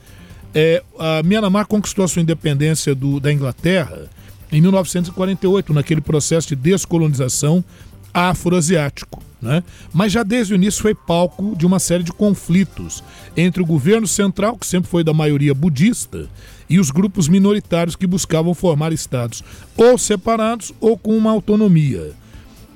É, 0.54 0.82
a 0.98 1.22
Myanmar 1.24 1.66
conquistou 1.66 2.04
a 2.04 2.08
sua 2.08 2.22
independência 2.22 2.94
do, 2.94 3.18
da 3.18 3.32
Inglaterra 3.32 4.08
em 4.50 4.61
1948, 4.61 5.74
naquele 5.74 6.00
processo 6.00 6.48
de 6.48 6.56
descolonização 6.56 7.62
afroasiático. 8.12 9.22
Né? 9.40 9.62
Mas 9.92 10.12
já 10.12 10.24
desde 10.24 10.52
o 10.52 10.56
início 10.56 10.82
foi 10.82 10.94
palco 10.94 11.54
de 11.56 11.64
uma 11.64 11.78
série 11.78 12.02
de 12.02 12.12
conflitos 12.12 13.04
entre 13.36 13.62
o 13.62 13.66
governo 13.66 14.06
central, 14.06 14.56
que 14.56 14.66
sempre 14.66 14.90
foi 14.90 15.04
da 15.04 15.14
maioria 15.14 15.54
budista, 15.54 16.28
e 16.68 16.78
os 16.78 16.90
grupos 16.90 17.28
minoritários 17.28 17.94
que 17.94 18.06
buscavam 18.06 18.52
formar 18.52 18.92
estados 18.92 19.44
ou 19.76 19.96
separados 19.96 20.72
ou 20.80 20.98
com 20.98 21.16
uma 21.16 21.30
autonomia. 21.30 22.12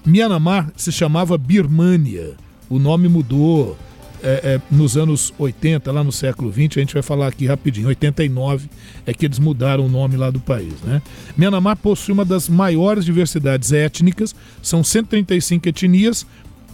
Myanmar 0.05 0.73
se 0.77 0.91
chamava 0.91 1.37
Birmânia. 1.37 2.35
O 2.71 2.79
nome 2.79 3.09
mudou 3.09 3.77
é, 4.23 4.55
é, 4.55 4.61
nos 4.71 4.97
anos 4.97 5.35
80, 5.37 5.91
lá 5.91 6.05
no 6.05 6.13
século 6.13 6.51
20, 6.51 6.79
a 6.79 6.83
gente 6.83 6.95
vai 6.95 7.03
falar 7.03 7.27
aqui 7.27 7.47
rapidinho, 7.47 7.89
89 7.89 8.69
é 9.05 9.13
que 9.13 9.27
eles 9.27 9.39
mudaram 9.39 9.87
o 9.87 9.89
nome 9.89 10.17
lá 10.17 10.31
do 10.31 10.39
país. 10.39 10.81
Né? 10.83 11.03
Myanmar 11.37 11.77
possui 11.77 12.15
uma 12.15 12.25
das 12.25 12.49
maiores 12.49 13.05
diversidades 13.05 13.73
étnicas, 13.73 14.35
são 14.63 14.85
135 14.85 15.69
etnias 15.69 16.27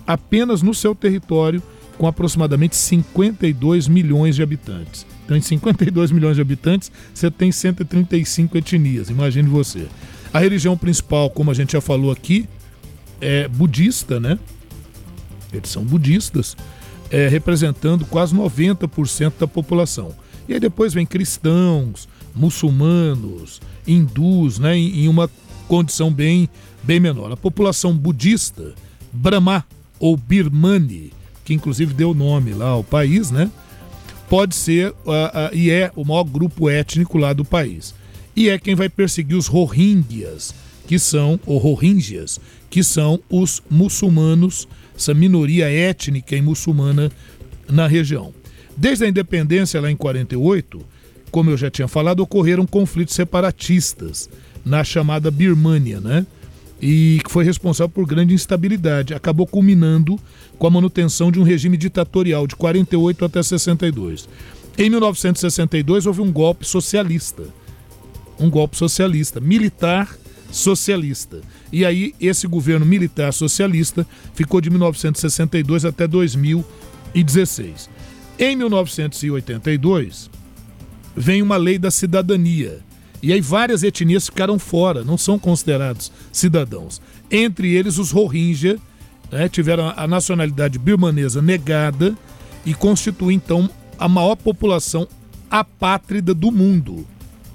apenas 0.06 0.62
no 0.62 0.74
seu 0.74 0.94
território, 0.94 1.62
com 1.96 2.06
aproximadamente 2.06 2.76
52 2.76 3.88
milhões 3.88 4.36
de 4.36 4.42
habitantes. 4.42 5.04
Então, 5.24 5.36
em 5.36 5.40
52 5.40 6.12
milhões 6.12 6.36
de 6.36 6.42
habitantes, 6.42 6.92
você 7.12 7.30
tem 7.30 7.50
135 7.50 8.56
etnias, 8.56 9.10
imagine 9.10 9.48
você. 9.48 9.88
A 10.32 10.38
religião 10.38 10.76
principal, 10.76 11.28
como 11.28 11.50
a 11.50 11.54
gente 11.54 11.72
já 11.72 11.80
falou 11.80 12.12
aqui, 12.12 12.48
é 13.20 13.48
budista, 13.48 14.20
né? 14.20 14.38
Eles 15.52 15.70
são 15.70 15.82
budistas 15.82 16.56
é, 17.10 17.28
representando 17.28 18.04
quase 18.04 18.34
90% 18.34 19.34
da 19.38 19.46
população. 19.46 20.14
E 20.48 20.54
aí 20.54 20.60
depois 20.60 20.94
vem 20.94 21.04
cristãos, 21.04 22.08
muçulmanos, 22.34 23.60
hindus, 23.86 24.58
né, 24.58 24.76
em, 24.76 25.04
em 25.04 25.08
uma 25.08 25.30
condição 25.66 26.12
bem, 26.12 26.48
bem 26.82 26.98
menor. 27.00 27.32
A 27.32 27.36
população 27.36 27.94
budista, 27.94 28.74
Brahma 29.12 29.64
ou 29.98 30.16
Birmani, 30.16 31.12
que 31.44 31.54
inclusive 31.54 31.92
deu 31.92 32.14
nome 32.14 32.52
lá 32.52 32.68
ao 32.68 32.84
país, 32.84 33.30
né, 33.30 33.50
pode 34.28 34.54
ser 34.54 34.90
uh, 34.90 34.92
uh, 34.92 35.54
e 35.54 35.70
é 35.70 35.90
o 35.96 36.04
maior 36.04 36.24
grupo 36.24 36.68
étnico 36.68 37.18
lá 37.18 37.32
do 37.32 37.44
país. 37.44 37.94
E 38.36 38.48
é 38.48 38.58
quem 38.58 38.74
vai 38.74 38.88
perseguir 38.88 39.36
os 39.36 39.46
Rohingyas. 39.46 40.54
que 40.86 40.98
são 40.98 41.38
os 41.44 41.62
Rohingyas, 41.62 42.40
que 42.70 42.82
são 42.82 43.20
os 43.28 43.62
muçulmanos, 43.68 44.66
essa 44.98 45.14
minoria 45.14 45.70
étnica 45.70 46.34
e 46.34 46.42
muçulmana 46.42 47.10
na 47.70 47.86
região. 47.86 48.34
Desde 48.76 49.04
a 49.04 49.08
independência 49.08 49.80
lá 49.80 49.90
em 49.90 49.96
48, 49.96 50.84
como 51.30 51.50
eu 51.50 51.56
já 51.56 51.70
tinha 51.70 51.86
falado, 51.86 52.20
ocorreram 52.20 52.66
conflitos 52.66 53.14
separatistas 53.14 54.28
na 54.64 54.82
chamada 54.82 55.30
Birmânia, 55.30 56.00
né? 56.00 56.26
E 56.80 57.20
que 57.24 57.30
foi 57.30 57.44
responsável 57.44 57.88
por 57.88 58.06
grande 58.06 58.34
instabilidade. 58.34 59.14
Acabou 59.14 59.46
culminando 59.46 60.18
com 60.58 60.66
a 60.66 60.70
manutenção 60.70 61.30
de 61.30 61.40
um 61.40 61.42
regime 61.42 61.76
ditatorial 61.76 62.46
de 62.46 62.54
48 62.56 63.24
até 63.24 63.42
62. 63.42 64.28
Em 64.76 64.90
1962 64.90 66.06
houve 66.06 66.20
um 66.20 66.30
golpe 66.30 66.64
socialista. 66.64 67.44
Um 68.38 68.48
golpe 68.48 68.76
socialista, 68.76 69.40
militar 69.40 70.16
socialista. 70.52 71.40
E 71.72 71.84
aí 71.84 72.14
esse 72.20 72.46
governo 72.46 72.86
militar 72.86 73.32
socialista 73.32 74.06
ficou 74.34 74.60
de 74.60 74.70
1962 74.70 75.84
até 75.84 76.06
2016. 76.06 77.90
Em 78.38 78.56
1982 78.56 80.30
vem 81.16 81.42
uma 81.42 81.56
lei 81.56 81.78
da 81.78 81.90
cidadania. 81.90 82.80
E 83.22 83.32
aí 83.32 83.40
várias 83.40 83.82
etnias 83.82 84.26
ficaram 84.26 84.58
fora, 84.58 85.02
não 85.02 85.18
são 85.18 85.38
considerados 85.38 86.12
cidadãos. 86.32 87.02
Entre 87.30 87.74
eles 87.74 87.98
os 87.98 88.12
Rohingya, 88.12 88.78
né, 89.30 89.48
tiveram 89.48 89.92
a 89.94 90.06
nacionalidade 90.06 90.78
birmanesa 90.78 91.42
negada 91.42 92.16
e 92.64 92.72
constituem 92.74 93.36
então 93.36 93.68
a 93.98 94.08
maior 94.08 94.36
população 94.36 95.08
apátrida 95.50 96.32
do 96.32 96.52
mundo. 96.52 97.06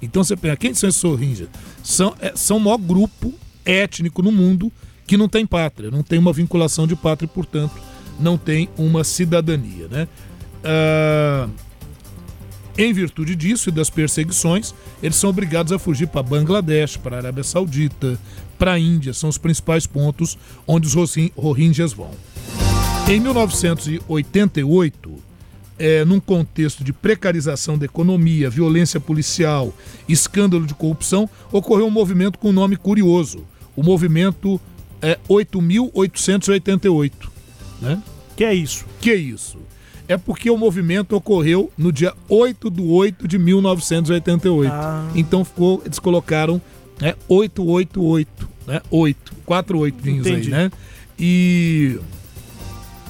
Então 0.02 0.22
você 0.22 0.36
pensa, 0.36 0.56
quem 0.56 0.74
são 0.74 0.88
esses 0.88 1.02
Rohingya? 1.02 1.48
São, 1.82 2.14
é, 2.20 2.32
são 2.36 2.58
o 2.58 2.60
maior 2.60 2.76
grupo 2.78 3.32
étnico 3.64 4.22
no 4.22 4.32
mundo 4.32 4.72
que 5.06 5.16
não 5.16 5.28
tem 5.28 5.46
pátria, 5.46 5.90
não 5.90 6.02
tem 6.02 6.18
uma 6.18 6.32
vinculação 6.32 6.86
de 6.86 6.96
pátria, 6.96 7.28
portanto, 7.28 7.74
não 8.18 8.38
tem 8.38 8.68
uma 8.76 9.04
cidadania. 9.04 9.88
Né? 9.88 10.08
Ah, 10.62 11.48
em 12.76 12.92
virtude 12.92 13.36
disso 13.36 13.68
e 13.68 13.72
das 13.72 13.88
perseguições, 13.88 14.74
eles 15.02 15.16
são 15.16 15.30
obrigados 15.30 15.72
a 15.72 15.78
fugir 15.78 16.08
para 16.08 16.22
Bangladesh, 16.22 16.96
para 16.96 17.16
a 17.16 17.18
Arábia 17.20 17.44
Saudita, 17.44 18.18
para 18.58 18.72
a 18.72 18.78
Índia, 18.78 19.12
são 19.12 19.28
os 19.28 19.38
principais 19.38 19.86
pontos 19.86 20.38
onde 20.66 20.86
os 20.86 20.94
Rohingyas 21.36 21.92
vão. 21.92 22.10
Em 23.08 23.20
1988, 23.20 25.22
é, 25.78 26.04
num 26.04 26.18
contexto 26.18 26.82
de 26.82 26.92
precarização 26.92 27.76
da 27.76 27.84
economia, 27.84 28.48
violência 28.48 28.98
policial, 28.98 29.74
escândalo 30.08 30.66
de 30.66 30.74
corrupção, 30.74 31.28
ocorreu 31.52 31.86
um 31.86 31.90
movimento 31.90 32.38
com 32.38 32.48
um 32.48 32.52
nome 32.52 32.76
curioso, 32.76 33.44
o 33.76 33.82
movimento 33.82 34.60
é, 35.00 35.18
8.888. 35.28 37.12
Né? 37.80 38.02
Que 38.36 38.44
é 38.44 38.54
isso? 38.54 38.84
Que 39.00 39.10
é 39.10 39.16
isso? 39.16 39.58
é 40.08 40.16
porque 40.16 40.50
o 40.50 40.56
movimento 40.56 41.16
ocorreu 41.16 41.70
no 41.76 41.90
dia 41.90 42.12
8 42.28 42.70
de 42.70 42.82
8 42.82 43.28
de 43.28 43.38
1988. 43.38 44.72
Ah. 44.72 45.10
Então 45.14 45.44
ficou, 45.44 45.82
eles 45.84 45.98
colocaram 45.98 46.60
né, 47.00 47.14
888, 47.28 48.48
né? 48.66 48.80
8, 48.90 49.32
4 49.44 49.78
oitinhos 49.78 50.26
aí, 50.26 50.48
né? 50.48 50.70
E 51.18 51.98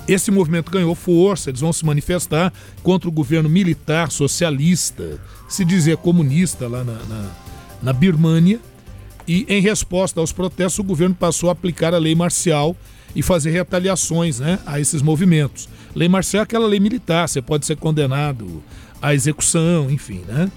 esse 0.07 0.31
movimento 0.31 0.71
ganhou 0.71 0.95
força, 0.95 1.51
eles 1.51 1.61
vão 1.61 1.73
se 1.73 1.85
manifestar 1.85 2.53
contra 2.83 3.09
o 3.09 3.12
governo 3.12 3.49
militar 3.49 4.11
socialista, 4.11 5.19
se 5.49 5.65
dizia 5.65 5.97
comunista 5.97 6.69
lá 6.69 6.85
na, 6.85 6.99
na, 7.05 7.31
na 7.83 7.93
Birmânia. 7.93 8.61
E 9.27 9.47
em 9.49 9.61
resposta 9.61 10.20
aos 10.20 10.33
protestos, 10.33 10.79
o 10.79 10.85
governo 10.85 11.14
passou 11.14 11.49
a 11.49 11.53
aplicar 11.53 11.95
a 11.95 11.99
lei 11.99 12.14
marcial 12.14 12.77
e 13.14 13.22
fazer 13.22 13.51
retaliações 13.51 14.41
né, 14.41 14.59
a 14.66 14.81
esses 14.81 15.01
movimentos. 15.01 15.68
Lei 15.95 16.09
marcial 16.09 16.41
é 16.41 16.45
aquela 16.45 16.66
lei 16.66 16.81
militar, 16.81 17.29
você 17.29 17.41
pode 17.41 17.64
ser 17.64 17.77
condenado 17.77 18.62
à 19.01 19.14
execução, 19.14 19.91
enfim, 19.91 20.22
né? 20.27 20.51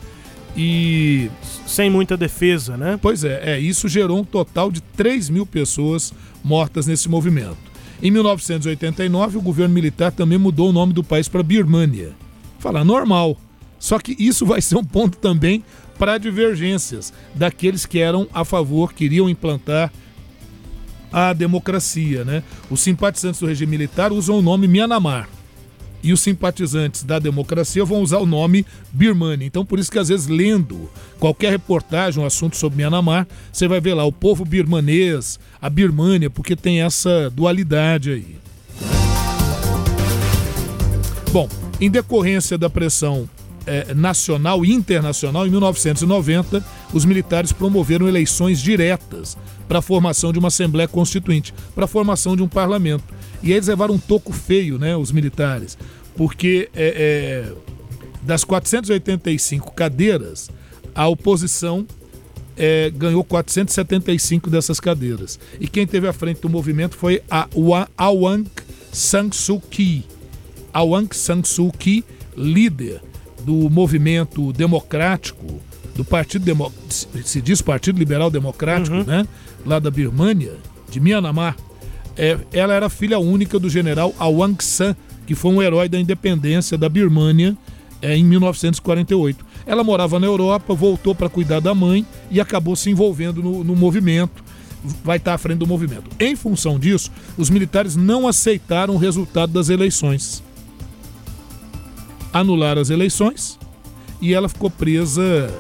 E. 0.55 1.29
Sem 1.67 1.89
muita 1.89 2.17
defesa, 2.17 2.75
né? 2.75 2.97
Pois 2.99 3.23
é, 3.23 3.53
é, 3.53 3.59
isso 3.59 3.87
gerou 3.87 4.19
um 4.19 4.23
total 4.23 4.71
de 4.71 4.81
3 4.81 5.29
mil 5.29 5.45
pessoas 5.45 6.11
mortas 6.43 6.87
nesse 6.87 7.07
movimento. 7.07 7.57
Em 8.01 8.09
1989, 8.09 9.37
o 9.37 9.41
governo 9.41 9.73
militar 9.73 10.11
também 10.11 10.37
mudou 10.37 10.69
o 10.69 10.73
nome 10.73 10.93
do 10.93 11.03
país 11.03 11.27
para 11.27 11.43
Birmânia. 11.43 12.11
Falar 12.57 12.83
normal. 12.83 13.37
Só 13.79 13.99
que 13.99 14.15
isso 14.17 14.45
vai 14.45 14.61
ser 14.61 14.77
um 14.77 14.83
ponto 14.83 15.17
também 15.17 15.63
para 15.97 16.17
divergências 16.17 17.13
daqueles 17.33 17.85
que 17.85 17.99
eram 17.99 18.27
a 18.33 18.45
favor, 18.45 18.93
queriam 18.93 19.29
implantar 19.29 19.91
a 21.11 21.33
democracia. 21.33 22.23
Né? 22.23 22.43
Os 22.69 22.81
simpatizantes 22.81 23.39
do 23.39 23.47
regime 23.47 23.71
militar 23.71 24.11
usam 24.11 24.37
o 24.37 24.41
nome 24.41 24.67
Myanmar 24.67 25.29
e 26.03 26.13
os 26.13 26.21
simpatizantes 26.21 27.03
da 27.03 27.19
democracia 27.19 27.83
vão 27.83 28.01
usar 28.01 28.19
o 28.19 28.25
nome 28.25 28.65
Birmania. 28.91 29.47
Então, 29.47 29.65
por 29.65 29.79
isso 29.79 29.91
que 29.91 29.99
às 29.99 30.09
vezes 30.09 30.27
lendo 30.27 30.89
qualquer 31.19 31.49
reportagem, 31.51 32.21
um 32.21 32.25
assunto 32.25 32.55
sobre 32.55 32.77
Myanmar, 32.77 33.27
você 33.51 33.67
vai 33.67 33.81
ver 33.81 33.93
lá 33.93 34.05
o 34.05 34.11
povo 34.11 34.45
birmanês, 34.45 35.39
a 35.61 35.69
Birmânia, 35.69 36.29
porque 36.29 36.55
tem 36.55 36.81
essa 36.81 37.29
dualidade 37.29 38.11
aí. 38.11 38.37
Bom, 41.31 41.49
em 41.81 41.89
decorrência 41.89 42.57
da 42.57 42.69
pressão 42.69 43.29
eh, 43.67 43.93
nacional 43.93 44.63
e 44.63 44.71
internacional, 44.71 45.45
em 45.45 45.49
1990, 45.49 46.65
os 46.93 47.03
militares 47.03 47.51
promoveram 47.51 48.07
eleições 48.07 48.61
diretas 48.61 49.37
para 49.67 49.79
a 49.79 49.81
formação 49.81 50.31
de 50.31 50.39
uma 50.39 50.47
Assembleia 50.47 50.87
Constituinte, 50.87 51.53
para 51.75 51.83
a 51.83 51.87
formação 51.87 52.35
de 52.35 52.41
um 52.41 52.47
parlamento. 52.47 53.03
E 53.43 53.51
eles 53.51 53.67
levaram 53.67 53.95
um 53.95 53.99
toco 53.99 54.31
feio, 54.31 54.79
né, 54.79 54.95
os 54.95 55.11
militares, 55.11 55.77
porque 56.15 56.69
é, 56.73 57.45
é, 57.45 57.53
das 58.23 58.43
485 58.43 59.73
cadeiras, 59.73 60.49
a 60.95 61.07
oposição 61.07 61.85
é, 62.55 62.89
ganhou 62.89 63.23
475 63.23 64.49
dessas 64.49 64.79
cadeiras. 64.79 65.37
E 65.59 65.67
quem 65.67 65.85
teve 65.85 66.07
à 66.07 66.13
frente 66.13 66.41
do 66.41 66.49
movimento 66.49 66.95
foi 66.95 67.21
a 67.29 67.47
Aung 67.97 68.45
San 68.91 69.29
Suu 69.31 69.59
Kyi. 69.59 70.05
Aung 70.73 71.07
San 71.11 71.43
Suu 71.43 71.71
Kyi, 71.71 72.03
líder 72.35 73.01
do 73.47 73.69
movimento 73.69 74.51
democrático, 74.51 75.61
do 75.95 76.03
Partido 76.03 76.43
Demo... 76.43 76.69
se 76.89 77.41
diz 77.41 77.61
Partido 77.61 77.97
Liberal 77.97 78.29
Democrático, 78.29 78.97
uhum. 78.97 79.03
né? 79.05 79.25
Lá 79.65 79.79
da 79.79 79.89
Birmânia, 79.89 80.51
de 80.91 80.99
Myanmar. 80.99 81.55
É, 82.17 82.37
ela 82.51 82.73
era 82.73 82.89
filha 82.89 83.17
única 83.19 83.57
do 83.57 83.69
general 83.69 84.13
Aung 84.19 84.57
San, 84.59 84.97
que 85.25 85.33
foi 85.33 85.53
um 85.53 85.61
herói 85.61 85.87
da 85.87 85.97
independência 85.97 86.77
da 86.77 86.89
Birmânia 86.89 87.55
é, 88.01 88.17
em 88.17 88.23
1948. 88.25 89.45
Ela 89.65 89.81
morava 89.81 90.19
na 90.19 90.27
Europa, 90.27 90.73
voltou 90.73 91.15
para 91.15 91.29
cuidar 91.29 91.61
da 91.61 91.73
mãe 91.73 92.05
e 92.29 92.41
acabou 92.41 92.75
se 92.75 92.89
envolvendo 92.89 93.41
no, 93.41 93.63
no 93.63 93.77
movimento 93.77 94.43
vai 95.03 95.17
estar 95.17 95.33
à 95.33 95.37
frente 95.37 95.57
do 95.57 95.67
movimento. 95.67 96.09
Em 96.19 96.35
função 96.35 96.77
disso, 96.77 97.11
os 97.35 97.49
militares 97.49 97.95
não 97.95 98.27
aceitaram 98.27 98.93
o 98.93 98.97
resultado 98.97 99.51
das 99.51 99.69
eleições 99.69 100.43
anularam 102.33 102.81
as 102.81 102.89
eleições 102.89 103.57
e 104.21 104.33
ela 104.33 104.49
ficou 104.49 104.69
presa, 104.69 105.51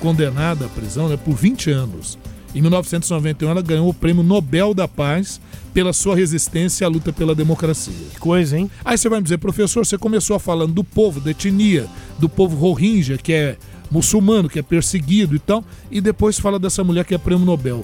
condenada 0.00 0.66
à 0.66 0.68
prisão 0.68 1.08
né, 1.08 1.16
por 1.16 1.34
20 1.34 1.70
anos. 1.70 2.18
Em 2.54 2.60
1991, 2.60 3.48
ela 3.48 3.62
ganhou 3.62 3.88
o 3.88 3.94
Prêmio 3.94 4.22
Nobel 4.22 4.74
da 4.74 4.86
Paz 4.86 5.40
pela 5.72 5.92
sua 5.92 6.14
resistência 6.14 6.86
à 6.86 6.90
luta 6.90 7.10
pela 7.10 7.34
democracia. 7.34 7.94
Que 8.12 8.20
coisa, 8.20 8.58
hein? 8.58 8.70
Aí 8.84 8.98
você 8.98 9.08
vai 9.08 9.20
me 9.20 9.22
dizer, 9.22 9.38
professor, 9.38 9.86
você 9.86 9.96
começou 9.96 10.38
falando 10.38 10.74
do 10.74 10.84
povo, 10.84 11.18
da 11.18 11.30
etnia, 11.30 11.86
do 12.18 12.28
povo 12.28 12.56
Rohingya, 12.56 13.16
que 13.16 13.32
é 13.32 13.56
muçulmano, 13.90 14.50
que 14.50 14.58
é 14.58 14.62
perseguido 14.62 15.34
e 15.34 15.38
tal, 15.38 15.64
e 15.90 16.00
depois 16.00 16.38
fala 16.38 16.58
dessa 16.58 16.84
mulher 16.84 17.06
que 17.06 17.14
é 17.14 17.18
Prêmio 17.18 17.46
Nobel. 17.46 17.82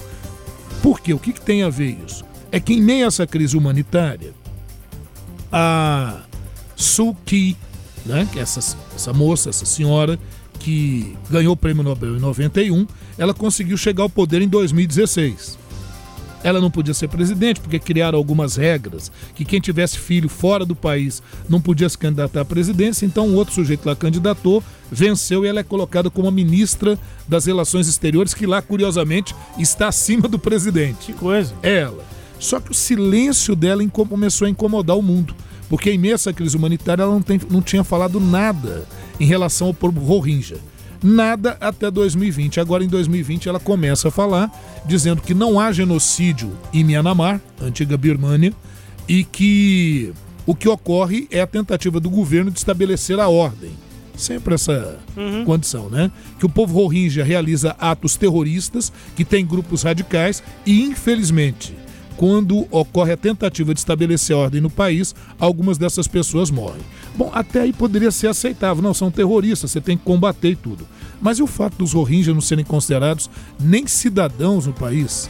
Por 0.83 0.99
quê? 0.99 1.13
O 1.13 1.19
que, 1.19 1.33
que 1.33 1.41
tem 1.41 1.63
a 1.63 1.69
ver 1.69 1.97
isso? 2.05 2.23
É 2.51 2.59
que 2.59 2.73
em 2.73 2.81
meio 2.81 3.05
a 3.05 3.07
essa 3.07 3.25
crise 3.25 3.57
humanitária, 3.57 4.33
a 5.51 6.21
Suu 6.75 7.15
Kyi, 7.25 7.57
né? 8.05 8.27
Que 8.31 8.39
essa, 8.39 8.77
essa 8.95 9.13
moça, 9.13 9.49
essa 9.49 9.65
senhora 9.65 10.19
que 10.59 11.15
ganhou 11.29 11.53
o 11.53 11.57
prêmio 11.57 11.83
Nobel 11.83 12.17
em 12.17 12.19
91, 12.19 12.85
ela 13.17 13.33
conseguiu 13.33 13.77
chegar 13.77 14.03
ao 14.03 14.09
poder 14.09 14.41
em 14.41 14.47
2016. 14.47 15.57
Ela 16.41 16.61
não 16.61 16.71
podia 16.71 16.93
ser 16.93 17.09
presidente 17.09 17.59
porque 17.59 17.79
criaram 17.79 18.17
algumas 18.17 18.55
regras 18.55 19.11
que 19.35 19.43
quem 19.43 19.59
tivesse 19.59 19.97
filho 19.97 20.29
fora 20.29 20.65
do 20.65 20.75
país 20.75 21.21
não 21.49 21.59
podia 21.59 21.89
se 21.89 21.97
candidatar 21.97 22.41
à 22.41 22.45
presidência, 22.45 23.05
então 23.05 23.27
um 23.27 23.35
outro 23.35 23.53
sujeito 23.53 23.85
lá 23.85 23.95
candidatou, 23.95 24.63
venceu 24.89 25.43
e 25.43 25.49
ela 25.49 25.59
é 25.59 25.63
colocada 25.63 26.09
como 26.09 26.27
a 26.27 26.31
ministra 26.31 26.97
das 27.27 27.45
Relações 27.45 27.89
Exteriores, 27.89 28.33
que 28.33 28.45
lá, 28.45 28.61
curiosamente, 28.61 29.35
está 29.57 29.89
acima 29.89 30.27
do 30.29 30.39
presidente. 30.39 31.07
Que 31.07 31.13
coisa. 31.13 31.53
Ela. 31.61 32.05
Só 32.39 32.59
que 32.61 32.71
o 32.71 32.73
silêncio 32.75 33.53
dela 33.53 33.85
começou 33.89 34.47
a 34.47 34.49
incomodar 34.49 34.97
o 34.97 35.01
mundo. 35.01 35.35
Porque 35.69 35.91
a 35.91 36.07
essa 36.07 36.33
crise 36.33 36.57
humanitária 36.57 37.03
ela 37.03 37.13
não, 37.13 37.21
tem, 37.21 37.39
não 37.49 37.61
tinha 37.61 37.83
falado 37.83 38.19
nada 38.19 38.85
em 39.19 39.25
relação 39.25 39.67
ao 39.67 39.73
povo 39.73 40.01
Rohingya. 40.01 40.57
Nada 41.01 41.55
até 41.61 41.89
2020. 41.89 42.59
Agora 42.59 42.83
em 42.83 42.87
2020 42.87 43.47
ela 43.47 43.59
começa 43.59 44.07
a 44.07 44.11
falar, 44.11 44.51
dizendo 44.85 45.21
que 45.21 45.33
não 45.33 45.59
há 45.59 45.71
genocídio 45.71 46.51
em 46.73 46.83
Myanmar, 46.83 47.39
antiga 47.61 47.95
Birmânia, 47.95 48.51
e 49.07 49.23
que 49.23 50.11
o 50.45 50.55
que 50.55 50.67
ocorre 50.67 51.27
é 51.31 51.41
a 51.41 51.47
tentativa 51.47 51.99
do 51.99 52.09
governo 52.09 52.49
de 52.49 52.57
estabelecer 52.57 53.19
a 53.19 53.29
ordem. 53.29 53.71
Sempre 54.17 54.55
essa 54.55 54.99
uhum. 55.15 55.45
condição, 55.45 55.89
né? 55.89 56.11
Que 56.37 56.45
o 56.45 56.49
povo 56.49 56.73
Rohingya 56.73 57.23
realiza 57.23 57.75
atos 57.79 58.17
terroristas, 58.17 58.91
que 59.15 59.23
tem 59.23 59.45
grupos 59.45 59.83
radicais 59.83 60.43
e, 60.65 60.81
infelizmente, 60.81 61.73
quando 62.19 62.67
ocorre 62.69 63.13
a 63.13 63.17
tentativa 63.17 63.73
de 63.73 63.79
estabelecer 63.79 64.35
ordem 64.35 64.59
no 64.59 64.69
país, 64.69 65.15
algumas 65.39 65.77
dessas 65.77 66.05
pessoas 66.05 66.51
morrem. 66.51 66.81
Bom, 67.15 67.31
até 67.33 67.61
aí 67.61 67.71
poderia 67.71 68.11
ser 68.11 68.27
aceitável. 68.27 68.83
Não, 68.83 68.93
são 68.93 69.09
terroristas, 69.09 69.71
você 69.71 69.79
tem 69.79 69.95
que 69.95 70.03
combater 70.03 70.49
e 70.49 70.55
tudo. 70.57 70.85
Mas 71.21 71.39
e 71.39 71.43
o 71.43 71.47
fato 71.47 71.77
dos 71.77 71.93
Rohingya 71.93 72.33
não 72.33 72.41
serem 72.41 72.65
considerados 72.65 73.29
nem 73.57 73.87
cidadãos 73.87 74.67
no 74.67 74.73
país? 74.73 75.29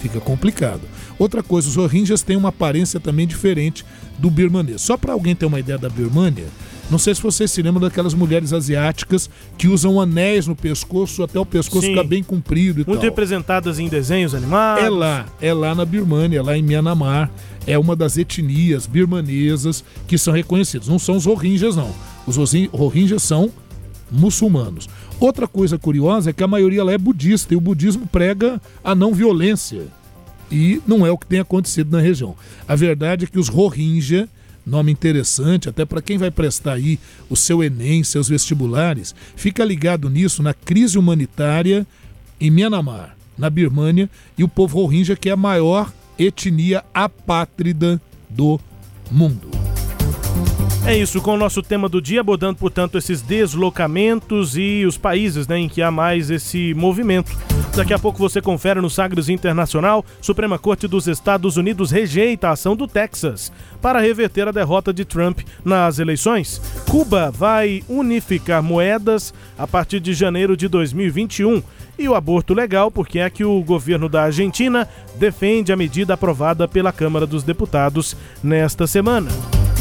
Fica 0.00 0.20
complicado. 0.20 0.82
Outra 1.18 1.42
coisa, 1.42 1.68
os 1.68 1.74
Rohingyas 1.74 2.22
têm 2.22 2.36
uma 2.36 2.50
aparência 2.50 3.00
também 3.00 3.26
diferente 3.26 3.84
do 4.20 4.30
birmanês. 4.30 4.82
Só 4.82 4.96
para 4.96 5.14
alguém 5.14 5.34
ter 5.34 5.46
uma 5.46 5.58
ideia 5.58 5.78
da 5.78 5.88
Birmânia, 5.88 6.46
não 6.92 6.98
sei 6.98 7.14
se 7.14 7.22
vocês 7.22 7.50
se 7.50 7.62
lembram 7.62 7.80
daquelas 7.80 8.12
mulheres 8.12 8.52
asiáticas 8.52 9.30
que 9.56 9.66
usam 9.66 9.98
anéis 9.98 10.46
no 10.46 10.54
pescoço 10.54 11.22
até 11.22 11.40
o 11.40 11.46
pescoço 11.46 11.86
Sim. 11.86 11.94
ficar 11.94 12.04
bem 12.04 12.22
comprido 12.22 12.82
e 12.82 12.84
Muito 12.86 13.00
tal. 13.00 13.08
representadas 13.08 13.78
em 13.78 13.88
desenhos 13.88 14.34
animados. 14.34 14.84
É 14.84 14.90
lá, 14.90 15.26
é 15.40 15.54
lá 15.54 15.74
na 15.74 15.86
Birmânia, 15.86 16.40
é 16.40 16.42
lá 16.42 16.54
em 16.54 16.62
Myanmar. 16.62 17.30
É 17.66 17.78
uma 17.78 17.96
das 17.96 18.18
etnias 18.18 18.86
birmanesas 18.86 19.82
que 20.06 20.18
são 20.18 20.34
reconhecidas. 20.34 20.86
Não 20.86 20.98
são 20.98 21.16
os 21.16 21.24
Rohingyas, 21.24 21.76
não. 21.76 21.94
Os 22.26 22.36
Rohingyas 22.70 23.22
são 23.22 23.50
muçulmanos. 24.10 24.86
Outra 25.18 25.48
coisa 25.48 25.78
curiosa 25.78 26.28
é 26.28 26.32
que 26.34 26.42
a 26.42 26.48
maioria 26.48 26.84
lá 26.84 26.92
é 26.92 26.98
budista 26.98 27.54
e 27.54 27.56
o 27.56 27.60
budismo 27.60 28.06
prega 28.06 28.60
a 28.84 28.94
não 28.94 29.14
violência. 29.14 29.86
E 30.50 30.82
não 30.86 31.06
é 31.06 31.10
o 31.10 31.16
que 31.16 31.24
tem 31.24 31.40
acontecido 31.40 31.90
na 31.96 32.02
região. 32.02 32.36
A 32.68 32.76
verdade 32.76 33.24
é 33.24 33.28
que 33.28 33.38
os 33.38 33.48
Rohingya 33.48 34.28
nome 34.64 34.92
interessante, 34.92 35.68
até 35.68 35.84
para 35.84 36.02
quem 36.02 36.18
vai 36.18 36.30
prestar 36.30 36.74
aí 36.74 36.98
o 37.28 37.36
seu 37.36 37.62
Enem, 37.62 38.04
seus 38.04 38.28
vestibulares, 38.28 39.14
fica 39.36 39.64
ligado 39.64 40.08
nisso 40.08 40.42
na 40.42 40.54
crise 40.54 40.98
humanitária 40.98 41.86
em 42.40 42.50
Myanmar, 42.50 43.16
na 43.36 43.50
Birmânia, 43.50 44.08
e 44.36 44.44
o 44.44 44.48
povo 44.48 44.82
Rohingya, 44.82 45.16
que 45.16 45.28
é 45.28 45.32
a 45.32 45.36
maior 45.36 45.92
etnia 46.18 46.84
apátrida 46.94 48.00
do 48.28 48.60
mundo. 49.10 49.71
É 50.84 50.96
isso, 50.96 51.22
com 51.22 51.34
o 51.34 51.38
nosso 51.38 51.62
tema 51.62 51.88
do 51.88 52.02
dia, 52.02 52.20
abordando, 52.20 52.58
portanto, 52.58 52.98
esses 52.98 53.22
deslocamentos 53.22 54.56
e 54.56 54.84
os 54.84 54.98
países 54.98 55.46
né, 55.46 55.56
em 55.56 55.68
que 55.68 55.80
há 55.80 55.92
mais 55.92 56.28
esse 56.28 56.74
movimento. 56.74 57.30
Daqui 57.74 57.94
a 57.94 57.98
pouco 57.98 58.18
você 58.18 58.42
confere 58.42 58.80
no 58.80 58.90
Sagres 58.90 59.28
Internacional. 59.28 60.04
Suprema 60.20 60.58
Corte 60.58 60.88
dos 60.88 61.06
Estados 61.06 61.56
Unidos 61.56 61.92
rejeita 61.92 62.48
a 62.48 62.52
ação 62.52 62.74
do 62.74 62.88
Texas 62.88 63.52
para 63.80 64.00
reverter 64.00 64.48
a 64.48 64.52
derrota 64.52 64.92
de 64.92 65.04
Trump 65.04 65.40
nas 65.64 66.00
eleições. 66.00 66.60
Cuba 66.90 67.30
vai 67.30 67.84
unificar 67.88 68.60
moedas 68.60 69.32
a 69.56 69.68
partir 69.68 70.00
de 70.00 70.12
janeiro 70.12 70.56
de 70.56 70.66
2021. 70.66 71.62
E 71.96 72.08
o 72.08 72.14
aborto 72.14 72.52
legal, 72.54 72.90
porque 72.90 73.20
é 73.20 73.30
que 73.30 73.44
o 73.44 73.62
governo 73.62 74.08
da 74.08 74.24
Argentina 74.24 74.88
defende 75.14 75.72
a 75.72 75.76
medida 75.76 76.14
aprovada 76.14 76.66
pela 76.66 76.92
Câmara 76.92 77.26
dos 77.26 77.44
Deputados 77.44 78.16
nesta 78.42 78.86
semana. 78.86 79.30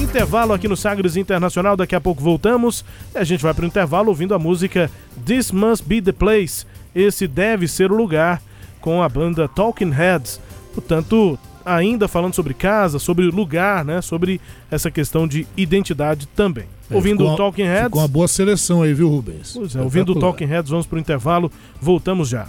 Intervalo 0.02 0.52
aqui 0.52 0.68
no 0.68 0.76
Sagres 0.76 1.16
Internacional, 1.16 1.78
daqui 1.78 1.95
a 1.95 2.02
pouco 2.02 2.24
voltamos 2.24 2.84
e 3.14 3.18
a 3.20 3.24
gente 3.24 3.43
vai 3.43 3.54
para 3.54 3.64
o 3.64 3.68
intervalo 3.68 4.10
ouvindo 4.10 4.34
a 4.34 4.39
música 4.39 4.89
This 5.24 5.52
Must 5.52 5.88
Be 5.88 6.02
the 6.02 6.12
Place. 6.12 6.66
Esse 6.93 7.28
deve 7.28 7.68
ser 7.68 7.91
o 7.91 7.95
lugar 7.95 8.41
com 8.82 9.04
a 9.04 9.08
banda 9.08 9.47
Talking 9.47 9.91
Heads. 9.91 10.41
Portanto, 10.74 11.38
ainda 11.64 12.08
falando 12.08 12.34
sobre 12.34 12.54
casa, 12.54 12.97
sobre 12.97 13.26
lugar, 13.28 13.86
né? 13.86 14.02
Sobre 14.02 14.41
essa 14.72 14.89
questão 14.89 15.28
de 15.28 15.47
identidade 15.56 16.28
também. 16.36 16.66
É, 16.89 16.95
ouvindo 16.95 17.26
o 17.26 17.36
Talking 17.36 17.64
Heads. 17.64 17.91
Com 17.91 17.99
uma 17.99 18.08
boa 18.08 18.28
seleção 18.28 18.82
aí, 18.82 18.93
viu, 18.93 19.08
Rubens? 19.08 19.54
Pois 19.54 19.76
é, 19.76 19.82
ouvindo 19.82 20.14
o 20.14 20.20
Talking 20.20 20.45
Heads, 20.45 20.72
vamos 20.72 20.88
para 20.88 20.97
o 20.97 20.99
intervalo. 20.99 21.52
Voltamos 21.80 22.28
já. 22.28 22.47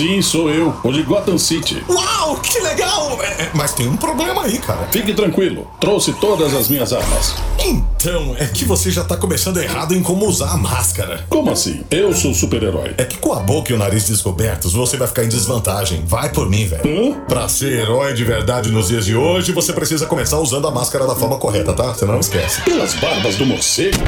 Sim, 0.00 0.22
sou 0.22 0.48
eu, 0.48 0.74
o 0.82 0.90
de 0.90 1.02
Gotham 1.02 1.36
City. 1.36 1.84
Uau, 1.86 2.36
que 2.36 2.58
legal! 2.60 3.18
É, 3.20 3.42
é, 3.42 3.50
mas 3.52 3.74
tem 3.74 3.86
um 3.86 3.98
problema 3.98 4.44
aí, 4.44 4.58
cara. 4.58 4.88
Fique 4.90 5.12
tranquilo, 5.12 5.70
trouxe 5.78 6.14
todas 6.14 6.54
as 6.54 6.70
minhas 6.70 6.90
armas. 6.90 7.34
Então, 7.62 8.34
é 8.38 8.46
que 8.46 8.64
você 8.64 8.90
já 8.90 9.04
tá 9.04 9.14
começando 9.14 9.58
errado 9.58 9.94
em 9.94 10.02
como 10.02 10.24
usar 10.24 10.52
a 10.52 10.56
máscara. 10.56 11.26
Como 11.28 11.50
assim? 11.50 11.84
Eu 11.90 12.14
sou 12.14 12.32
super-herói. 12.32 12.94
É 12.96 13.04
que 13.04 13.18
com 13.18 13.34
a 13.34 13.40
boca 13.40 13.72
e 13.72 13.74
o 13.74 13.78
nariz 13.78 14.08
descobertos, 14.08 14.72
você 14.72 14.96
vai 14.96 15.06
ficar 15.06 15.22
em 15.22 15.28
desvantagem. 15.28 16.02
Vai 16.06 16.30
por 16.30 16.48
mim, 16.48 16.64
velho. 16.64 16.82
Hã? 17.12 17.20
Pra 17.28 17.46
ser 17.46 17.70
herói 17.70 18.14
de 18.14 18.24
verdade 18.24 18.70
nos 18.70 18.88
dias 18.88 19.04
de 19.04 19.14
hoje, 19.14 19.52
você 19.52 19.70
precisa 19.74 20.06
começar 20.06 20.38
usando 20.38 20.66
a 20.66 20.70
máscara 20.70 21.06
da 21.06 21.14
forma 21.14 21.36
correta, 21.36 21.74
tá? 21.74 21.92
Você 21.92 22.06
não 22.06 22.18
esquece. 22.18 22.62
Pelas 22.62 22.94
barbas 22.94 23.36
do 23.36 23.44
morcego. 23.44 23.98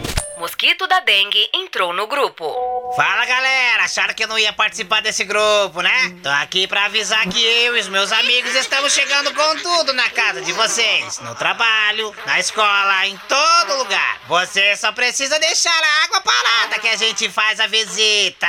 Mosquito 0.43 0.89
da 0.89 0.99
dengue 0.99 1.49
entrou 1.55 1.93
no 1.93 2.09
grupo. 2.09 2.53
Fala 2.97 3.25
galera, 3.25 3.85
acharam 3.85 4.13
que 4.13 4.25
eu 4.25 4.27
não 4.27 4.37
ia 4.37 4.53
participar 4.53 5.01
desse 5.01 5.23
grupo, 5.23 5.81
né? 5.81 6.17
Tô 6.21 6.29
aqui 6.31 6.67
pra 6.67 6.87
avisar 6.87 7.25
que 7.29 7.41
eu 7.41 7.77
e 7.77 7.81
os 7.81 7.87
meus 7.87 8.11
amigos 8.11 8.53
estamos 8.57 8.93
chegando 8.93 9.33
com 9.33 9.57
tudo 9.59 9.93
na 9.93 10.11
casa 10.11 10.41
de 10.43 10.53
vocês. 10.53 11.21
No 11.21 11.37
trabalho, 11.37 12.13
na 12.27 12.41
escola, 12.41 13.07
em 13.07 13.17
todo 13.29 13.79
lugar. 13.79 14.21
Você 14.27 14.75
só 14.75 14.91
precisa 14.91 15.39
deixar 15.39 15.71
a 15.81 16.05
água 16.07 16.21
parada 16.23 16.81
que 16.81 16.89
a 16.89 16.97
gente 16.97 17.31
faz 17.31 17.61
a 17.61 17.69
visita. 17.69 18.49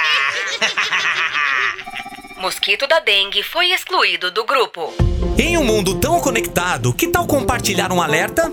Mosquito 2.42 2.88
da 2.88 3.02
dengue 3.02 3.44
foi 3.44 3.68
excluído 3.68 4.32
do 4.32 4.44
grupo. 4.46 4.92
Em 5.38 5.60
um 5.60 5.64
mundo 5.64 6.00
tão 6.00 6.20
conectado, 6.20 6.92
que 6.92 7.08
tal 7.08 7.28
compartilhar 7.28 7.92
um 7.92 8.02
alerta? 8.02 8.50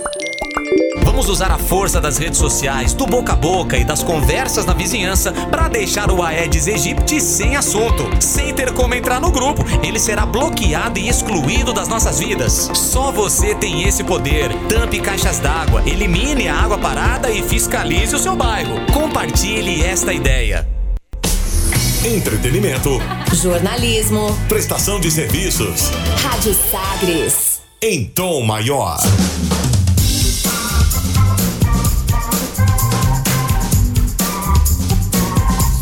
Vamos 1.04 1.28
usar 1.28 1.50
a 1.50 1.58
força 1.58 2.00
das 2.00 2.18
redes 2.18 2.38
sociais, 2.38 2.92
do 2.92 3.06
boca 3.06 3.32
a 3.32 3.36
boca 3.36 3.76
e 3.76 3.84
das 3.84 4.02
conversas 4.02 4.64
na 4.64 4.72
vizinhança 4.72 5.32
para 5.32 5.68
deixar 5.68 6.10
o 6.10 6.22
Aedes 6.22 6.66
aegypti 6.66 7.20
sem 7.20 7.56
assunto, 7.56 8.08
sem 8.20 8.54
ter 8.54 8.72
como 8.72 8.94
entrar 8.94 9.20
no 9.20 9.30
grupo. 9.30 9.64
Ele 9.82 9.98
será 9.98 10.24
bloqueado 10.24 10.98
e 10.98 11.08
excluído 11.08 11.72
das 11.72 11.88
nossas 11.88 12.18
vidas. 12.18 12.70
Só 12.74 13.12
você 13.12 13.54
tem 13.54 13.82
esse 13.82 14.02
poder. 14.02 14.50
Tampe 14.68 15.00
caixas 15.00 15.38
d'água, 15.38 15.82
elimine 15.86 16.48
a 16.48 16.56
água 16.56 16.78
parada 16.78 17.30
e 17.30 17.42
fiscalize 17.42 18.14
o 18.14 18.18
seu 18.18 18.34
bairro. 18.34 18.80
Compartilhe 18.92 19.82
esta 19.82 20.12
ideia. 20.12 20.66
Entretenimento. 22.04 22.98
Jornalismo. 23.34 24.34
Prestação 24.48 24.98
de 24.98 25.10
serviços. 25.10 25.90
Rádio 26.22 26.54
Sagres. 26.54 27.60
Em 27.82 28.06
tom 28.06 28.42
maior. 28.42 28.98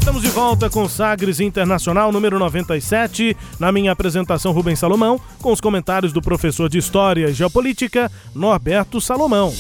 Estamos 0.09 0.23
de 0.23 0.31
volta 0.31 0.71
com 0.71 0.89
Sagres 0.89 1.39
Internacional 1.39 2.11
número 2.11 2.39
97. 2.39 3.37
Na 3.61 3.71
minha 3.71 3.93
apresentação, 3.93 4.53
Rubens 4.53 4.79
Salomão, 4.79 5.21
com 5.39 5.53
os 5.53 5.61
comentários 5.61 6.15
do 6.15 6.23
professor 6.23 6.67
de 6.67 6.79
História 6.79 7.29
e 7.29 7.35
Geopolítica, 7.35 8.11
Norberto 8.35 9.03
Salomão. 9.03 9.53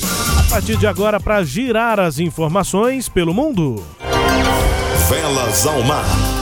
partir 0.48 0.78
de 0.78 0.86
agora, 0.86 1.20
para 1.20 1.44
girar 1.44 2.00
as 2.00 2.18
informações 2.18 3.10
pelo 3.10 3.34
mundo. 3.34 3.84
Velas 5.10 5.66
ao 5.66 5.82
mar. 5.82 6.37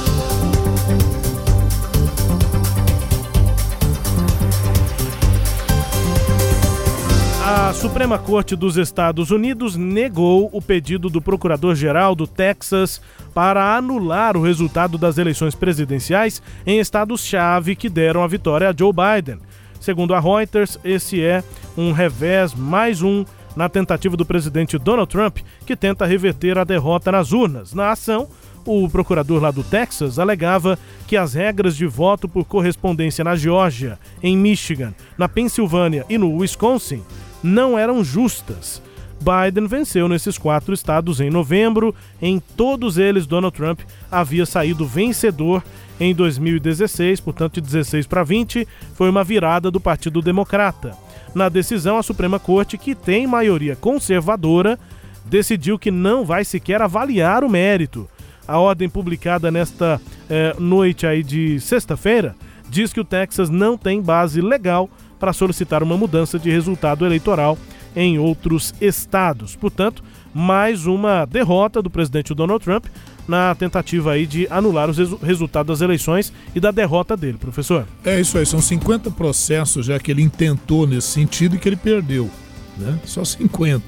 A 7.49 7.73
Suprema 7.73 8.19
Corte 8.19 8.57
dos 8.57 8.77
Estados 8.77 9.31
Unidos 9.31 9.77
negou 9.77 10.51
o 10.53 10.61
pedido 10.61 11.09
do 11.09 11.23
Procurador-Geral 11.23 12.13
do 12.13 12.27
Texas 12.27 13.01
para 13.33 13.77
anular 13.77 14.37
o 14.37 14.43
resultado 14.43 14.99
das 14.99 15.17
eleições 15.17 15.55
presidenciais 15.55 16.43
em 16.67 16.81
estados-chave 16.81 17.77
que 17.77 17.89
deram 17.89 18.25
a 18.25 18.27
vitória 18.27 18.69
a 18.69 18.75
Joe 18.77 18.93
Biden. 18.93 19.39
Segundo 19.79 20.13
a 20.13 20.19
Reuters, 20.19 20.77
esse 20.83 21.23
é 21.23 21.45
um 21.79 21.93
revés 21.93 22.53
mais 22.53 23.01
um 23.01 23.25
na 23.55 23.69
tentativa 23.69 24.17
do 24.17 24.27
presidente 24.27 24.77
Donald 24.77 25.09
Trump, 25.09 25.39
que 25.65 25.77
tenta 25.77 26.05
reverter 26.05 26.59
a 26.59 26.65
derrota 26.65 27.13
nas 27.13 27.31
urnas. 27.31 27.73
Na 27.73 27.93
ação, 27.93 28.27
o 28.65 28.89
procurador 28.89 29.41
lá 29.41 29.53
do 29.53 29.63
Texas 29.63 30.19
alegava 30.19 30.77
que 31.07 31.17
as 31.17 31.35
regras 31.35 31.77
de 31.77 31.87
voto 31.87 32.29
por 32.29 32.45
correspondência 32.45 33.23
na 33.23 33.37
Geórgia, 33.37 34.01
em 34.21 34.37
Michigan, 34.37 34.93
na 35.17 35.29
Pensilvânia 35.29 36.05
e 36.09 36.19
no 36.19 36.39
Wisconsin 36.39 37.05
não 37.47 37.79
eram 37.79 38.03
justas. 38.03 38.83
Biden 39.19 39.67
venceu 39.67 40.09
nesses 40.09 40.37
quatro 40.37 40.75
estados 40.75 41.21
em 41.21 41.31
novembro. 41.31 41.95
Em 42.21 42.39
todos 42.39 42.99
eles, 42.99 43.27
Donald 43.27 43.57
Trump 43.57 43.81
havia 44.11 44.45
saído 44.45 44.87
vencedor 44.87 45.63
em 45.99 46.15
2016, 46.15 47.21
portanto, 47.21 47.55
de 47.55 47.63
16 47.63 48.07
para 48.07 48.23
20, 48.23 48.69
foi 48.95 49.09
uma 49.09 49.25
virada 49.25 49.71
do 49.71 49.81
Partido 49.81 50.21
Democrata. 50.21 50.95
Na 51.35 51.49
decisão, 51.49 51.97
a 51.97 52.03
Suprema 52.03 52.39
Corte, 52.39 52.77
que 52.77 52.95
tem 52.95 53.27
maioria 53.27 53.75
conservadora, 53.75 54.79
decidiu 55.25 55.79
que 55.79 55.91
não 55.91 56.25
vai 56.25 56.45
sequer 56.45 56.83
avaliar 56.83 57.43
o 57.43 57.49
mérito. 57.49 58.07
A 58.47 58.59
ordem 58.59 58.89
publicada 58.89 59.51
nesta 59.51 60.01
eh, 60.29 60.55
noite 60.59 61.07
aí 61.07 61.23
de 61.23 61.59
sexta-feira 61.61 62.37
diz 62.69 62.93
que 62.93 63.01
o 63.01 63.05
Texas 63.05 63.49
não 63.49 63.79
tem 63.79 64.03
base 64.03 64.41
legal 64.41 64.91
para 65.19 65.33
solicitar 65.33 65.83
uma 65.83 65.97
mudança 65.97 66.39
de 66.39 66.51
resultado 66.51 67.05
eleitoral 67.05 67.59
em 67.95 68.19
outros 68.19 68.75
estados. 68.81 69.57
Portanto, 69.57 70.05
mais 70.35 70.87
uma 70.87 71.25
derrota 71.25 71.81
do 71.81 71.89
presidente 71.89 72.35
Donald 72.35 72.63
Trump 72.63 72.85
na 73.27 73.55
tentativa 73.55 74.13
aí 74.13 74.27
de 74.27 74.47
anular 74.51 74.89
os 74.89 74.99
resu 74.99 75.17
resultados 75.17 75.79
das 75.79 75.85
eleições 75.85 76.33
e 76.55 76.61
da 76.61 76.71
derrota 76.71 77.17
dele, 77.17 77.39
professor. 77.39 77.87
É 78.05 78.21
isso 78.21 78.39
aí, 78.39 78.47
são 78.47 78.61
50 78.61 79.11
processos 79.11 79.87
já 79.87 79.99
que 79.99 80.11
ele 80.11 80.23
intentou 80.23 80.87
nesse 80.87 81.09
sentido 81.09 81.57
e 81.57 81.59
que 81.59 81.69
ele 81.69 81.77
perdeu, 81.77 82.31
né? 82.77 82.99
Só 83.05 83.25
50. 83.25 83.83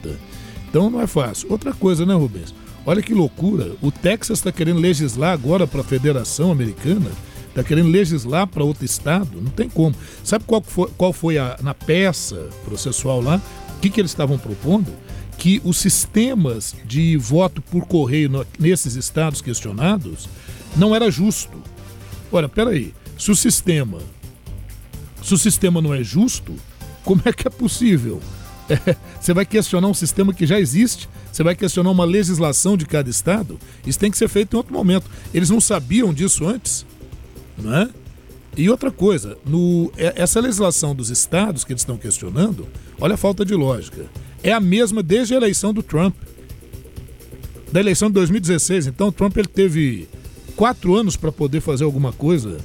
Então 0.69 0.91
não 0.91 1.01
é 1.01 1.07
fácil. 1.07 1.51
Outra 1.51 1.73
coisa, 1.73 2.05
né, 2.05 2.15
Rubens? 2.15 2.55
Olha 2.85 3.03
que 3.03 3.13
loucura, 3.13 3.73
o 3.83 3.93
Texas 3.93 4.39
está 4.39 4.51
querendo 4.51 4.81
legislar 4.81 5.33
agora 5.33 5.67
para 5.67 5.83
a 5.83 5.85
Federação 5.85 6.51
Americana 6.51 7.11
Está 7.59 7.67
querendo 7.67 7.89
legislar 7.89 8.47
para 8.47 8.63
outro 8.63 8.85
estado? 8.85 9.41
Não 9.41 9.51
tem 9.51 9.69
como. 9.69 9.93
Sabe 10.23 10.45
qual 10.45 10.63
foi, 10.63 10.89
qual 10.97 11.13
foi 11.13 11.39
a, 11.39 11.59
na 11.61 11.75
peça 11.75 12.49
processual 12.65 13.21
lá? 13.21 13.43
O 13.77 13.81
que, 13.81 13.91
que 13.91 14.01
eles 14.01 14.13
estavam 14.13 14.39
propondo? 14.39 14.93
Que 15.37 15.61
os 15.65 15.77
sistemas 15.77 16.77
de 16.85 17.17
voto 17.17 17.61
por 17.61 17.85
correio 17.85 18.29
no, 18.29 18.47
nesses 18.61 18.95
estados 18.95 19.41
questionados 19.41 20.29
não 20.77 20.95
era 20.95 21.11
justo. 21.11 21.61
Ora, 22.31 22.49
peraí, 22.49 22.95
se 23.19 23.33
o 23.33 23.35
sistema. 23.35 23.99
Se 25.21 25.35
o 25.35 25.39
sistema 25.39 25.83
não 25.83 25.93
é 25.93 26.05
justo, 26.05 26.55
como 27.03 27.23
é 27.25 27.33
que 27.33 27.49
é 27.49 27.51
possível? 27.51 28.21
É, 28.71 28.95
você 29.21 29.35
vai 29.35 29.45
questionar 29.45 29.89
um 29.89 29.95
sistema 29.95 30.33
que 30.33 30.47
já 30.47 30.61
existe? 30.61 31.09
Você 31.33 31.43
vai 31.43 31.57
questionar 31.57 31.91
uma 31.91 32.05
legislação 32.05 32.77
de 32.77 32.87
cada 32.87 33.11
estado? 33.11 33.59
Isso 33.85 33.99
tem 33.99 34.13
que 34.13 34.17
ser 34.17 34.29
feito 34.29 34.55
em 34.55 34.57
outro 34.59 34.73
momento. 34.73 35.11
Eles 35.35 35.51
não 35.51 35.61
sabiam 35.61 36.15
disso 36.15 36.47
antes? 36.47 36.87
Né? 37.61 37.91
E 38.57 38.69
outra 38.69 38.91
coisa, 38.91 39.37
no, 39.47 39.93
essa 39.97 40.41
legislação 40.41 40.95
dos 40.95 41.11
estados 41.11 41.65
que 41.65 41.73
eles 41.73 41.83
estão 41.83 41.97
questionando, 41.97 42.67
olha 43.01 43.15
a 43.15 43.19
falta 43.19 43.45
de 43.45 43.55
lógica. 43.55 44.07
É 44.43 44.53
a 44.53 44.61
mesma 44.61 45.03
desde 45.03 45.35
a 45.35 45.37
eleição 45.37 45.73
do 45.73 45.83
Trump. 45.83 46.15
Da 47.71 47.81
eleição 47.81 48.09
de 48.09 48.15
2016. 48.15 48.87
Então, 48.89 49.09
o 49.09 49.13
Trump 49.13 49.37
ele 49.37 49.47
teve 49.47 50.09
quatro 50.57 50.97
anos 50.97 51.17
para 51.17 51.31
poder 51.31 51.61
fazer 51.61 51.85
alguma 51.85 52.13
coisa 52.13 52.59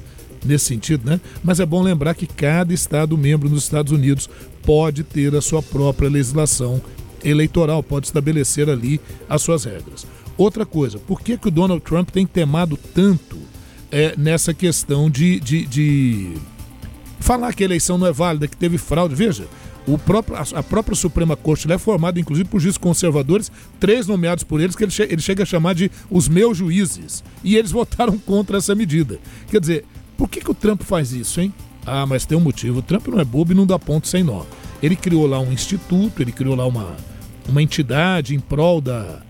nesse 0.44 0.66
sentido, 0.66 1.08
né? 1.08 1.20
Mas 1.42 1.60
é 1.60 1.66
bom 1.66 1.82
lembrar 1.82 2.14
que 2.14 2.26
cada 2.26 2.74
estado 2.74 3.16
membro 3.16 3.48
nos 3.48 3.62
Estados 3.62 3.92
Unidos 3.92 4.28
pode 4.64 5.02
ter 5.04 5.34
a 5.34 5.40
sua 5.40 5.62
própria 5.62 6.08
legislação 6.08 6.82
eleitoral, 7.22 7.82
pode 7.82 8.06
estabelecer 8.06 8.68
ali 8.68 9.00
as 9.28 9.42
suas 9.42 9.64
regras. 9.64 10.06
Outra 10.36 10.66
coisa, 10.66 10.98
por 10.98 11.20
que, 11.20 11.38
que 11.38 11.48
o 11.48 11.50
Donald 11.50 11.82
Trump 11.82 12.10
tem 12.10 12.26
temado 12.26 12.76
tanto 12.76 13.38
é, 13.90 14.14
nessa 14.16 14.52
questão 14.52 15.10
de, 15.10 15.40
de, 15.40 15.66
de, 15.66 16.34
falar 17.20 17.52
que 17.54 17.62
a 17.62 17.66
eleição 17.66 17.96
não 17.96 18.06
é 18.06 18.12
válida, 18.12 18.48
que 18.48 18.56
teve 18.56 18.78
fraude. 18.78 19.14
Veja, 19.14 19.46
o 19.86 19.98
próprio, 19.98 20.36
a 20.36 20.62
própria 20.62 20.94
Suprema 20.94 21.36
Corte 21.36 21.70
é 21.70 21.78
formada, 21.78 22.18
inclusive, 22.18 22.48
por 22.48 22.60
juízes 22.60 22.78
conservadores, 22.78 23.50
três 23.78 24.06
nomeados 24.06 24.44
por 24.44 24.60
eles, 24.60 24.74
que 24.74 24.84
ele, 24.84 24.90
che 24.90 25.02
ele 25.02 25.20
chega 25.20 25.42
a 25.42 25.46
chamar 25.46 25.74
de 25.74 25.90
os 26.10 26.28
meus 26.28 26.56
juízes. 26.56 27.22
E 27.42 27.56
eles 27.56 27.70
votaram 27.72 28.18
contra 28.18 28.58
essa 28.58 28.74
medida. 28.74 29.18
Quer 29.50 29.60
dizer, 29.60 29.84
por 30.16 30.28
que, 30.28 30.40
que 30.40 30.50
o 30.50 30.54
Trump 30.54 30.82
faz 30.82 31.12
isso, 31.12 31.40
hein? 31.40 31.52
Ah, 31.86 32.06
mas 32.06 32.24
tem 32.24 32.36
um 32.36 32.40
motivo. 32.40 32.78
O 32.78 32.82
Trump 32.82 33.06
não 33.08 33.20
é 33.20 33.24
bobo 33.24 33.52
e 33.52 33.54
não 33.54 33.66
dá 33.66 33.78
ponto 33.78 34.08
sem 34.08 34.22
nó. 34.22 34.44
Ele 34.82 34.96
criou 34.96 35.26
lá 35.26 35.38
um 35.38 35.52
instituto, 35.52 36.22
ele 36.22 36.32
criou 36.32 36.54
lá 36.54 36.66
uma, 36.66 36.96
uma 37.48 37.62
entidade 37.62 38.34
em 38.34 38.40
prol 38.40 38.80
da, 38.80 39.20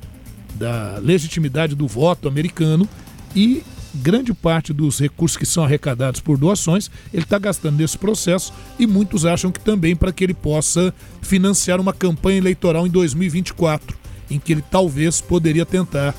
da 0.55 0.99
legitimidade 0.99 1.75
do 1.75 1.87
voto 1.87 2.29
americano 2.29 2.89
e 3.35 3.63
grande 3.95 4.35
parte 4.35 4.73
dos 4.73 4.99
recursos 4.99 5.37
que 5.37 5.47
são 5.47 5.65
arrecadados 5.65 6.21
por 6.21 6.37
doações, 6.37 6.91
ele 7.13 7.23
está 7.23 7.39
gastando 7.39 7.77
nesse 7.77 7.97
processo 7.97 8.53
e 8.79 8.87
muitos 8.87 9.25
acham 9.25 9.51
que 9.51 9.61
também 9.61 9.95
para 9.95 10.13
que 10.13 10.25
ele 10.25 10.35
possa 10.35 10.93
financiar 11.23 11.81
uma 11.81 11.93
campanha 11.93 12.39
eleitoral 12.39 12.87
em 12.87 12.91
2024, 12.91 13.97
em 14.31 14.39
que 14.39 14.53
ele 14.53 14.65
talvez 14.71 15.21
poderia 15.21 15.65
tentar 15.65 16.15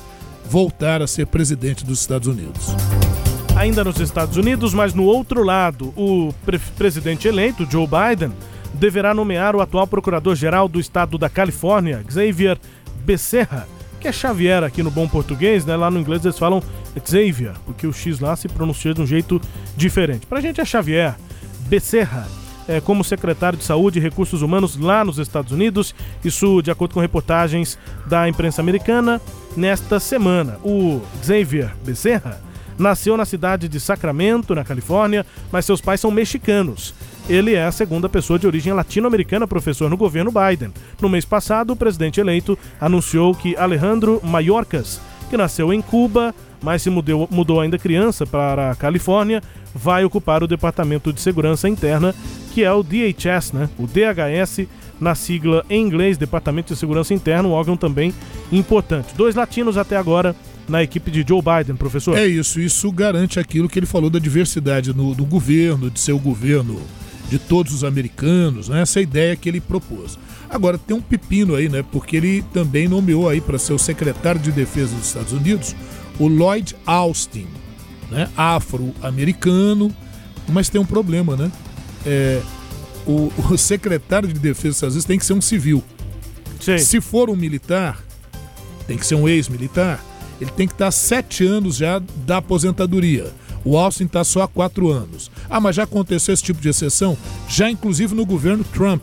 voltar 0.48 1.02
a 1.02 1.06
ser 1.06 1.26
presidente 1.26 1.84
dos 1.84 2.00
Estados 2.00 2.28
Unidos. 2.28 2.68
Ainda 3.56 3.82
nos 3.82 3.98
Estados 4.00 4.36
Unidos, 4.36 4.74
mas 4.74 4.92
no 4.92 5.04
outro 5.04 5.42
lado, 5.42 5.92
o 5.96 6.32
pre 6.44 6.58
presidente 6.58 7.26
eleito, 7.26 7.66
Joe 7.70 7.86
Biden, 7.86 8.32
deverá 8.74 9.14
nomear 9.14 9.56
o 9.56 9.60
atual 9.60 9.86
procurador-geral 9.86 10.68
do 10.68 10.78
estado 10.78 11.16
da 11.16 11.28
Califórnia, 11.28 12.04
Xavier 12.08 12.58
Becerra, 13.04 13.66
que 14.06 14.10
é 14.10 14.12
Xavier 14.12 14.62
aqui 14.62 14.84
no 14.84 14.90
bom 14.90 15.08
português, 15.08 15.66
né? 15.66 15.74
Lá 15.74 15.90
no 15.90 15.98
inglês 15.98 16.24
eles 16.24 16.38
falam 16.38 16.62
Xavier, 17.04 17.54
porque 17.64 17.88
o 17.88 17.92
X 17.92 18.20
lá 18.20 18.36
se 18.36 18.46
pronuncia 18.48 18.94
de 18.94 19.02
um 19.02 19.06
jeito 19.06 19.40
diferente. 19.76 20.24
Pra 20.26 20.40
gente 20.40 20.60
é 20.60 20.64
Xavier 20.64 21.16
Becerra. 21.66 22.28
É, 22.68 22.80
como 22.80 23.04
secretário 23.04 23.56
de 23.56 23.64
Saúde 23.64 23.98
e 23.98 24.02
Recursos 24.02 24.42
Humanos 24.42 24.76
lá 24.76 25.04
nos 25.04 25.18
Estados 25.18 25.52
Unidos, 25.52 25.94
isso 26.24 26.60
de 26.62 26.70
acordo 26.70 26.94
com 26.94 27.00
reportagens 27.00 27.78
da 28.06 28.28
imprensa 28.28 28.60
americana 28.60 29.20
nesta 29.56 30.00
semana. 30.00 30.58
O 30.64 31.00
Xavier 31.22 31.74
Becerra 31.84 32.40
nasceu 32.78 33.16
na 33.16 33.24
cidade 33.24 33.68
de 33.68 33.80
Sacramento, 33.80 34.54
na 34.54 34.64
Califórnia, 34.64 35.24
mas 35.50 35.64
seus 35.64 35.80
pais 35.80 36.00
são 36.00 36.10
mexicanos. 36.10 36.94
Ele 37.28 37.54
é 37.54 37.64
a 37.64 37.72
segunda 37.72 38.08
pessoa 38.08 38.38
de 38.38 38.46
origem 38.46 38.72
latino-americana 38.72 39.48
professor 39.48 39.90
no 39.90 39.96
governo 39.96 40.30
Biden. 40.30 40.72
No 41.00 41.08
mês 41.08 41.24
passado, 41.24 41.72
o 41.72 41.76
presidente 41.76 42.20
eleito 42.20 42.56
anunciou 42.80 43.34
que 43.34 43.56
Alejandro 43.56 44.20
Mayorkas, 44.22 45.00
que 45.28 45.36
nasceu 45.36 45.72
em 45.72 45.82
Cuba, 45.82 46.32
mas 46.62 46.82
se 46.82 46.90
mudou, 46.90 47.28
mudou 47.28 47.60
ainda 47.60 47.78
criança 47.78 48.24
para 48.24 48.70
a 48.70 48.76
Califórnia, 48.76 49.42
vai 49.74 50.04
ocupar 50.04 50.44
o 50.44 50.46
Departamento 50.46 51.12
de 51.12 51.20
Segurança 51.20 51.68
Interna, 51.68 52.14
que 52.54 52.62
é 52.62 52.72
o 52.72 52.84
DHS, 52.84 53.52
né? 53.52 53.68
O 53.76 53.88
DHS, 53.88 54.68
na 55.00 55.16
sigla 55.16 55.66
em 55.68 55.84
inglês, 55.84 56.16
Departamento 56.16 56.74
de 56.74 56.78
Segurança 56.78 57.12
Interna, 57.12 57.48
um 57.48 57.52
órgão 57.52 57.76
também 57.76 58.14
importante. 58.52 59.14
Dois 59.16 59.34
latinos 59.34 59.76
até 59.76 59.96
agora 59.96 60.34
na 60.68 60.80
equipe 60.80 61.10
de 61.10 61.24
Joe 61.26 61.42
Biden, 61.42 61.74
professor. 61.74 62.16
É 62.16 62.26
isso, 62.26 62.60
isso 62.60 62.90
garante 62.92 63.40
aquilo 63.40 63.68
que 63.68 63.80
ele 63.80 63.86
falou 63.86 64.10
da 64.10 64.20
diversidade 64.20 64.94
no, 64.94 65.12
do 65.12 65.24
governo, 65.24 65.90
de 65.90 65.98
ser 65.98 66.12
o 66.12 66.18
governo 66.20 66.80
de 67.28 67.38
todos 67.38 67.72
os 67.72 67.84
americanos, 67.84 68.68
né? 68.68 68.82
essa 68.82 69.00
ideia 69.00 69.36
que 69.36 69.48
ele 69.48 69.60
propôs. 69.60 70.18
Agora 70.48 70.78
tem 70.78 70.96
um 70.96 71.00
pepino 71.00 71.56
aí, 71.56 71.68
né? 71.68 71.84
Porque 71.90 72.16
ele 72.16 72.44
também 72.52 72.86
nomeou 72.86 73.28
aí 73.28 73.40
para 73.40 73.58
ser 73.58 73.72
o 73.72 73.78
secretário 73.78 74.40
de 74.40 74.52
defesa 74.52 74.94
dos 74.94 75.08
Estados 75.08 75.32
Unidos 75.32 75.74
o 76.18 76.28
Lloyd 76.28 76.74
Austin, 76.86 77.46
né? 78.10 78.28
Afro-americano, 78.36 79.94
mas 80.48 80.68
tem 80.68 80.80
um 80.80 80.86
problema, 80.86 81.36
né? 81.36 81.50
É, 82.04 82.40
o, 83.06 83.32
o, 83.50 83.58
secretário 83.58 84.28
de 84.28 84.38
defesa 84.38 84.68
dos 84.68 84.76
Estados 84.76 84.94
Unidos 84.94 85.06
tem 85.06 85.18
que 85.18 85.26
ser 85.26 85.34
um 85.34 85.40
civil. 85.40 85.82
Sim. 86.60 86.78
Se 86.78 87.00
for 87.00 87.28
um 87.28 87.36
militar, 87.36 88.02
tem 88.86 88.96
que 88.96 89.06
ser 89.06 89.14
um 89.14 89.28
ex-militar. 89.28 90.02
Ele 90.40 90.50
tem 90.50 90.66
que 90.66 90.74
estar 90.74 90.90
sete 90.90 91.44
anos 91.44 91.76
já 91.76 92.00
da 92.24 92.38
aposentadoria. 92.38 93.32
O 93.66 93.76
Austin 93.76 94.04
está 94.04 94.22
só 94.22 94.42
há 94.42 94.48
quatro 94.48 94.90
anos. 94.90 95.30
Ah, 95.50 95.58
mas 95.60 95.74
já 95.74 95.82
aconteceu 95.82 96.32
esse 96.32 96.42
tipo 96.42 96.60
de 96.60 96.68
exceção? 96.68 97.18
Já 97.48 97.68
inclusive 97.68 98.14
no 98.14 98.24
governo 98.24 98.62
Trump. 98.72 99.02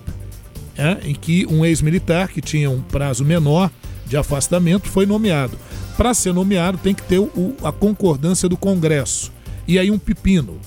é, 0.77 0.97
em 1.03 1.13
que 1.13 1.45
um 1.47 1.63
ex-militar 1.65 2.29
que 2.29 2.41
tinha 2.41 2.69
um 2.69 2.81
prazo 2.81 3.23
menor 3.25 3.69
de 4.07 4.15
afastamento 4.17 4.87
foi 4.89 5.05
nomeado. 5.05 5.57
Para 5.97 6.13
ser 6.15 6.33
nomeado, 6.33 6.77
tem 6.79 6.95
que 6.95 7.03
ter 7.03 7.19
o, 7.19 7.55
a 7.63 7.71
concordância 7.71 8.47
do 8.49 8.57
Congresso. 8.57 9.31
E 9.67 9.77
aí, 9.77 9.91
um 9.91 9.99
pepino. 9.99 10.57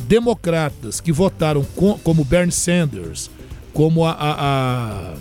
Democratas 0.00 1.00
que 1.00 1.12
votaram 1.12 1.62
com, 1.76 1.96
como 1.98 2.24
Bernie 2.24 2.50
Sanders, 2.52 3.30
como 3.72 4.04
a, 4.04 4.10
a, 4.12 4.32
a 5.12 5.14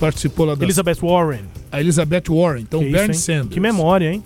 participou 0.00 0.46
lá 0.46 0.54
da 0.54 0.64
Elizabeth 0.64 0.96
Warren. 1.00 1.44
A 1.70 1.80
Elizabeth 1.80 2.24
Warren. 2.28 2.62
Então, 2.62 2.80
Que 2.80 2.90
Bernie 2.90 3.12
isso? 3.12 3.22
Sanders. 3.26 3.54
Que 3.54 3.60
memória, 3.60 4.12
hein? 4.12 4.24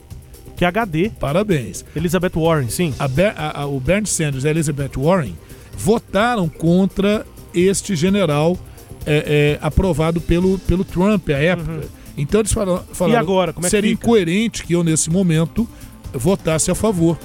Que 0.61 0.65
HD. 0.67 1.11
Parabéns. 1.19 1.87
Elizabeth 1.97 2.33
Warren, 2.37 2.69
sim. 2.69 2.93
A 2.99 3.09
Ber- 3.09 3.33
a- 3.35 3.63
a- 3.63 3.67
o 3.67 3.81
Bernie 3.81 4.07
Sanders 4.07 4.45
e 4.45 4.49
a 4.49 4.51
Elizabeth 4.51 4.91
Warren 4.99 5.35
votaram 5.75 6.51
contra 6.51 7.25
este 7.55 7.97
general 7.97 8.59
é, 9.07 9.57
é, 9.57 9.67
aprovado 9.67 10.21
pelo, 10.21 10.59
pelo 10.59 10.85
Trump 10.85 11.31
à 11.31 11.39
época. 11.39 11.81
Então 12.15 12.43
eles 12.43 12.53
falaram, 12.53 12.85
falaram 12.93 13.15
Uhum. 13.17 13.21
agora, 13.33 13.53
como 13.55 13.65
é 13.65 13.69
que 13.69 13.71
seria 13.71 13.91
fica? 13.93 14.05
incoerente 14.05 14.67
que 14.67 14.75
eu, 14.75 14.85
nesse 14.85 15.09
momento, 15.09 15.67
votasse 16.13 16.71
a 16.71 16.75
favor 16.75 17.19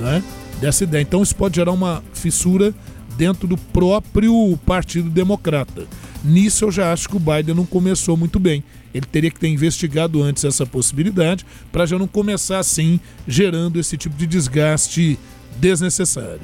né, 0.00 0.20
dessa 0.60 0.82
ideia. 0.82 1.02
Então 1.02 1.22
isso 1.22 1.36
pode 1.36 1.54
gerar 1.54 1.70
uma 1.70 2.02
fissura 2.12 2.74
dentro 3.16 3.46
do 3.46 3.56
próprio 3.56 4.58
Partido 4.66 5.08
Democrata. 5.08 5.86
Nisso 6.24 6.64
eu 6.64 6.72
já 6.72 6.92
acho 6.92 7.08
que 7.08 7.16
o 7.16 7.20
Biden 7.20 7.54
não 7.54 7.64
começou 7.66 8.16
muito 8.16 8.40
bem. 8.40 8.64
Ele 8.94 9.04
teria 9.04 9.30
que 9.30 9.40
ter 9.40 9.48
investigado 9.48 10.22
antes 10.22 10.44
essa 10.44 10.64
possibilidade 10.64 11.44
para 11.72 11.84
já 11.84 11.98
não 11.98 12.06
começar 12.06 12.60
assim, 12.60 13.00
gerando 13.26 13.80
esse 13.80 13.96
tipo 13.96 14.16
de 14.16 14.26
desgaste 14.26 15.18
desnecessário. 15.56 16.40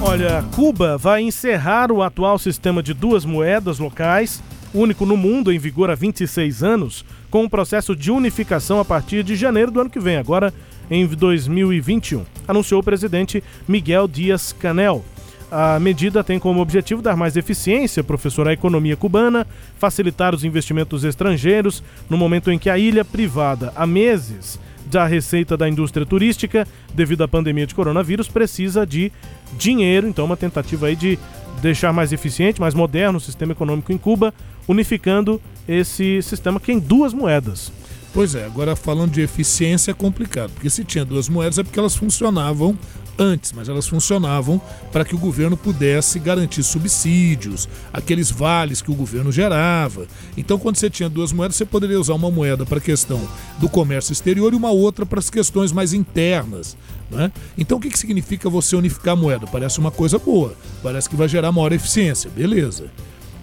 Olha, 0.00 0.44
Cuba 0.54 0.96
vai 0.96 1.22
encerrar 1.22 1.92
o 1.92 2.02
atual 2.02 2.38
sistema 2.38 2.82
de 2.82 2.94
duas 2.94 3.24
moedas 3.24 3.78
locais, 3.78 4.42
único 4.72 5.04
no 5.04 5.16
mundo 5.16 5.52
em 5.52 5.58
vigor 5.58 5.90
há 5.90 5.94
26 5.94 6.62
anos, 6.62 7.04
com 7.30 7.44
um 7.44 7.48
processo 7.48 7.94
de 7.94 8.10
unificação 8.10 8.78
a 8.78 8.84
partir 8.84 9.22
de 9.22 9.34
janeiro 9.34 9.70
do 9.70 9.80
ano 9.80 9.90
que 9.90 10.00
vem, 10.00 10.16
agora 10.16 10.54
em 10.90 11.06
2021, 11.06 12.24
anunciou 12.46 12.80
o 12.80 12.84
presidente 12.84 13.42
Miguel 13.66 14.06
Dias 14.06 14.52
Canel. 14.52 15.04
A 15.50 15.78
medida 15.78 16.24
tem 16.24 16.38
como 16.38 16.60
objetivo 16.60 17.00
dar 17.00 17.16
mais 17.16 17.36
eficiência, 17.36 18.02
professor, 18.02 18.48
à 18.48 18.52
economia 18.52 18.96
cubana, 18.96 19.46
facilitar 19.78 20.34
os 20.34 20.42
investimentos 20.42 21.04
estrangeiros 21.04 21.82
no 22.10 22.16
momento 22.16 22.50
em 22.50 22.58
que 22.58 22.68
a 22.68 22.76
ilha 22.76 23.04
privada 23.04 23.72
há 23.76 23.86
meses 23.86 24.58
da 24.86 25.06
receita 25.06 25.56
da 25.56 25.68
indústria 25.68 26.06
turística 26.06 26.66
devido 26.94 27.22
à 27.22 27.28
pandemia 27.28 27.66
de 27.66 27.74
coronavírus 27.74 28.28
precisa 28.28 28.86
de 28.86 29.12
dinheiro, 29.56 30.08
então 30.08 30.24
uma 30.24 30.36
tentativa 30.36 30.86
aí 30.86 30.96
de 30.96 31.18
deixar 31.60 31.92
mais 31.92 32.12
eficiente, 32.12 32.60
mais 32.60 32.74
moderno 32.74 33.18
o 33.18 33.20
sistema 33.20 33.52
econômico 33.52 33.92
em 33.92 33.98
Cuba, 33.98 34.34
unificando 34.68 35.40
esse 35.68 36.20
sistema 36.22 36.60
que 36.60 36.66
tem 36.66 36.78
duas 36.78 37.12
moedas. 37.12 37.72
Pois 38.16 38.34
é, 38.34 38.46
agora 38.46 38.74
falando 38.74 39.10
de 39.10 39.20
eficiência 39.20 39.90
é 39.90 39.94
complicado, 39.94 40.50
porque 40.52 40.70
se 40.70 40.82
tinha 40.82 41.04
duas 41.04 41.28
moedas 41.28 41.58
é 41.58 41.62
porque 41.62 41.78
elas 41.78 41.94
funcionavam 41.94 42.74
antes, 43.18 43.52
mas 43.52 43.68
elas 43.68 43.86
funcionavam 43.86 44.58
para 44.90 45.04
que 45.04 45.14
o 45.14 45.18
governo 45.18 45.54
pudesse 45.54 46.18
garantir 46.18 46.62
subsídios, 46.62 47.68
aqueles 47.92 48.30
vales 48.30 48.80
que 48.80 48.90
o 48.90 48.94
governo 48.94 49.30
gerava. 49.30 50.06
Então, 50.34 50.58
quando 50.58 50.76
você 50.76 50.88
tinha 50.88 51.10
duas 51.10 51.30
moedas, 51.30 51.56
você 51.56 51.66
poderia 51.66 52.00
usar 52.00 52.14
uma 52.14 52.30
moeda 52.30 52.64
para 52.64 52.78
a 52.78 52.80
questão 52.80 53.20
do 53.58 53.68
comércio 53.68 54.14
exterior 54.14 54.50
e 54.54 54.56
uma 54.56 54.70
outra 54.70 55.04
para 55.04 55.18
as 55.18 55.28
questões 55.28 55.70
mais 55.70 55.92
internas. 55.92 56.74
Né? 57.10 57.30
Então, 57.58 57.76
o 57.76 57.80
que, 57.82 57.90
que 57.90 57.98
significa 57.98 58.48
você 58.48 58.76
unificar 58.76 59.12
a 59.12 59.16
moeda? 59.16 59.46
Parece 59.46 59.78
uma 59.78 59.90
coisa 59.90 60.18
boa, 60.18 60.54
parece 60.82 61.06
que 61.06 61.16
vai 61.16 61.28
gerar 61.28 61.52
maior 61.52 61.70
eficiência, 61.70 62.30
beleza. 62.34 62.86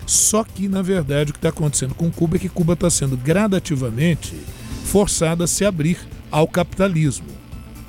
Só 0.07 0.43
que, 0.43 0.67
na 0.67 0.81
verdade, 0.81 1.29
o 1.29 1.33
que 1.33 1.37
está 1.37 1.49
acontecendo 1.49 1.93
com 1.93 2.09
Cuba 2.09 2.37
é 2.37 2.39
que 2.39 2.49
Cuba 2.49 2.73
está 2.73 2.89
sendo 2.89 3.15
gradativamente 3.15 4.35
forçada 4.83 5.45
a 5.45 5.47
se 5.47 5.65
abrir 5.65 5.97
ao 6.29 6.47
capitalismo. 6.47 7.27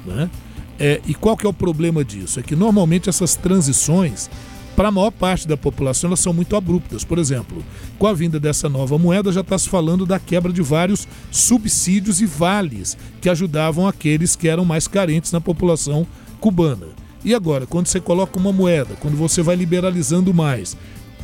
Né? 0.06 0.30
É, 0.78 1.00
e 1.06 1.14
qual 1.14 1.36
que 1.36 1.46
é 1.46 1.48
o 1.48 1.52
problema 1.52 2.04
disso? 2.04 2.40
É 2.40 2.42
que 2.42 2.56
normalmente 2.56 3.08
essas 3.08 3.34
transições, 3.34 4.28
para 4.74 4.88
a 4.88 4.90
maior 4.90 5.10
parte 5.10 5.46
da 5.46 5.56
população, 5.56 6.08
elas 6.08 6.20
são 6.20 6.32
muito 6.32 6.56
abruptas. 6.56 7.04
Por 7.04 7.18
exemplo, 7.18 7.64
com 7.98 8.06
a 8.06 8.12
vinda 8.12 8.40
dessa 8.40 8.68
nova 8.68 8.98
moeda, 8.98 9.32
já 9.32 9.40
está 9.40 9.56
se 9.56 9.68
falando 9.68 10.04
da 10.04 10.18
quebra 10.18 10.52
de 10.52 10.62
vários 10.62 11.06
subsídios 11.30 12.20
e 12.20 12.26
vales 12.26 12.96
que 13.20 13.28
ajudavam 13.28 13.86
aqueles 13.86 14.34
que 14.34 14.48
eram 14.48 14.64
mais 14.64 14.88
carentes 14.88 15.32
na 15.32 15.40
população 15.40 16.06
cubana. 16.40 16.88
E 17.24 17.34
agora, 17.34 17.66
quando 17.66 17.86
você 17.86 18.00
coloca 18.00 18.38
uma 18.38 18.52
moeda, 18.52 18.96
quando 19.00 19.16
você 19.16 19.40
vai 19.40 19.56
liberalizando 19.56 20.34
mais, 20.34 20.76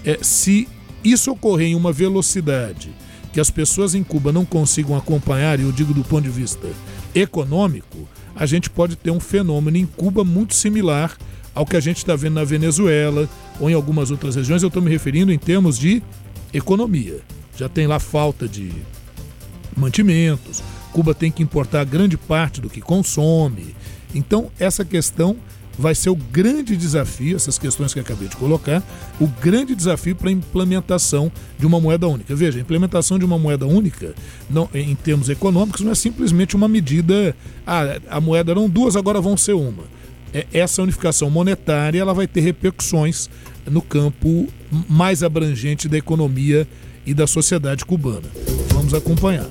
é, 0.04 0.18
se 0.22 0.66
isso 1.04 1.30
ocorrer 1.30 1.68
em 1.68 1.74
uma 1.74 1.92
velocidade 1.92 2.90
que 3.32 3.40
as 3.40 3.50
pessoas 3.50 3.94
em 3.94 4.02
Cuba 4.02 4.32
não 4.32 4.44
consigam 4.44 4.96
acompanhar, 4.96 5.60
e 5.60 5.62
eu 5.62 5.72
digo 5.72 5.94
do 5.94 6.02
ponto 6.02 6.22
de 6.24 6.30
vista 6.30 6.68
econômico, 7.14 8.08
a 8.34 8.46
gente 8.46 8.70
pode 8.70 8.96
ter 8.96 9.10
um 9.10 9.20
fenômeno 9.20 9.76
em 9.76 9.86
Cuba 9.86 10.24
muito 10.24 10.54
similar 10.54 11.16
ao 11.54 11.66
que 11.66 11.76
a 11.76 11.80
gente 11.80 11.98
está 11.98 12.16
vendo 12.16 12.34
na 12.34 12.44
Venezuela 12.44 13.28
ou 13.58 13.68
em 13.68 13.74
algumas 13.74 14.10
outras 14.10 14.36
regiões. 14.36 14.62
Eu 14.62 14.68
estou 14.68 14.82
me 14.82 14.90
referindo 14.90 15.32
em 15.32 15.38
termos 15.38 15.78
de 15.78 16.02
economia. 16.52 17.20
Já 17.56 17.68
tem 17.68 17.86
lá 17.86 17.98
falta 17.98 18.48
de 18.48 18.72
mantimentos, 19.76 20.62
Cuba 20.92 21.14
tem 21.14 21.30
que 21.30 21.42
importar 21.42 21.84
grande 21.84 22.16
parte 22.16 22.60
do 22.60 22.68
que 22.68 22.80
consome. 22.80 23.74
Então, 24.14 24.50
essa 24.58 24.84
questão 24.84 25.36
vai 25.80 25.94
ser 25.94 26.10
o 26.10 26.14
grande 26.14 26.76
desafio, 26.76 27.34
essas 27.34 27.58
questões 27.58 27.94
que 27.94 27.98
acabei 27.98 28.28
de 28.28 28.36
colocar, 28.36 28.82
o 29.18 29.26
grande 29.26 29.74
desafio 29.74 30.14
para 30.14 30.28
a 30.28 30.32
implementação 30.32 31.32
de 31.58 31.66
uma 31.66 31.80
moeda 31.80 32.06
única. 32.06 32.36
Veja, 32.36 32.58
a 32.58 32.60
implementação 32.60 33.18
de 33.18 33.24
uma 33.24 33.38
moeda 33.38 33.66
única, 33.66 34.14
não, 34.48 34.68
em 34.74 34.94
termos 34.94 35.30
econômicos, 35.30 35.80
não 35.80 35.90
é 35.90 35.94
simplesmente 35.94 36.54
uma 36.54 36.68
medida. 36.68 37.34
Ah, 37.66 37.98
a 38.10 38.20
moeda 38.20 38.52
eram 38.52 38.68
duas, 38.68 38.94
agora 38.94 39.20
vão 39.22 39.36
ser 39.38 39.54
uma. 39.54 39.84
É, 40.34 40.46
essa 40.52 40.82
unificação 40.82 41.30
monetária 41.30 41.98
ela 41.98 42.12
vai 42.12 42.26
ter 42.26 42.40
repercussões 42.40 43.30
no 43.68 43.80
campo 43.80 44.46
mais 44.88 45.22
abrangente 45.22 45.88
da 45.88 45.96
economia 45.96 46.68
e 47.06 47.14
da 47.14 47.26
sociedade 47.26 47.86
cubana. 47.86 48.28
Vamos 48.68 48.92
acompanhar. 48.92 49.48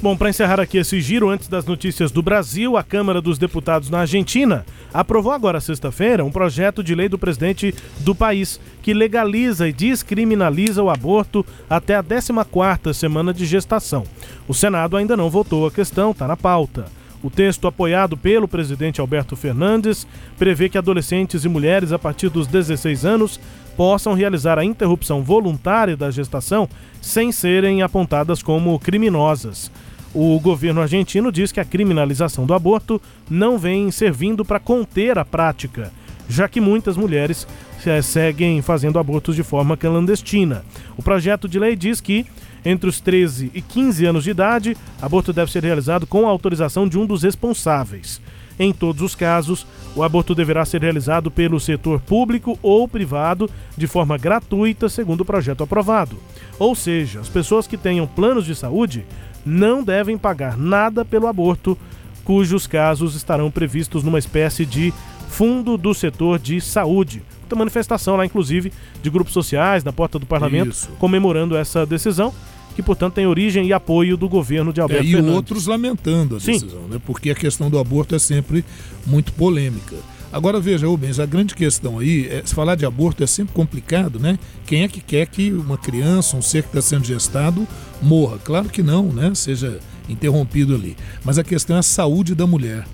Bom, 0.00 0.16
para 0.16 0.30
encerrar 0.30 0.60
aqui 0.60 0.78
esse 0.78 1.00
giro, 1.00 1.28
antes 1.28 1.48
das 1.48 1.64
notícias 1.64 2.12
do 2.12 2.22
Brasil, 2.22 2.76
a 2.76 2.84
Câmara 2.84 3.20
dos 3.20 3.36
Deputados 3.36 3.90
na 3.90 3.98
Argentina 3.98 4.64
aprovou 4.94 5.32
agora 5.32 5.60
sexta-feira 5.60 6.24
um 6.24 6.30
projeto 6.30 6.84
de 6.84 6.94
lei 6.94 7.08
do 7.08 7.18
presidente 7.18 7.74
do 7.98 8.14
país 8.14 8.60
que 8.80 8.94
legaliza 8.94 9.68
e 9.68 9.72
descriminaliza 9.72 10.84
o 10.84 10.88
aborto 10.88 11.44
até 11.68 11.96
a 11.96 12.04
14ª 12.04 12.94
semana 12.94 13.34
de 13.34 13.44
gestação. 13.44 14.04
O 14.46 14.54
Senado 14.54 14.96
ainda 14.96 15.16
não 15.16 15.28
votou 15.28 15.66
a 15.66 15.70
questão, 15.70 16.12
está 16.12 16.28
na 16.28 16.36
pauta. 16.36 16.86
O 17.20 17.28
texto 17.28 17.66
apoiado 17.66 18.16
pelo 18.16 18.46
presidente 18.46 19.00
Alberto 19.00 19.34
Fernandes 19.34 20.06
prevê 20.38 20.68
que 20.68 20.78
adolescentes 20.78 21.44
e 21.44 21.48
mulheres 21.48 21.90
a 21.90 21.98
partir 21.98 22.28
dos 22.28 22.46
16 22.46 23.04
anos 23.04 23.40
possam 23.76 24.14
realizar 24.14 24.60
a 24.60 24.64
interrupção 24.64 25.24
voluntária 25.24 25.96
da 25.96 26.08
gestação 26.08 26.68
sem 27.00 27.32
serem 27.32 27.82
apontadas 27.82 28.44
como 28.44 28.78
criminosas. 28.78 29.72
O 30.14 30.38
governo 30.40 30.80
argentino 30.80 31.30
diz 31.30 31.52
que 31.52 31.60
a 31.60 31.64
criminalização 31.64 32.46
do 32.46 32.54
aborto 32.54 33.00
não 33.28 33.58
vem 33.58 33.90
servindo 33.90 34.44
para 34.44 34.58
conter 34.58 35.18
a 35.18 35.24
prática, 35.24 35.92
já 36.28 36.48
que 36.48 36.60
muitas 36.60 36.96
mulheres 36.96 37.46
eh, 37.84 38.00
seguem 38.00 38.62
fazendo 38.62 38.98
abortos 38.98 39.36
de 39.36 39.42
forma 39.42 39.76
clandestina. 39.76 40.64
O 40.96 41.02
projeto 41.02 41.48
de 41.48 41.58
lei 41.58 41.76
diz 41.76 42.00
que 42.00 42.26
entre 42.64 42.88
os 42.88 43.00
13 43.00 43.50
e 43.54 43.62
15 43.62 44.06
anos 44.06 44.24
de 44.24 44.30
idade, 44.30 44.76
aborto 45.00 45.32
deve 45.32 45.50
ser 45.50 45.62
realizado 45.62 46.06
com 46.06 46.26
a 46.26 46.30
autorização 46.30 46.88
de 46.88 46.98
um 46.98 47.06
dos 47.06 47.22
responsáveis. 47.22 48.20
Em 48.58 48.72
todos 48.72 49.02
os 49.02 49.14
casos, 49.14 49.64
o 49.94 50.02
aborto 50.02 50.34
deverá 50.34 50.64
ser 50.64 50.82
realizado 50.82 51.30
pelo 51.30 51.60
setor 51.60 52.00
público 52.00 52.58
ou 52.60 52.88
privado 52.88 53.48
de 53.76 53.86
forma 53.86 54.18
gratuita, 54.18 54.88
segundo 54.88 55.20
o 55.20 55.24
projeto 55.24 55.62
aprovado. 55.62 56.16
Ou 56.58 56.74
seja, 56.74 57.20
as 57.20 57.28
pessoas 57.28 57.68
que 57.68 57.76
tenham 57.76 58.06
planos 58.06 58.44
de 58.44 58.56
saúde 58.56 59.06
não 59.48 59.82
devem 59.82 60.18
pagar 60.18 60.56
nada 60.56 61.04
pelo 61.04 61.26
aborto, 61.26 61.76
cujos 62.24 62.66
casos 62.66 63.14
estarão 63.14 63.50
previstos 63.50 64.04
numa 64.04 64.18
espécie 64.18 64.66
de 64.66 64.92
fundo 65.28 65.76
do 65.78 65.94
setor 65.94 66.38
de 66.38 66.60
saúde. 66.60 67.22
Muita 67.40 67.56
manifestação 67.56 68.16
lá, 68.16 68.26
inclusive, 68.26 68.70
de 69.02 69.08
grupos 69.08 69.32
sociais 69.32 69.82
na 69.82 69.92
porta 69.92 70.18
do 70.18 70.26
parlamento 70.26 70.72
Isso. 70.72 70.90
comemorando 70.98 71.56
essa 71.56 71.86
decisão, 71.86 72.32
que, 72.76 72.82
portanto, 72.82 73.14
tem 73.14 73.26
origem 73.26 73.66
e 73.66 73.72
apoio 73.72 74.16
do 74.16 74.28
governo 74.28 74.72
de 74.72 74.80
É, 74.80 74.82
Alberto 74.82 75.04
e 75.04 75.10
Fernandes. 75.12 75.34
outros 75.34 75.66
lamentando 75.66 76.36
a 76.36 76.40
Sim. 76.40 76.52
decisão, 76.52 76.82
né? 76.88 77.00
porque 77.04 77.30
a 77.30 77.34
questão 77.34 77.70
do 77.70 77.78
aborto 77.78 78.14
é 78.14 78.18
sempre 78.18 78.64
muito 79.06 79.32
polêmica. 79.32 79.96
Agora 80.32 80.60
veja, 80.60 80.86
Rubens, 80.86 81.18
a 81.18 81.26
grande 81.26 81.54
questão 81.54 81.98
aí, 81.98 82.28
é, 82.28 82.42
se 82.44 82.54
falar 82.54 82.74
de 82.74 82.84
aborto 82.84 83.24
é 83.24 83.26
sempre 83.26 83.54
complicado, 83.54 84.18
né? 84.18 84.38
Quem 84.66 84.82
é 84.82 84.88
que 84.88 85.00
quer 85.00 85.26
que 85.26 85.50
uma 85.52 85.78
criança, 85.78 86.36
um 86.36 86.42
ser 86.42 86.62
que 86.62 86.68
está 86.68 86.82
sendo 86.82 87.04
gestado, 87.04 87.66
morra? 88.02 88.38
Claro 88.38 88.68
que 88.68 88.82
não, 88.82 89.04
né? 89.04 89.34
Seja 89.34 89.80
interrompido 90.08 90.74
ali. 90.74 90.96
Mas 91.24 91.38
a 91.38 91.44
questão 91.44 91.76
é 91.76 91.78
a 91.78 91.82
saúde 91.82 92.34
da 92.34 92.46
mulher, 92.46 92.86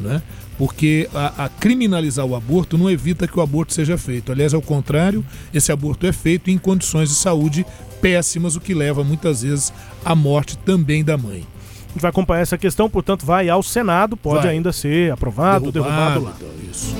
né? 0.00 0.22
porque 0.58 1.08
a, 1.14 1.44
a, 1.44 1.48
criminalizar 1.48 2.24
o 2.24 2.34
aborto 2.34 2.78
não 2.78 2.90
evita 2.90 3.28
que 3.28 3.38
o 3.38 3.42
aborto 3.42 3.74
seja 3.74 3.98
feito. 3.98 4.32
Aliás, 4.32 4.54
ao 4.54 4.62
contrário, 4.62 5.24
esse 5.52 5.70
aborto 5.70 6.06
é 6.06 6.12
feito 6.12 6.50
em 6.50 6.58
condições 6.58 7.10
de 7.10 7.14
saúde 7.14 7.66
péssimas, 8.00 8.56
o 8.56 8.60
que 8.60 8.74
leva 8.74 9.04
muitas 9.04 9.42
vezes 9.42 9.72
à 10.04 10.14
morte 10.14 10.56
também 10.58 11.04
da 11.04 11.16
mãe. 11.16 11.46
A 11.96 11.98
gente 11.98 12.02
vai 12.02 12.10
acompanhar 12.10 12.42
essa 12.42 12.58
questão, 12.58 12.90
portanto, 12.90 13.24
vai 13.24 13.48
ao 13.48 13.62
Senado, 13.62 14.18
pode 14.18 14.42
vai. 14.42 14.52
ainda 14.52 14.70
ser 14.70 15.10
aprovado, 15.10 15.72
derrubado, 15.72 16.20
derrubado 16.20 16.44
lá. 16.44 16.70
Isso. 16.70 16.94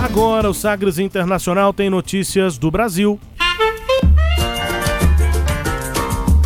Agora, 0.00 0.48
o 0.48 0.54
Sagres 0.54 1.00
Internacional 1.00 1.72
tem 1.72 1.90
notícias 1.90 2.56
do 2.56 2.70
Brasil. 2.70 3.18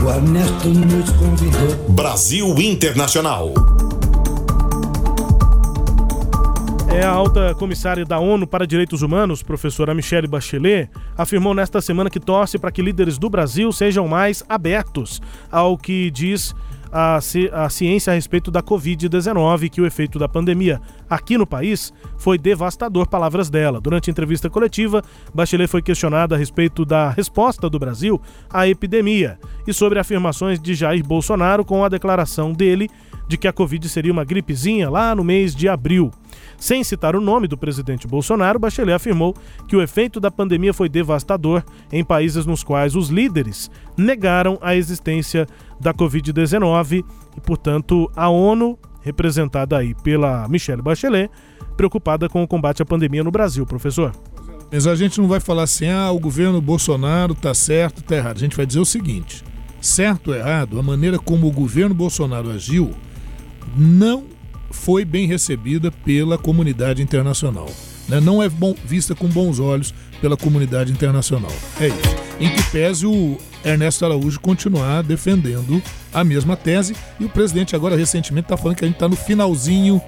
O 0.03 0.09
Ernesto 0.09 0.69
nos 0.69 1.11
convidou. 1.11 1.91
Brasil 1.91 2.59
Internacional. 2.61 3.53
É 6.89 7.05
a 7.05 7.11
alta 7.11 7.55
comissária 7.55 8.07
da 8.07 8.19
ONU 8.19 8.47
para 8.47 8.67
Direitos 8.67 9.03
Humanos, 9.03 9.43
professora 9.43 9.95
Michelle 9.95 10.27
Bachelet, 10.27 10.89
afirmou 11.17 11.53
nesta 11.53 11.83
semana 11.83 12.09
que 12.09 12.21
torce 12.21 12.59
para 12.59 12.73
que 12.73 12.81
líderes 12.81 13.19
do 13.19 13.29
Brasil 13.29 13.71
sejam 13.71 14.09
mais 14.09 14.43
abertos 14.49 15.21
ao 15.51 15.77
que 15.77 16.11
diz 16.11 16.55
a, 16.93 17.17
a 17.17 17.71
ciência 17.71 18.13
a 18.13 18.15
respeito 18.15 18.51
da 18.51 18.63
Covid-19 18.63 19.71
que 19.71 19.81
o 19.81 19.87
efeito 19.87 20.19
da 20.19 20.29
pandemia 20.29 20.81
aqui 21.09 21.39
no 21.39 21.47
país 21.47 21.93
foi 22.19 22.37
devastador, 22.37 23.09
palavras 23.09 23.49
dela. 23.49 23.81
Durante 23.81 24.11
a 24.11 24.13
entrevista 24.13 24.51
coletiva, 24.51 25.03
Bachelet 25.35 25.69
foi 25.69 25.81
questionada 25.81 26.35
a 26.35 26.39
respeito 26.39 26.85
da 26.85 27.11
resposta 27.11 27.71
do 27.71 27.79
Brasil 27.79 28.21
à 28.51 28.69
epidemia 28.69 29.39
e 29.67 29.73
sobre 29.73 29.99
afirmações 29.99 30.61
de 30.61 30.75
Jair 30.75 31.03
Bolsonaro 31.03 31.65
com 31.65 31.83
a 31.83 31.89
declaração 31.89 32.53
dele 32.53 32.91
de 33.33 33.39
que 33.39 33.49
a 33.49 33.53
Covid 33.53 33.89
seria 33.89 34.13
uma 34.13 34.25
gripezinha 34.25 34.91
lá 34.91 35.15
no 35.15 35.25
mês 35.25 35.55
de 35.55 35.67
abril. 35.67 36.11
Sem 36.59 36.85
citar 36.85 37.17
o 37.17 37.21
nome 37.21 37.49
do 37.49 37.57
presidente 37.57 38.07
Bolsonaro, 38.07 38.59
Bachelet 38.59 38.95
afirmou 38.95 39.35
que 39.67 39.75
o 39.75 39.81
efeito 39.81 40.21
da 40.21 40.31
pandemia 40.31 40.75
foi 40.75 40.87
devastador 40.87 41.65
em 41.91 42.05
países 42.05 42.45
nos 42.45 42.63
quais 42.63 42.95
os 42.95 43.09
líderes 43.09 43.71
negaram 43.97 44.59
a 44.61 44.77
existência 44.77 45.47
da 45.81 45.95
Covid-19 45.95 47.03
e, 47.35 47.41
portanto, 47.41 48.11
a 48.15 48.29
ONU, 48.29 48.79
representada 49.01 49.79
aí 49.79 49.95
pela 49.95 50.47
Michelle 50.47 50.83
Bachelet, 50.83 51.31
preocupada 51.75 52.29
com 52.29 52.43
o 52.43 52.47
combate 52.47 52.83
à 52.83 52.85
pandemia 52.85 53.25
no 53.25 53.31
Brasil, 53.31 53.65
professor. 53.65 54.13
Mas 54.71 54.87
a 54.87 54.95
gente 54.95 55.19
não 55.23 55.27
vai 55.27 55.41
falar 55.41 55.63
assim, 55.63 55.89
ah, 55.89 56.11
o 56.11 56.21
governo 56.21 56.61
Bolsonaro 56.61 57.35
tá 57.35 57.55
certo, 57.55 58.03
tá 58.03 58.15
errado. 58.15 58.37
A 58.37 58.41
gente 58.41 58.57
vai 58.57 58.67
dizer 58.67 58.81
o 58.81 58.85
seguinte: 58.85 59.43
certo 59.81 60.29
ou 60.29 60.37
errado, 60.37 60.79
a 60.79 60.83
maneira 60.83 61.19
como 61.19 61.47
o 61.47 61.51
governo 61.51 61.95
Bolsonaro 61.95 62.51
agiu 62.51 62.93
não 63.77 64.25
foi 64.71 65.05
bem 65.05 65.27
recebida 65.27 65.91
pela 65.91 66.39
comunidade 66.39 67.03
internacional. 67.03 67.71
Né? 68.09 68.21
Não 68.21 68.43
é 68.43 68.49
bom, 68.49 68.75
vista 68.85 69.15
com 69.15 69.29
bons 69.29 69.59
olhos 69.61 69.95
pela 70.21 70.37
comunidade 70.37 70.93
internacional. 70.93 71.53
É 71.81 71.89
isso. 71.89 72.17
Em 72.41 72.51
que 72.51 72.63
pese 72.71 73.07
o 73.07 73.39
Ernesto 73.65 74.05
Araújo 74.05 74.41
continuar 74.41 75.03
defendendo 75.03 75.83
a 76.13 76.25
mesma 76.25 76.57
tese 76.57 76.97
e 77.21 77.25
o 77.25 77.29
presidente 77.29 77.77
agora 77.77 77.97
recentemente 77.97 78.47
está 78.47 78.57
falando 78.57 78.77
que 78.77 78.85
a 78.85 78.89
gente 78.89 78.97
está 78.97 79.09
no 79.09 79.17
finalzinho 79.17 80.01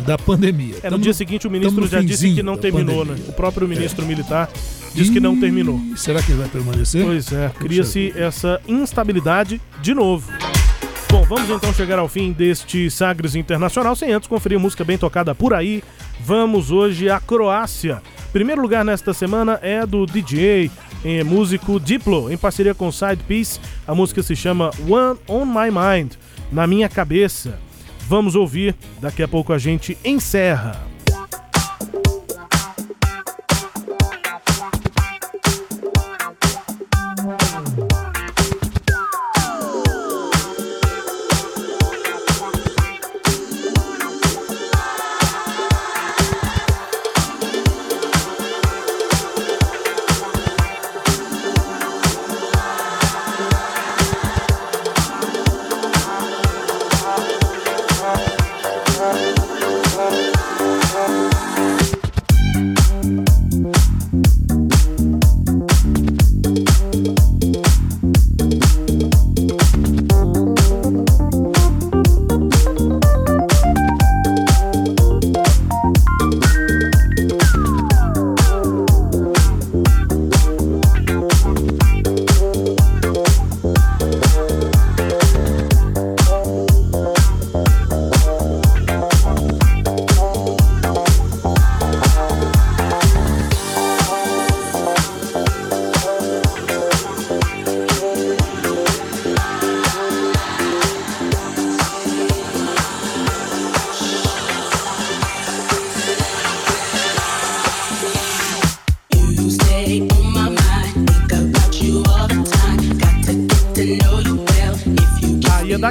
da 0.00 0.18
pandemia. 0.18 0.76
É, 0.82 0.90
no 0.90 0.98
dia 0.98 1.14
seguinte 1.14 1.46
o 1.46 1.50
ministro 1.50 1.86
já 1.86 2.00
disse 2.00 2.34
que 2.34 2.42
não 2.42 2.56
terminou, 2.56 3.04
né? 3.04 3.16
O 3.28 3.32
próprio 3.32 3.68
ministro 3.68 4.04
é. 4.04 4.08
militar 4.08 4.50
disse 4.94 5.12
que 5.12 5.20
não 5.20 5.38
terminou. 5.38 5.80
Será 5.96 6.22
que 6.22 6.32
ele 6.32 6.40
vai 6.40 6.48
permanecer? 6.48 7.04
Pois 7.04 7.32
é, 7.32 7.50
cria-se 7.58 8.12
essa 8.16 8.60
instabilidade 8.66 9.60
de 9.80 9.94
novo. 9.94 10.30
Bom, 11.14 11.22
vamos 11.22 11.48
então 11.48 11.72
chegar 11.72 11.96
ao 12.00 12.08
fim 12.08 12.32
deste 12.32 12.90
Sagres 12.90 13.36
Internacional, 13.36 13.94
sem 13.94 14.12
antes 14.12 14.28
conferir 14.28 14.58
música 14.58 14.82
bem 14.82 14.98
tocada 14.98 15.32
por 15.32 15.54
aí. 15.54 15.80
Vamos 16.18 16.72
hoje 16.72 17.08
à 17.08 17.20
Croácia. 17.20 18.02
Primeiro 18.32 18.60
lugar 18.60 18.84
nesta 18.84 19.14
semana 19.14 19.60
é 19.62 19.86
do 19.86 20.06
DJ, 20.06 20.72
é, 21.04 21.22
músico 21.22 21.78
Diplo, 21.78 22.32
em 22.32 22.36
parceria 22.36 22.74
com 22.74 22.90
Side 22.90 23.22
Piece. 23.28 23.60
A 23.86 23.94
música 23.94 24.24
se 24.24 24.34
chama 24.34 24.72
One 24.88 25.16
on 25.28 25.44
My 25.44 25.70
Mind, 25.70 26.14
na 26.50 26.66
minha 26.66 26.88
cabeça. 26.88 27.60
Vamos 28.08 28.34
ouvir, 28.34 28.74
daqui 29.00 29.22
a 29.22 29.28
pouco 29.28 29.52
a 29.52 29.58
gente 29.58 29.96
encerra. 30.04 30.93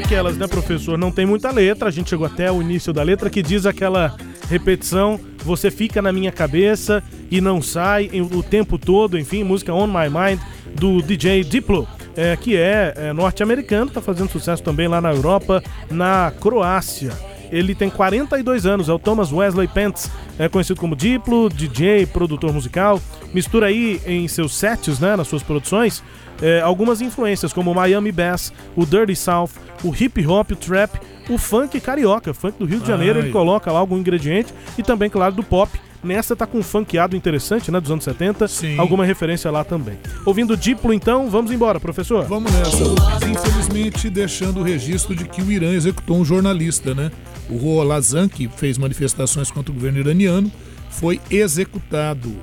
Daquelas, 0.03 0.37
né, 0.37 0.47
professor? 0.47 0.97
Não 0.97 1.11
tem 1.11 1.25
muita 1.25 1.49
letra, 1.49 1.87
a 1.87 1.91
gente 1.91 2.09
chegou 2.09 2.27
até 2.27 2.51
o 2.51 2.61
início 2.61 2.91
da 2.91 3.01
letra 3.01 3.29
que 3.29 3.41
diz 3.41 3.65
aquela 3.65 4.15
repetição: 4.49 5.19
você 5.37 5.71
fica 5.71 6.01
na 6.01 6.11
minha 6.11 6.31
cabeça 6.31 7.01
e 7.31 7.39
não 7.39 7.61
sai 7.61 8.09
o 8.13 8.43
tempo 8.43 8.77
todo, 8.77 9.17
enfim, 9.17 9.43
música 9.43 9.73
On 9.73 9.87
My 9.87 10.09
Mind 10.09 10.39
do 10.75 11.01
DJ 11.01 11.43
Diplo. 11.43 11.87
É, 12.15 12.35
que 12.37 12.55
é, 12.55 12.93
é 12.95 13.13
norte-americano, 13.13 13.87
está 13.87 13.99
fazendo 13.99 14.29
sucesso 14.29 14.61
também 14.61 14.87
lá 14.87 15.01
na 15.01 15.11
Europa, 15.11 15.63
na 15.89 16.31
Croácia. 16.39 17.11
Ele 17.53 17.75
tem 17.75 17.87
42 17.87 18.65
anos, 18.65 18.89
é 18.89 18.93
o 18.93 18.97
Thomas 18.97 19.31
Wesley 19.31 19.67
Pence, 19.67 20.09
é 20.39 20.49
conhecido 20.49 20.79
como 20.79 20.95
Diplo, 20.95 21.49
DJ, 21.49 22.07
produtor 22.07 22.51
musical. 22.51 22.99
Mistura 23.31 23.67
aí 23.67 24.01
em 24.07 24.27
seus 24.27 24.55
sets, 24.55 24.99
né, 24.99 25.15
nas 25.15 25.27
suas 25.27 25.43
produções, 25.43 26.03
é, 26.41 26.61
algumas 26.61 26.99
influências 26.99 27.53
como 27.53 27.71
o 27.71 27.75
Miami 27.75 28.11
Bass, 28.11 28.51
o 28.75 28.87
Dirty 28.87 29.15
South, 29.15 29.51
o 29.83 29.93
hip 29.93 30.25
hop, 30.25 30.51
o 30.51 30.55
trap, 30.55 30.99
o 31.29 31.37
funk 31.37 31.79
carioca, 31.79 32.33
funk 32.33 32.57
do 32.57 32.65
Rio 32.65 32.79
de 32.79 32.87
Janeiro, 32.87 33.19
Ai. 33.19 33.25
ele 33.25 33.31
coloca 33.31 33.71
lá 33.71 33.77
algum 33.77 33.99
ingrediente 33.99 34.51
e 34.75 34.81
também, 34.81 35.09
claro, 35.09 35.35
do 35.35 35.43
pop. 35.43 35.79
Nessa 36.03 36.35
tá 36.35 36.45
com 36.45 36.59
um 36.59 36.63
funkeado 36.63 37.15
interessante, 37.15 37.71
né, 37.71 37.79
dos 37.79 37.89
anos 37.89 38.03
70, 38.03 38.47
Sim. 38.47 38.77
alguma 38.77 39.05
referência 39.05 39.49
lá 39.49 39.63
também. 39.63 39.97
Ouvindo 40.25 40.57
Diplo, 40.57 40.93
então, 40.93 41.29
vamos 41.29 41.51
embora, 41.51 41.79
professor. 41.79 42.25
Vamos 42.25 42.51
nessa. 42.51 42.83
Infelizmente, 43.29 44.09
deixando 44.09 44.59
o 44.59 44.63
registro 44.63 45.15
de 45.15 45.25
que 45.25 45.41
o 45.41 45.51
Irã 45.51 45.71
executou 45.71 46.17
um 46.17 46.25
jornalista, 46.25 46.93
né? 46.93 47.11
O 47.49 47.57
Rolazan, 47.57 48.27
que 48.27 48.47
fez 48.47 48.77
manifestações 48.77 49.49
contra 49.49 49.71
o 49.71 49.73
governo 49.73 49.99
iraniano, 49.99 50.51
foi 50.89 51.19
executado 51.29 52.33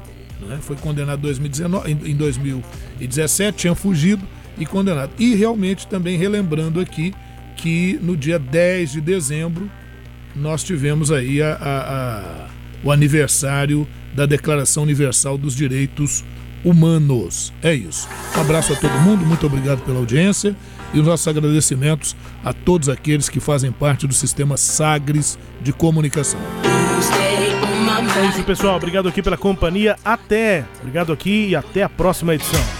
né? 0.46 0.58
Foi 0.60 0.76
condenado 0.76 1.18
em 1.18 1.22
2019, 1.22 1.90
em 1.90 2.16
2017, 2.16 3.58
tinha 3.58 3.74
fugido 3.74 4.26
e 4.58 4.66
condenado. 4.66 5.12
E 5.18 5.34
realmente 5.34 5.86
também 5.86 6.16
relembrando 6.16 6.80
aqui 6.80 7.14
que 7.56 7.98
no 8.02 8.16
dia 8.16 8.38
10 8.38 8.92
de 8.92 9.00
dezembro 9.00 9.70
nós 10.34 10.62
tivemos 10.62 11.10
aí 11.10 11.42
a, 11.42 11.54
a, 11.54 11.78
a, 11.78 12.48
o 12.82 12.92
aniversário 12.92 13.86
da 14.14 14.26
Declaração 14.26 14.82
Universal 14.82 15.38
dos 15.38 15.54
Direitos 15.54 16.24
Humanos. 16.64 17.52
É 17.62 17.72
isso. 17.74 18.08
Um 18.36 18.40
abraço 18.40 18.72
a 18.72 18.76
todo 18.76 18.92
mundo, 19.00 19.24
muito 19.24 19.46
obrigado 19.46 19.80
pela 19.80 19.98
audiência 19.98 20.54
e 20.92 20.98
os 20.98 21.06
nossos 21.06 21.26
agradecimentos 21.28 22.16
a 22.44 22.52
todos 22.52 22.88
aqueles 22.88 23.28
que 23.28 23.40
fazem 23.40 23.70
parte 23.70 24.06
do 24.06 24.14
sistema 24.14 24.56
Sagres 24.56 25.38
de 25.62 25.72
comunicação. 25.72 26.40
É 28.16 28.26
isso, 28.26 28.42
pessoal. 28.42 28.76
Obrigado 28.76 29.08
aqui 29.08 29.22
pela 29.22 29.36
companhia. 29.36 29.96
Até. 30.04 30.64
Obrigado 30.80 31.12
aqui 31.12 31.48
e 31.48 31.56
até 31.56 31.82
a 31.82 31.88
próxima 31.88 32.34
edição. 32.34 32.79